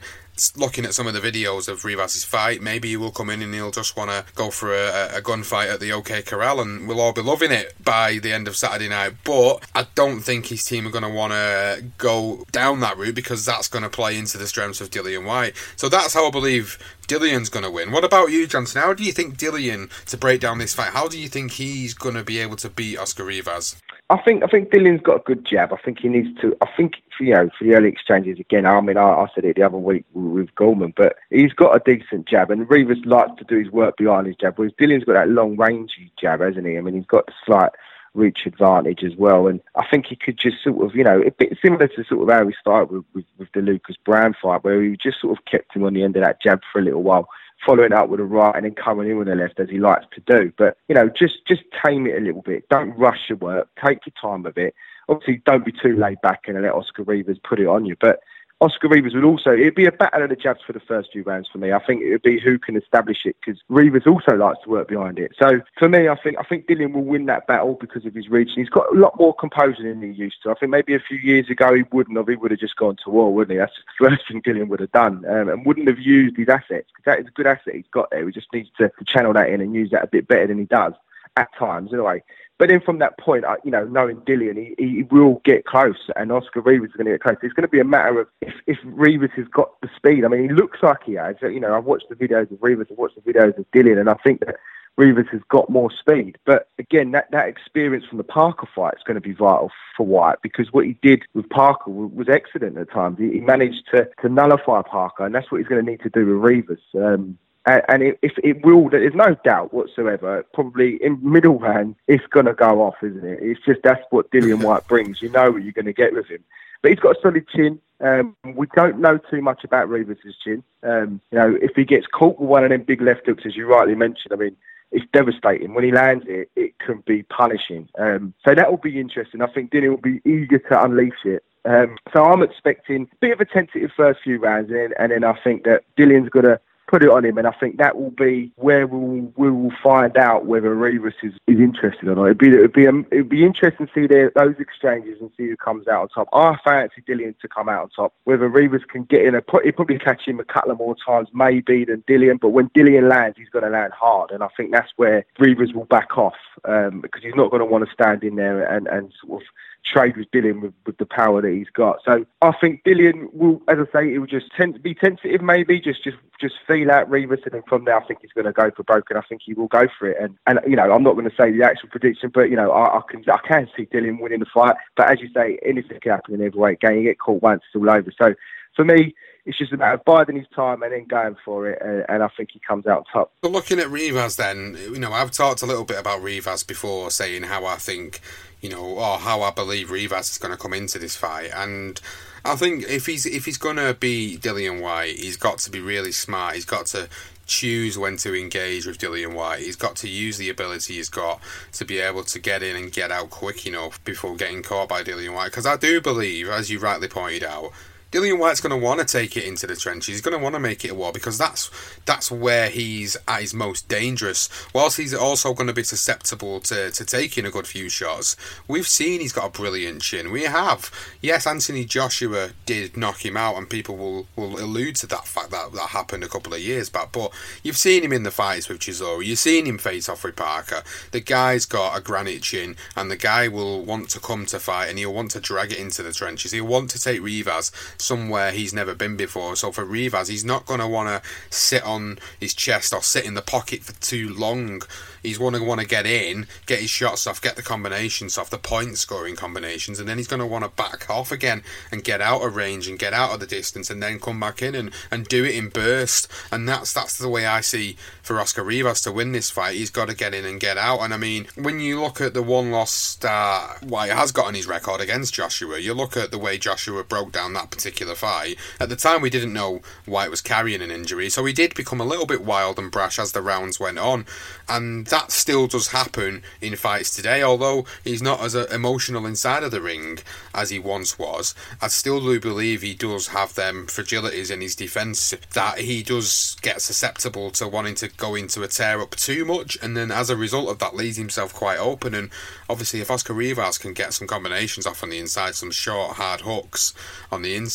looking 0.56 0.86
at 0.86 0.94
some 0.94 1.08
of 1.08 1.14
the 1.14 1.20
videos 1.20 1.68
of 1.68 1.86
Rivas's 1.86 2.24
fight, 2.24 2.62
maybe 2.62 2.90
he 2.90 2.98
will 2.98 3.12
come 3.12 3.30
in 3.30 3.42
and 3.42 3.54
he'll 3.54 3.72
just 3.72 3.96
want 3.96 4.12
to 4.12 4.26
go 4.36 4.50
for 4.50 4.74
a, 4.74 5.18
a 5.18 5.22
gunfight 5.22 5.74
at 5.74 5.80
the 5.80 5.92
OK 5.92 6.22
Corral 6.24 6.60
and 6.60 6.88
we'll 6.88 7.00
all 7.00 7.14
be 7.14 7.22
loving 7.22 7.52
it 7.52 7.74
by 7.84 8.20
the 8.20 8.34
end 8.34 8.48
of 8.48 8.56
Saturday 8.56 8.90
night. 8.90 9.14
But 9.24 9.66
I 9.74 9.88
don't 9.96 10.22
think 10.22 10.48
his 10.48 10.64
team 10.64 10.88
are 10.88 10.92
going 10.92 11.04
to 11.04 11.10
want 11.10 11.34
to 11.34 11.86
go 11.98 12.46
down 12.52 12.82
that 12.82 12.98
route 12.98 13.16
because 13.16 13.46
that's 13.46 13.68
going 13.68 13.84
to 13.84 13.90
play 13.90 14.18
into 14.18 14.38
the 14.38 14.48
strengths 14.48 14.82
of 14.82 14.90
Dillian 14.90 15.26
Whyte. 15.26 15.56
So 15.76 15.90
that's 15.90 16.14
how 16.14 16.28
I 16.28 16.32
believe 16.32 16.78
Dillian's 17.08 17.50
going 17.50 17.66
to 17.66 17.72
win. 17.72 17.92
What 17.92 18.04
about 18.04 18.32
you, 18.32 18.48
Johnston? 18.48 18.82
How 18.82 18.94
do 18.94 19.04
you 19.04 19.12
think 19.12 19.38
Dillian, 19.38 19.90
to 20.06 20.18
break 20.18 20.42
down 20.42 20.58
this 20.58 20.74
fight, 20.74 20.94
how 20.94 21.08
do 21.08 21.20
you 21.20 21.30
think 21.30 21.52
he's 21.52 21.94
going 21.94 22.16
to 22.16 22.24
be 22.24 22.40
able 22.40 22.56
to 22.58 22.70
beat 22.70 22.98
Oscar 22.98 23.26
Rivas? 23.26 23.78
I 24.12 24.22
think 24.22 24.44
I 24.44 24.48
think 24.48 24.70
Dillian's 24.70 25.02
got 25.02 25.22
a 25.22 25.24
good 25.24 25.46
jab. 25.46 25.74
I 25.74 25.78
think 25.84 26.00
he 26.00 26.10
needs 26.10 26.40
to. 26.42 26.56
I 26.62 26.68
think 26.78 26.94
you 27.20 27.34
know 27.34 27.50
for 27.58 27.64
the 27.64 27.74
early 27.74 27.90
exchanges 27.90 28.40
again. 28.40 28.68
I 28.68 28.80
mean, 28.80 28.98
I, 28.98 29.02
I 29.02 29.28
said 29.34 29.46
it 29.46 29.56
the 29.56 29.64
other 29.64 29.78
week 29.78 30.06
with 30.14 30.54
Goldman, 30.54 30.94
but 30.96 31.16
he's 31.32 31.54
got 31.54 31.76
a 31.76 31.82
decent 31.84 32.28
jab, 32.28 32.52
and 32.52 32.70
Rivas 32.70 33.04
likes 33.06 33.32
to 33.40 33.44
do 33.46 33.58
his 33.58 33.72
work 33.72 33.98
behind 33.98 34.28
his 34.28 34.36
jab. 34.36 34.54
Whereas 34.58 34.74
Dillian's 34.80 35.06
got 35.06 35.14
that 35.14 35.30
long 35.30 35.58
rangey 35.58 36.12
jab, 36.20 36.42
hasn't 36.42 36.68
he? 36.68 36.78
I 36.78 36.82
mean, 36.82 36.96
he's 36.96 37.08
got 37.08 37.26
the 37.26 37.34
slight 37.46 37.72
reach 38.14 38.42
advantage 38.46 39.04
as 39.04 39.16
well, 39.18 39.48
and 39.48 39.60
I 39.74 39.86
think 39.90 40.06
he 40.06 40.16
could 40.16 40.38
just 40.38 40.64
sort 40.64 40.86
of, 40.86 40.96
you 40.96 41.04
know, 41.04 41.22
a 41.22 41.32
bit 41.32 41.58
similar 41.62 41.88
to 41.88 42.04
sort 42.06 42.30
of 42.30 42.34
how 42.34 42.48
he 42.48 42.54
started 42.62 42.92
with, 42.92 43.06
with, 43.16 43.26
with 43.40 43.50
the 43.54 43.62
Lucas 43.62 43.98
Browne 44.06 44.36
fight, 44.40 44.64
where 44.64 44.84
he 44.84 44.96
just 45.02 45.20
sort 45.20 45.38
of 45.38 45.44
kept 45.46 45.76
him 45.76 45.84
on 45.84 45.96
the 45.96 46.04
end 46.04 46.16
of 46.16 46.24
that 46.24 46.42
jab 46.42 46.62
for 46.72 46.80
a 46.80 46.84
little 46.84 47.04
while 47.04 47.28
following 47.66 47.94
up 47.94 48.10
with 48.10 48.20
a 48.20 48.24
right 48.24 48.56
and 48.56 48.66
then 48.66 48.76
coming 48.76 49.10
in 49.10 49.18
with 49.18 49.28
a 49.28 49.36
left 49.36 49.60
as 49.60 49.70
he 49.70 49.80
likes 49.80 50.06
to 50.14 50.22
do. 50.26 50.52
But 50.58 50.78
you 50.88 50.96
know, 50.96 51.10
just 51.10 51.46
just 51.48 51.64
tame 51.86 52.08
it 52.08 52.18
a 52.18 52.22
little 52.22 52.42
bit. 52.42 52.68
Don't 52.70 52.98
rush 52.98 53.30
your 53.30 53.38
work. 53.38 53.68
Take 53.84 54.00
your 54.06 54.14
time 54.20 54.44
with 54.44 54.58
it. 54.58 54.74
Obviously, 55.08 55.42
don't 55.46 55.66
be 55.66 55.72
too 55.72 55.96
laid 55.96 56.20
back 56.22 56.44
and 56.48 56.62
let 56.62 56.74
Oscar 56.74 57.04
Rivas 57.04 57.38
put 57.48 57.60
it 57.60 57.68
on 57.68 57.86
you. 57.86 57.96
But 58.00 58.20
Oscar 58.62 58.88
Rivas 58.88 59.14
would 59.14 59.26
also, 59.26 59.52
it'd 59.52 59.76
be 59.76 59.86
a 59.86 59.92
battle 59.92 60.24
of 60.24 60.30
the 60.30 60.36
jabs 60.36 60.62
for 60.66 60.72
the 60.72 60.80
first 60.80 61.10
few 61.12 61.24
rounds 61.24 61.50
for 61.52 61.58
me. 61.58 61.74
I 61.74 61.86
think 61.86 62.02
it 62.02 62.12
would 62.12 62.22
be 62.22 62.40
who 62.40 62.58
can 62.58 62.78
establish 62.78 63.26
it 63.26 63.36
because 63.44 63.62
Rivas 63.68 64.08
also 64.08 64.38
likes 64.38 64.60
to 64.64 64.70
work 64.70 64.88
behind 64.88 65.20
it. 65.20 65.34
So 65.38 65.60
for 65.78 65.90
me, 65.90 66.08
I 66.08 66.16
think 66.16 66.38
I 66.40 66.44
think 66.44 66.66
Dillian 66.66 66.94
will 66.94 67.04
win 67.04 67.26
that 67.26 67.48
battle 67.48 67.78
because 67.80 68.06
of 68.06 68.14
his 68.14 68.30
reach. 68.30 68.50
And 68.56 68.60
he's 68.60 68.70
got 68.70 68.86
a 68.96 68.98
lot 68.98 69.20
more 69.20 69.36
composure 69.36 69.84
than 69.84 70.02
he 70.02 70.10
used 70.10 70.38
to. 70.44 70.52
I 70.52 70.54
think 70.54 70.70
maybe 70.70 70.96
a 70.96 71.00
few 71.00 71.18
years 71.18 71.50
ago 71.50 71.74
he 71.76 71.84
wouldn't 71.92 72.16
have. 72.18 72.30
He 72.30 72.36
would 72.36 72.52
have 72.52 72.60
just 72.60 72.78
gone 72.78 72.96
to 73.04 73.10
war, 73.10 73.34
wouldn't 73.34 73.52
he? 73.52 73.58
That's 73.58 73.74
the 74.00 74.10
first 74.10 74.28
thing 74.28 74.42
Dillian 74.42 74.70
would 74.70 74.80
have 74.80 74.92
done 74.94 75.26
um, 75.30 75.50
and 75.50 75.66
wouldn't 75.66 75.90
have 75.90 76.00
used 76.00 76.38
his 76.38 76.48
assets 76.48 76.88
because 76.96 77.06
that 77.06 77.20
is 77.20 77.28
a 77.28 77.32
good 77.32 77.48
asset 77.48 77.76
he's 77.76 77.84
got 77.92 78.10
there. 78.10 78.26
He 78.26 78.32
just 78.32 78.54
needs 78.54 78.70
to, 78.78 78.88
to 78.88 79.06
channel 79.06 79.34
that 79.34 79.50
in 79.50 79.60
and 79.60 79.76
use 79.76 79.92
that 79.92 80.04
a 80.04 80.08
bit 80.08 80.30
better 80.30 80.48
than 80.48 80.60
he 80.60 80.66
does 80.66 80.94
at 81.36 81.50
times 81.58 81.92
anyway. 81.92 82.24
But 82.58 82.70
then 82.70 82.80
from 82.80 83.00
that 83.00 83.18
point, 83.18 83.44
you 83.66 83.72
know, 83.72 83.84
knowing 83.86 84.18
Dillian, 84.22 84.58
he, 84.58 84.76
he 84.78 85.04
will 85.04 85.42
get 85.44 85.66
close, 85.66 86.10
and 86.16 86.32
Oscar 86.32 86.62
Rivas 86.62 86.90
is 86.90 86.96
going 86.96 87.06
to 87.06 87.12
get 87.12 87.22
close. 87.22 87.36
It's 87.44 87.54
going 87.54 87.64
to 87.64 87.68
be 87.68 87.82
a 87.82 87.86
matter 87.86 88.22
of 88.22 88.28
if, 88.42 88.54
if 88.66 88.78
Rivas 88.86 89.32
has 89.36 89.48
got 89.50 89.72
the 89.82 89.90
speed. 89.96 90.24
I 90.24 90.30
mean, 90.30 90.44
he 90.44 90.50
looks 90.50 90.80
like 90.82 91.04
he 91.06 91.14
has. 91.14 91.36
You 91.42 91.60
know, 91.60 91.76
I've 91.76 91.84
watched 91.84 92.08
the 92.10 92.16
videos 92.16 92.50
of 92.52 92.58
Rivas, 92.62 92.88
I've 92.90 92.98
watched 92.98 93.16
the 93.16 93.34
videos 93.34 93.58
of 93.58 93.70
Dillian, 93.72 94.00
and 94.00 94.10
I 94.10 94.16
think 94.24 94.40
that 94.46 94.56
Rivas 94.98 95.28
has 95.32 95.42
got 95.50 95.70
more 95.70 95.92
speed. 95.92 96.38
But 96.46 96.70
again, 96.80 97.12
that, 97.12 97.30
that 97.32 97.48
experience 97.48 98.06
from 98.06 98.18
the 98.18 98.24
Parker 98.24 98.68
fight 98.74 98.94
is 98.96 99.04
going 99.04 99.16
to 99.16 99.22
be 99.22 99.34
vital 99.34 99.72
for 99.98 100.06
Whyte 100.06 100.38
because 100.42 100.72
what 100.72 100.86
he 100.86 100.98
did 101.02 101.24
with 101.34 101.50
Parker 101.50 101.92
was 101.92 102.30
excellent 102.30 102.78
at 102.78 102.90
times. 102.92 103.20
He, 103.20 103.32
he 103.32 103.40
managed 103.42 103.88
to, 103.94 104.10
to 104.22 104.30
nullify 104.30 104.82
Parker, 104.84 105.26
and 105.26 105.36
that's 105.36 105.52
what 105.52 105.58
he's 105.58 105.68
going 105.68 105.84
to 105.84 105.92
need 105.92 106.02
to 106.02 106.10
do 106.10 106.26
with 106.26 106.38
Rivas. 106.38 106.80
Um, 106.96 107.38
and 107.66 108.04
if 108.04 108.38
it 108.44 108.64
will, 108.66 108.90
there's 108.90 109.16
no 109.16 109.36
doubt 109.44 109.74
whatsoever. 109.74 110.46
Probably 110.54 111.02
in 111.04 111.20
middle 111.22 111.58
round, 111.58 111.96
it's 112.08 112.26
going 112.28 112.46
to 112.46 112.54
go 112.54 112.82
off, 112.82 112.96
isn't 113.02 113.26
it? 113.26 113.40
It's 113.42 113.60
just 113.66 113.82
that's 113.84 114.04
what 114.12 114.30
Dillian 114.32 114.64
Whyte 114.64 114.88
brings. 114.88 115.22
You 115.22 115.30
know 115.30 115.52
what 115.52 115.64
you're 115.64 115.74
going 115.74 115.86
to 115.86 115.94
get 115.94 116.14
with 116.14 116.28
him. 116.28 116.44
But 116.82 116.92
he's 116.92 117.00
got 117.00 117.18
a 117.18 117.22
solid 117.22 117.48
chin. 117.48 117.80
Um, 118.00 118.36
we 118.54 118.68
don't 118.76 119.00
know 119.00 119.18
too 119.18 119.42
much 119.42 119.64
about 119.64 119.90
Rivas' 119.90 120.36
chin. 120.44 120.64
Um, 120.84 121.22
you 121.32 121.40
know, 121.40 121.58
if 121.60 121.76
he 121.76 121.86
gets 121.86 122.06
caught 122.06 122.40
with 122.40 122.50
one 122.50 122.64
of 122.64 122.70
them 122.70 122.84
big 122.84 123.02
left 123.02 123.26
hooks, 123.26 123.46
as 123.46 123.56
you 123.56 123.66
rightly 123.66 123.96
mentioned, 123.96 124.34
I 124.34 124.36
mean, 124.36 124.56
it's 124.92 125.06
devastating. 125.12 125.74
When 125.74 125.84
he 125.84 125.92
lands 125.92 126.26
it, 126.28 126.52
it 126.56 126.78
can 126.78 127.04
be 127.08 127.24
punishing. 127.24 127.90
Um, 127.98 128.34
so 128.46 128.54
that 128.54 128.70
will 128.70 128.78
be 128.78 129.00
interesting. 129.00 129.42
I 129.42 129.48
think 129.48 129.72
Dillian 129.72 129.90
will 129.90 129.98
be 129.98 130.22
eager 130.26 130.60
to 130.60 130.84
unleash 130.84 131.26
it. 131.26 131.44
Um, 131.66 131.98
so 132.14 132.24
I'm 132.24 132.44
expecting 132.44 133.10
a 133.12 133.16
bit 133.20 133.32
of 133.32 133.42
a 133.42 133.46
tentative 133.46 133.92
first 133.98 134.20
few 134.24 134.38
rounds, 134.38 134.70
in, 134.70 134.94
and 135.00 135.12
then 135.12 135.24
I 135.24 135.38
think 135.44 135.64
that 135.64 135.84
Dillian's 135.98 136.30
going 136.30 136.46
to 136.46 136.60
put 136.88 137.04
it 137.04 137.10
on 137.10 137.26
him, 137.26 137.38
and 137.38 137.48
I 137.48 137.52
think 137.52 137.78
that 137.78 137.98
will 137.98 138.12
be 138.12 138.52
where 138.56 138.88
we'll, 138.88 139.32
we 139.36 139.52
will 139.52 139.74
find 139.84 140.18
out 140.18 140.46
whether 140.46 140.74
Rivas 140.74 141.14
is, 141.24 141.34
is 141.48 141.60
interested 141.60 142.08
or 142.08 142.16
not. 142.16 142.26
It'd 142.26 142.38
be 142.38 142.48
it'd 142.48 142.74
be 142.74 142.88
um, 142.88 143.06
it'd 143.12 143.30
be 143.30 143.46
interesting 143.46 143.88
to 143.88 143.94
see 143.94 144.08
their, 144.08 144.32
those 144.36 144.56
exchanges 144.60 145.20
and 145.20 145.32
see 145.38 145.48
who 145.48 145.58
comes 145.58 145.88
out 145.88 146.02
on 146.02 146.10
top. 146.10 146.30
I 146.34 146.58
fancy 146.64 147.02
Dillian 147.08 147.38
to 147.40 147.48
come 147.48 147.70
out 147.70 147.84
on 147.84 147.90
top. 147.90 148.14
Whether 148.24 148.48
Rivas 148.48 148.84
can 148.88 149.04
get 149.04 149.26
in 149.26 149.36
a, 149.36 149.44
he'll 149.64 149.72
probably 149.74 150.00
catch 150.00 150.28
him 150.28 150.40
a 150.40 150.46
couple 150.46 150.72
of 150.72 150.78
more 150.78 150.96
times, 151.06 151.30
maybe 151.34 151.86
than 151.86 152.04
Dillian. 152.04 152.40
But 152.40 152.50
when 152.50 152.70
Dillian 152.70 153.10
lands, 153.10 153.38
he's 153.38 153.50
going 153.50 153.66
to 153.66 153.72
land 153.72 153.94
hard, 153.94 154.32
and 154.32 154.44
I 154.44 154.50
think 154.56 154.72
that's 154.72 154.92
where 154.96 155.26
Rivas 155.40 155.74
will 155.74 155.86
back 155.86 156.18
off 156.18 156.36
um, 156.66 157.02
because 157.02 157.24
he's 157.24 157.36
not 157.36 157.52
going 157.52 157.62
to 157.62 157.66
want 157.66 157.86
to 157.86 157.94
stand 157.94 158.24
in 158.24 158.36
there 158.36 158.64
and, 158.64 158.88
and 158.88 159.12
sort 159.26 159.42
of 159.42 159.48
trade 159.86 160.18
with 160.18 160.30
Dillian 160.32 160.62
with, 160.62 160.74
with 160.86 160.98
the 160.98 161.06
power 161.06 161.42
that 161.42 161.52
he's 161.52 161.70
got. 161.70 162.00
So 162.04 162.26
I 162.42 162.52
think 162.60 162.84
Dillian 162.84 163.34
will, 163.34 163.62
as 163.68 163.78
I 163.80 164.00
say, 164.00 164.14
it 164.14 164.20
will 164.20 164.28
just 164.28 164.48
tend 164.56 164.74
to 164.74 164.80
be 164.80 164.94
tentative, 164.94 165.42
maybe 165.42 165.80
just 165.80 166.04
just 166.04 166.18
just 166.40 166.56
feel 166.68 166.92
out 166.92 167.10
Rivas, 167.10 167.40
and 167.46 167.54
then 167.54 167.64
from 167.68 167.86
there, 167.86 167.96
I 167.96 168.06
think 168.06 168.20
he's 168.22 168.32
going 168.32 168.46
to 168.46 168.52
go 168.52 168.72
for 168.76 168.84
broken. 168.84 169.18
I 169.18 169.22
think 169.22 169.42
he 169.46 169.54
will 169.54 169.68
go 169.68 169.88
for 169.98 170.08
it, 170.08 170.18
and 170.20 170.38
and 170.48 170.60
you 170.68 170.76
know, 170.76 170.92
I'm 170.92 171.04
not 171.04 171.14
going 171.14 171.30
to 171.30 171.36
say 171.36 171.52
the 171.52 171.64
actual 171.64 171.90
prediction, 171.90 172.32
but 172.34 172.50
you 172.50 172.56
know, 172.56 172.72
I, 172.72 172.98
I 172.98 173.02
can 173.10 173.24
I 173.30 173.40
can 173.48 173.70
see 173.76 173.86
Dillian 173.86 174.20
winning 174.20 174.40
the 174.40 174.46
fight. 174.54 174.76
But 174.98 175.10
as 175.10 175.22
you 175.22 175.30
say, 175.34 175.60
anything 175.64 176.00
can 176.02 176.12
happen 176.12 176.34
in 176.34 176.42
every 176.42 176.60
weight 176.60 176.80
game. 176.80 176.98
You 176.98 177.04
get 177.04 177.20
caught 177.20 177.42
once, 177.42 177.62
it's 177.68 177.80
all 177.80 177.90
over. 177.90 178.12
So 178.18 178.34
for 178.76 178.84
me, 178.84 179.16
it's 179.46 179.58
just 179.58 179.72
about 179.72 180.06
biding 180.06 180.38
his 180.38 180.48
time 180.56 180.82
and 180.82 180.92
then 180.92 181.06
going 181.06 181.36
for 181.46 181.70
it, 181.70 181.80
and, 181.82 182.04
and, 182.10 182.24
I 182.24 182.28
think 182.36 182.50
he 182.52 182.60
comes 182.60 182.88
out 182.88 183.06
top. 183.14 183.32
But 183.42 183.52
looking 183.52 183.80
at 183.80 183.90
Rivas, 183.90 184.38
then 184.38 184.76
you 184.80 185.00
know 185.00 185.14
I've 185.14 185.32
talked 185.32 185.62
a 185.62 185.66
little 185.66 185.86
bit 185.86 186.00
about 186.00 186.24
Rivas 186.24 186.64
before, 186.64 187.12
saying 187.12 187.44
how 187.44 187.66
I 187.66 187.76
think 187.76 188.22
you 188.66 188.72
know, 188.72 188.84
or 188.84 189.20
how 189.20 189.44
I 189.44 189.52
believe 189.52 189.92
Rivas 189.92 190.32
is 190.32 190.38
going 190.40 190.52
to 190.52 190.58
come 190.58 190.74
into 190.74 190.98
this 190.98 191.16
fight. 191.16 191.52
And 191.54 192.02
I 192.44 192.56
think 192.56 192.84
if 192.90 193.06
he's 193.06 193.28
if 193.28 193.46
he's 193.46 193.60
going 193.60 193.76
to 193.76 193.94
be 193.94 194.40
Dillian 194.42 194.82
Whyte, 194.82 195.18
he's 195.18 195.38
got 195.38 195.60
to 195.60 195.70
be 195.70 195.80
really 195.80 196.12
smart. 196.12 196.56
He's 196.56 196.66
got 196.66 196.88
to 196.88 197.08
choose 197.46 197.96
when 197.96 198.18
to 198.18 198.34
engage 198.34 198.88
with 198.88 198.98
Dillian 198.98 199.36
Whyte. 199.36 199.60
He's 199.60 199.76
got 199.76 199.96
to 199.98 200.10
use 200.10 200.40
the 200.40 200.50
ability 200.50 200.96
he's 200.96 201.10
got 201.10 201.40
to 201.74 201.86
be 201.86 202.00
able 202.00 202.24
to 202.24 202.40
get 202.40 202.64
in 202.64 202.76
and 202.76 202.92
get 202.92 203.12
out 203.12 203.30
quick 203.30 203.68
enough 203.68 204.04
before 204.04 204.36
getting 204.36 204.64
caught 204.64 204.90
by 204.90 205.04
Dillian 205.04 205.36
Whyte. 205.36 205.52
Because 205.52 205.68
I 205.68 205.78
do 205.78 206.02
believe, 206.02 206.50
as 206.50 206.72
you 206.72 206.80
rightly 206.80 207.08
pointed 207.08 207.44
out, 207.44 207.72
Dillian 208.12 208.40
Whyte's 208.40 208.62
going 208.62 208.72
to 208.72 208.78
want 208.78 209.00
to 209.00 209.06
take 209.06 209.36
it 209.36 209.44
into 209.44 209.68
the 209.68 209.76
trenches. 209.76 210.08
He's 210.08 210.22
going 210.22 210.38
to 210.38 210.42
want 210.42 210.56
to 210.56 210.60
make 210.60 210.86
it 210.86 210.92
a 210.92 210.96
war 210.96 211.12
because 211.12 211.38
that's 211.38 211.70
that's 212.06 212.32
where 212.32 212.70
he's 212.70 213.18
at 213.28 213.42
his 213.42 213.54
most 213.54 213.90
dangerous. 213.90 214.48
Whilst 214.74 214.98
he's 214.98 215.14
also 215.14 215.54
going 215.54 215.68
to 215.68 215.74
be 215.74 215.84
susceptible 215.84 216.60
to, 216.62 216.92
to 216.92 217.06
taking 217.06 217.46
a 217.46 217.52
good 217.52 217.68
few 217.68 217.90
shots, 217.90 218.38
we've 218.68 218.88
seen 218.88 219.20
he's 219.20 219.34
got 219.34 219.48
a 219.48 219.50
brilliant 219.50 220.02
chin. 220.02 220.32
We 220.32 220.44
have. 220.44 220.92
Yes, 221.22 221.46
Anthony 221.46 221.84
Joshua 221.84 222.52
did 222.66 222.96
knock 222.96 223.26
him 223.26 223.36
out, 223.36 223.58
and 223.58 223.70
people 223.70 223.98
will, 223.98 224.28
will 224.36 224.60
allude 224.60 224.96
to 224.98 225.08
that 225.08 225.28
fact 225.28 225.52
that 225.52 225.74
that 225.74 225.90
happened 225.90 226.24
a 226.24 226.30
couple 226.30 226.54
of 226.54 226.62
years 226.62 226.90
back. 226.90 227.12
But 227.12 227.34
you've 227.64 227.78
seen 227.78 228.04
him 228.04 228.14
in 228.14 228.24
the 228.24 228.32
fights 228.32 228.70
with 228.70 228.80
Chisora. 228.80 229.26
You've 229.26 229.40
seen 229.40 229.66
him 229.66 229.78
face 229.78 230.08
off 230.08 230.24
with 230.24 230.36
Parker. 230.36 230.84
The 231.12 231.20
guy's 231.20 231.66
got 231.66 231.98
a 231.98 232.02
granite 232.02 232.44
chin, 232.44 232.78
and 232.96 233.12
the 233.12 233.18
guy 233.18 233.48
will 233.48 233.84
want 233.84 234.10
to 234.12 234.20
come 234.20 234.46
to 234.48 234.60
fight, 234.60 234.88
and 234.88 234.98
he'll 234.98 235.14
want 235.14 235.32
to 235.32 235.40
drag 235.40 235.72
it 235.72 235.80
into 235.80 236.04
the 236.04 236.14
trenches. 236.14 236.52
He'll 236.52 236.66
want 236.66 236.92
to 236.92 237.02
take 237.02 237.22
Rivas 237.22 237.72
somewhere 238.06 238.52
he's 238.52 238.74
never 238.74 238.94
been 238.94 239.18
before. 239.18 239.56
So 239.56 239.72
for 239.72 239.84
Rivas, 239.84 240.28
he's 240.28 240.46
not 240.46 240.66
going 240.66 240.80
to 240.80 240.88
want 240.88 241.10
to 241.10 241.30
sit 241.50 241.84
on 241.84 242.20
his 242.40 242.54
chest 242.54 242.94
or 242.94 243.02
sit 243.02 243.26
in 243.26 243.34
the 243.34 243.42
pocket 243.42 243.82
for 243.82 243.94
too 244.02 244.34
long. 244.34 244.82
He's 245.24 245.40
going 245.40 245.56
to 245.56 245.64
want 245.64 245.82
to 245.82 245.88
get 245.88 246.06
in, 246.06 246.48
get 246.68 246.80
his 246.80 246.90
shots 246.90 247.26
off, 247.26 247.42
get 247.42 247.56
the 247.56 247.64
combinations 247.64 248.38
off, 248.38 248.50
the 248.50 248.58
point 248.58 248.98
scoring 248.98 249.36
combinations, 249.36 250.00
and 250.00 250.08
then 250.08 250.18
he's 250.18 250.28
going 250.28 250.40
to 250.40 250.46
want 250.46 250.64
to 250.64 250.70
back 250.70 251.10
off 251.10 251.32
again 251.32 251.64
and 251.92 252.04
get 252.04 252.22
out 252.22 252.44
of 252.44 252.56
range 252.56 252.88
and 252.88 253.00
get 253.00 253.14
out 253.14 253.34
of 253.34 253.40
the 253.40 253.48
distance 253.48 253.90
and 253.90 254.04
then 254.04 254.20
come 254.20 254.40
back 254.40 254.62
in 254.62 254.76
and, 254.76 254.92
and 255.10 255.28
do 255.28 255.44
it 255.44 255.56
in 255.56 255.70
burst. 255.70 256.32
And 256.52 256.70
that's 256.70 256.94
that's 256.94 257.18
the 257.18 257.30
way 257.30 257.46
I 257.48 257.62
see 257.62 257.98
for 258.22 258.40
Oscar 258.40 258.64
Rivas 258.64 259.02
to 259.02 259.12
win 259.12 259.32
this 259.32 259.50
fight. 259.50 259.76
He's 259.76 259.90
got 259.90 260.10
to 260.10 260.16
get 260.16 260.34
in 260.34 260.46
and 260.46 260.60
get 260.60 260.78
out. 260.78 261.00
And 261.00 261.14
I 261.14 261.18
mean, 261.18 261.48
when 261.56 261.80
you 261.80 262.02
look 262.02 262.22
at 262.22 262.34
the 262.34 262.44
one 262.44 262.72
loss 262.72 263.16
that 263.16 263.84
Whyte 263.84 264.12
has 264.12 264.32
got 264.32 264.46
on 264.46 264.54
his 264.54 264.68
record 264.68 265.02
against 265.02 265.34
Joshua, 265.34 265.80
you 265.80 265.94
look 265.94 266.16
at 266.16 266.32
the 266.32 266.38
way 266.38 266.58
Joshua 266.58 267.04
broke 267.04 267.32
down 267.32 267.54
that 267.54 267.72
particular 267.72 267.85
fight. 267.92 268.58
At 268.80 268.90
the 268.90 268.96
time, 268.96 269.22
we 269.22 269.30
didn't 269.30 269.54
know 269.54 269.82
Whyte 270.06 270.30
was 270.30 270.42
carrying 270.42 270.82
an 270.82 270.92
injury, 270.92 271.30
so 271.30 271.46
he 271.46 271.54
did 271.54 271.74
become 271.76 272.02
a 272.02 272.06
little 272.06 272.26
bit 272.26 272.44
wild 272.44 272.80
and 272.80 272.92
brash 272.92 273.20
as 273.20 273.32
the 273.32 273.42
rounds 273.42 273.80
went 273.80 274.00
on. 274.00 274.26
And 274.68 275.08
that 275.08 275.32
still 275.32 275.68
does 275.68 275.90
happen 275.90 276.44
in 276.62 276.76
fights 276.76 277.16
today, 277.16 277.44
although 277.44 277.86
he's 278.04 278.22
not 278.22 278.42
as 278.42 278.56
uh, 278.56 278.68
emotional 278.72 279.26
inside 279.26 279.64
of 279.64 279.72
the 279.72 279.82
ring 279.82 280.20
as 280.54 280.70
he 280.70 280.80
once 280.80 281.20
was. 281.20 281.54
I 281.82 281.88
still 281.88 282.20
do 282.20 282.40
believe 282.40 282.82
he 282.82 282.94
does 282.94 283.28
have 283.28 283.56
them 283.56 283.88
fragilities 283.88 284.52
in 284.52 284.62
his 284.62 284.76
defence 284.76 285.34
that 285.54 285.80
he 285.80 286.04
does 286.04 286.58
get 286.62 286.82
susceptible 286.82 287.52
to 287.52 287.68
wanting 287.68 287.96
to 287.96 288.08
go 288.08 288.36
into 288.36 288.64
a 288.64 288.68
tear 288.68 289.02
up 289.02 289.16
too 289.16 289.46
much, 289.46 289.78
and 289.82 289.96
then 289.96 290.12
as 290.12 290.30
a 290.30 290.38
result 290.38 290.70
of 290.70 290.80
that, 290.80 290.96
leaves 290.96 291.18
himself 291.18 291.54
quite 291.54 291.80
open. 291.80 292.14
And 292.14 292.30
obviously, 292.70 293.02
if 293.02 293.12
Oscar 293.12 293.34
Rivas 293.34 293.78
can 293.78 293.94
get 293.94 294.14
some 294.14 294.28
combinations 294.28 294.86
off 294.86 295.04
on 295.04 295.10
the 295.10 295.20
inside, 295.20 295.56
some 295.56 295.72
short, 295.72 296.16
hard 296.16 296.42
hooks 296.42 296.94
on 297.32 297.42
the 297.42 297.56
inside, 297.56 297.75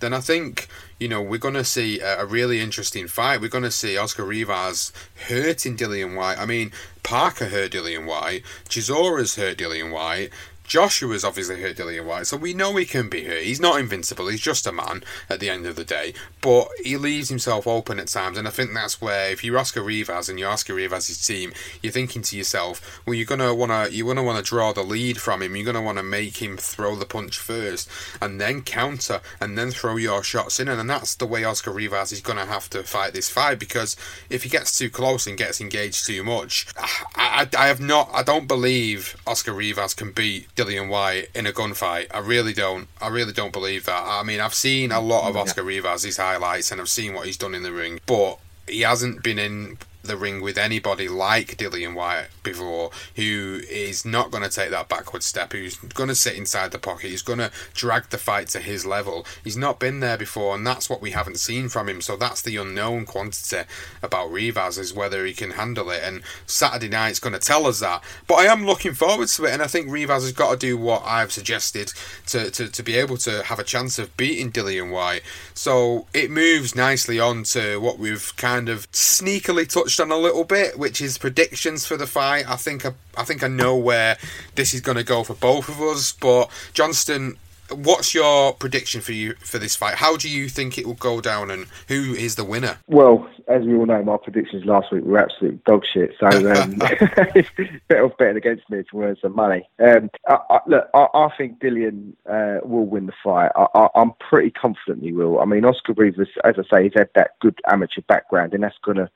then 0.00 0.12
I 0.12 0.20
think 0.20 0.68
you 0.98 1.06
know, 1.06 1.22
we're 1.22 1.38
going 1.38 1.54
to 1.54 1.64
see 1.64 2.00
a, 2.00 2.22
a, 2.22 2.26
really 2.26 2.60
interesting 2.60 3.06
fight. 3.06 3.40
We're 3.40 3.48
going 3.48 3.64
to 3.64 3.70
see 3.70 3.96
Oscar 3.96 4.24
Rivas 4.24 4.92
hurting 5.28 5.76
Dillian 5.76 6.16
Whyte. 6.16 6.38
I 6.38 6.44
mean, 6.44 6.72
Parker 7.02 7.46
hurt 7.46 7.72
Dillian 7.72 8.04
Whyte. 8.04 8.42
Chisora's 8.68 9.36
hurt 9.36 9.58
Dillian 9.58 9.92
Whyte. 9.92 10.30
Joshua's 10.68 11.24
obviously 11.24 11.60
hurt 11.60 11.76
Dillian 11.76 12.04
Whyte, 12.04 12.26
so 12.26 12.36
we 12.36 12.52
know 12.52 12.76
he 12.76 12.84
can 12.84 13.08
be 13.08 13.24
hurt. 13.24 13.42
He's 13.42 13.60
not 13.60 13.80
invincible. 13.80 14.28
He's 14.28 14.40
just 14.40 14.66
a 14.66 14.72
man 14.72 15.02
at 15.30 15.40
the 15.40 15.48
end 15.48 15.66
of 15.66 15.76
the 15.76 15.84
day, 15.84 16.12
but 16.42 16.68
he 16.84 16.98
leaves 16.98 17.30
himself 17.30 17.66
open 17.66 17.98
at 17.98 18.08
times, 18.08 18.36
and 18.36 18.46
I 18.46 18.50
think 18.50 18.74
that's 18.74 19.00
where 19.00 19.30
if 19.30 19.42
you're 19.42 19.58
Oscar 19.58 19.82
Rivas 19.82 20.28
and 20.28 20.38
you're 20.38 20.50
Oscar 20.50 20.74
Rivas' 20.74 21.26
team, 21.26 21.52
you're 21.82 21.92
thinking 21.92 22.20
to 22.20 22.36
yourself, 22.36 23.00
well, 23.06 23.14
you're 23.14 23.24
gonna 23.24 23.54
wanna 23.54 23.88
you 23.90 24.04
wanna 24.04 24.22
wanna 24.22 24.42
draw 24.42 24.72
the 24.72 24.82
lead 24.82 25.18
from 25.18 25.40
him. 25.40 25.56
You're 25.56 25.64
gonna 25.64 25.82
wanna 25.82 26.02
make 26.02 26.42
him 26.42 26.58
throw 26.58 26.94
the 26.96 27.06
punch 27.06 27.38
first, 27.38 27.88
and 28.20 28.38
then 28.38 28.60
counter, 28.60 29.22
and 29.40 29.56
then 29.56 29.70
throw 29.70 29.96
your 29.96 30.22
shots 30.22 30.60
in, 30.60 30.68
and 30.68 30.90
that's 30.90 31.14
the 31.14 31.26
way 31.26 31.44
Oscar 31.44 31.72
Rivas 31.72 32.12
is 32.12 32.20
gonna 32.20 32.44
have 32.44 32.68
to 32.70 32.82
fight 32.82 33.14
this 33.14 33.30
fight 33.30 33.58
because 33.58 33.96
if 34.28 34.42
he 34.42 34.50
gets 34.50 34.76
too 34.76 34.90
close 34.90 35.26
and 35.26 35.38
gets 35.38 35.62
engaged 35.62 36.06
too 36.06 36.22
much, 36.22 36.66
I, 36.76 37.48
I, 37.54 37.64
I 37.64 37.66
have 37.68 37.80
not, 37.80 38.10
I 38.12 38.22
don't 38.22 38.46
believe 38.46 39.16
Oscar 39.26 39.52
Rivas 39.52 39.94
can 39.94 40.12
beat 40.12 40.46
Dillian 40.58 40.88
Whyte 40.88 41.28
in 41.34 41.46
a 41.46 41.52
gunfight. 41.52 42.08
I 42.12 42.18
really 42.18 42.52
don't. 42.52 42.88
I 43.00 43.08
really 43.08 43.32
don't 43.32 43.52
believe 43.52 43.86
that. 43.86 44.02
I 44.04 44.22
mean, 44.24 44.40
I've 44.40 44.54
seen 44.54 44.90
a 44.90 45.00
lot 45.00 45.28
of 45.28 45.36
mm, 45.36 45.40
Oscar 45.40 45.62
yeah. 45.62 45.68
Rivas, 45.68 46.02
his 46.02 46.16
highlights, 46.16 46.72
and 46.72 46.80
I've 46.80 46.88
seen 46.88 47.14
what 47.14 47.26
he's 47.26 47.36
done 47.36 47.54
in 47.54 47.62
the 47.62 47.72
ring, 47.72 48.00
but 48.06 48.38
he 48.66 48.80
hasn't 48.80 49.22
been 49.22 49.38
in 49.38 49.78
the 50.02 50.16
ring 50.16 50.40
with 50.40 50.56
anybody 50.56 51.08
like 51.08 51.56
Dillian 51.56 51.94
Whyte 51.94 52.28
before, 52.42 52.90
who 53.16 53.60
is 53.68 54.04
not 54.04 54.30
going 54.30 54.42
to 54.42 54.50
take 54.50 54.70
that 54.70 54.88
backward 54.88 55.22
step, 55.22 55.52
who's 55.52 55.76
going 55.76 56.08
to 56.08 56.14
sit 56.14 56.36
inside 56.36 56.70
the 56.70 56.78
pocket, 56.78 57.10
he's 57.10 57.22
going 57.22 57.40
to 57.40 57.50
drag 57.74 58.08
the 58.10 58.18
fight 58.18 58.48
to 58.48 58.60
his 58.60 58.86
level. 58.86 59.26
He's 59.44 59.56
not 59.56 59.78
been 59.78 60.00
there 60.00 60.16
before, 60.16 60.54
and 60.54 60.66
that's 60.66 60.88
what 60.88 61.02
we 61.02 61.10
haven't 61.10 61.40
seen 61.40 61.68
from 61.68 61.88
him. 61.88 62.00
So 62.00 62.16
that's 62.16 62.42
the 62.42 62.56
unknown 62.56 63.06
quantity 63.06 63.68
about 64.02 64.30
Rivas 64.30 64.78
is 64.78 64.94
whether 64.94 65.24
he 65.24 65.34
can 65.34 65.52
handle 65.52 65.90
it. 65.90 66.02
And 66.02 66.22
Saturday 66.46 66.88
night's 66.88 67.20
going 67.20 67.34
to 67.34 67.38
tell 67.38 67.66
us 67.66 67.80
that. 67.80 68.02
But 68.26 68.36
I 68.36 68.44
am 68.44 68.64
looking 68.64 68.94
forward 68.94 69.28
to 69.28 69.44
it, 69.44 69.52
and 69.52 69.62
I 69.62 69.66
think 69.66 69.90
Rivas 69.90 70.22
has 70.22 70.32
got 70.32 70.52
to 70.52 70.56
do 70.56 70.78
what 70.78 71.02
I've 71.04 71.32
suggested 71.32 71.92
to, 72.26 72.50
to, 72.50 72.68
to 72.68 72.82
be 72.82 72.96
able 72.96 73.16
to 73.18 73.42
have 73.44 73.58
a 73.58 73.64
chance 73.64 73.98
of 73.98 74.16
beating 74.16 74.52
Dillian 74.52 74.90
Whyte. 74.90 75.22
So 75.54 76.06
it 76.14 76.30
moves 76.30 76.74
nicely 76.74 77.20
on 77.20 77.42
to 77.44 77.78
what 77.78 77.98
we've 77.98 78.32
kind 78.36 78.68
of 78.68 78.90
sneakily 78.92 79.68
touched 79.68 79.87
touched 79.88 80.00
on 80.00 80.10
a 80.10 80.18
little 80.18 80.44
bit, 80.44 80.78
which 80.78 81.00
is 81.00 81.16
predictions 81.16 81.86
for 81.86 81.96
the 81.96 82.06
fight. 82.06 82.46
I 82.46 82.56
think 82.56 82.84
I, 82.84 82.92
I 83.16 83.24
think 83.24 83.42
I 83.42 83.48
know 83.48 83.74
where 83.74 84.18
this 84.54 84.74
is 84.74 84.82
going 84.82 84.98
to 84.98 85.02
go 85.02 85.24
for 85.24 85.32
both 85.32 85.70
of 85.70 85.80
us. 85.80 86.12
But 86.12 86.50
Johnston, 86.74 87.38
what's 87.70 88.12
your 88.12 88.52
prediction 88.52 89.00
for 89.00 89.12
you 89.12 89.32
for 89.40 89.58
this 89.58 89.76
fight? 89.76 89.94
How 89.94 90.18
do 90.18 90.28
you 90.28 90.50
think 90.50 90.76
it 90.76 90.86
will 90.86 90.92
go 90.92 91.22
down, 91.22 91.50
and 91.50 91.68
who 91.88 92.12
is 92.12 92.34
the 92.34 92.44
winner? 92.44 92.80
Well, 92.86 93.30
as 93.48 93.62
we 93.62 93.74
all 93.76 93.86
know, 93.86 94.02
my 94.02 94.18
predictions 94.18 94.66
last 94.66 94.92
week 94.92 95.04
were 95.04 95.20
absolute 95.20 95.64
dog 95.64 95.86
shit. 95.90 96.14
So 96.20 96.26
um, 96.26 96.74
better 97.88 98.04
off 98.04 98.18
betting 98.18 98.36
against 98.36 98.68
me 98.68 98.82
to 98.90 99.02
earn 99.02 99.16
some 99.22 99.34
money. 99.34 99.66
Um, 99.82 100.10
I, 100.28 100.36
I, 100.50 100.60
look, 100.66 100.90
I, 100.92 101.06
I, 101.14 101.28
think 101.38 101.60
Dillian 101.60 102.12
uh, 102.28 102.60
will 102.62 102.84
win 102.84 103.06
the 103.06 103.14
fight. 103.24 103.52
I, 103.56 103.88
am 103.94 104.12
pretty 104.20 104.50
confident 104.50 105.02
he 105.02 105.12
will. 105.12 105.40
I 105.40 105.46
mean, 105.46 105.64
Oscar 105.64 105.94
Rivas, 105.94 106.28
as 106.44 106.56
I 106.58 106.62
say, 106.68 106.82
he's 106.84 106.92
had 106.94 107.08
that 107.14 107.38
good 107.40 107.58
amateur 107.70 108.02
background, 108.02 108.52
and 108.52 108.62
that's 108.62 108.76
going 108.84 108.98
to 108.98 109.08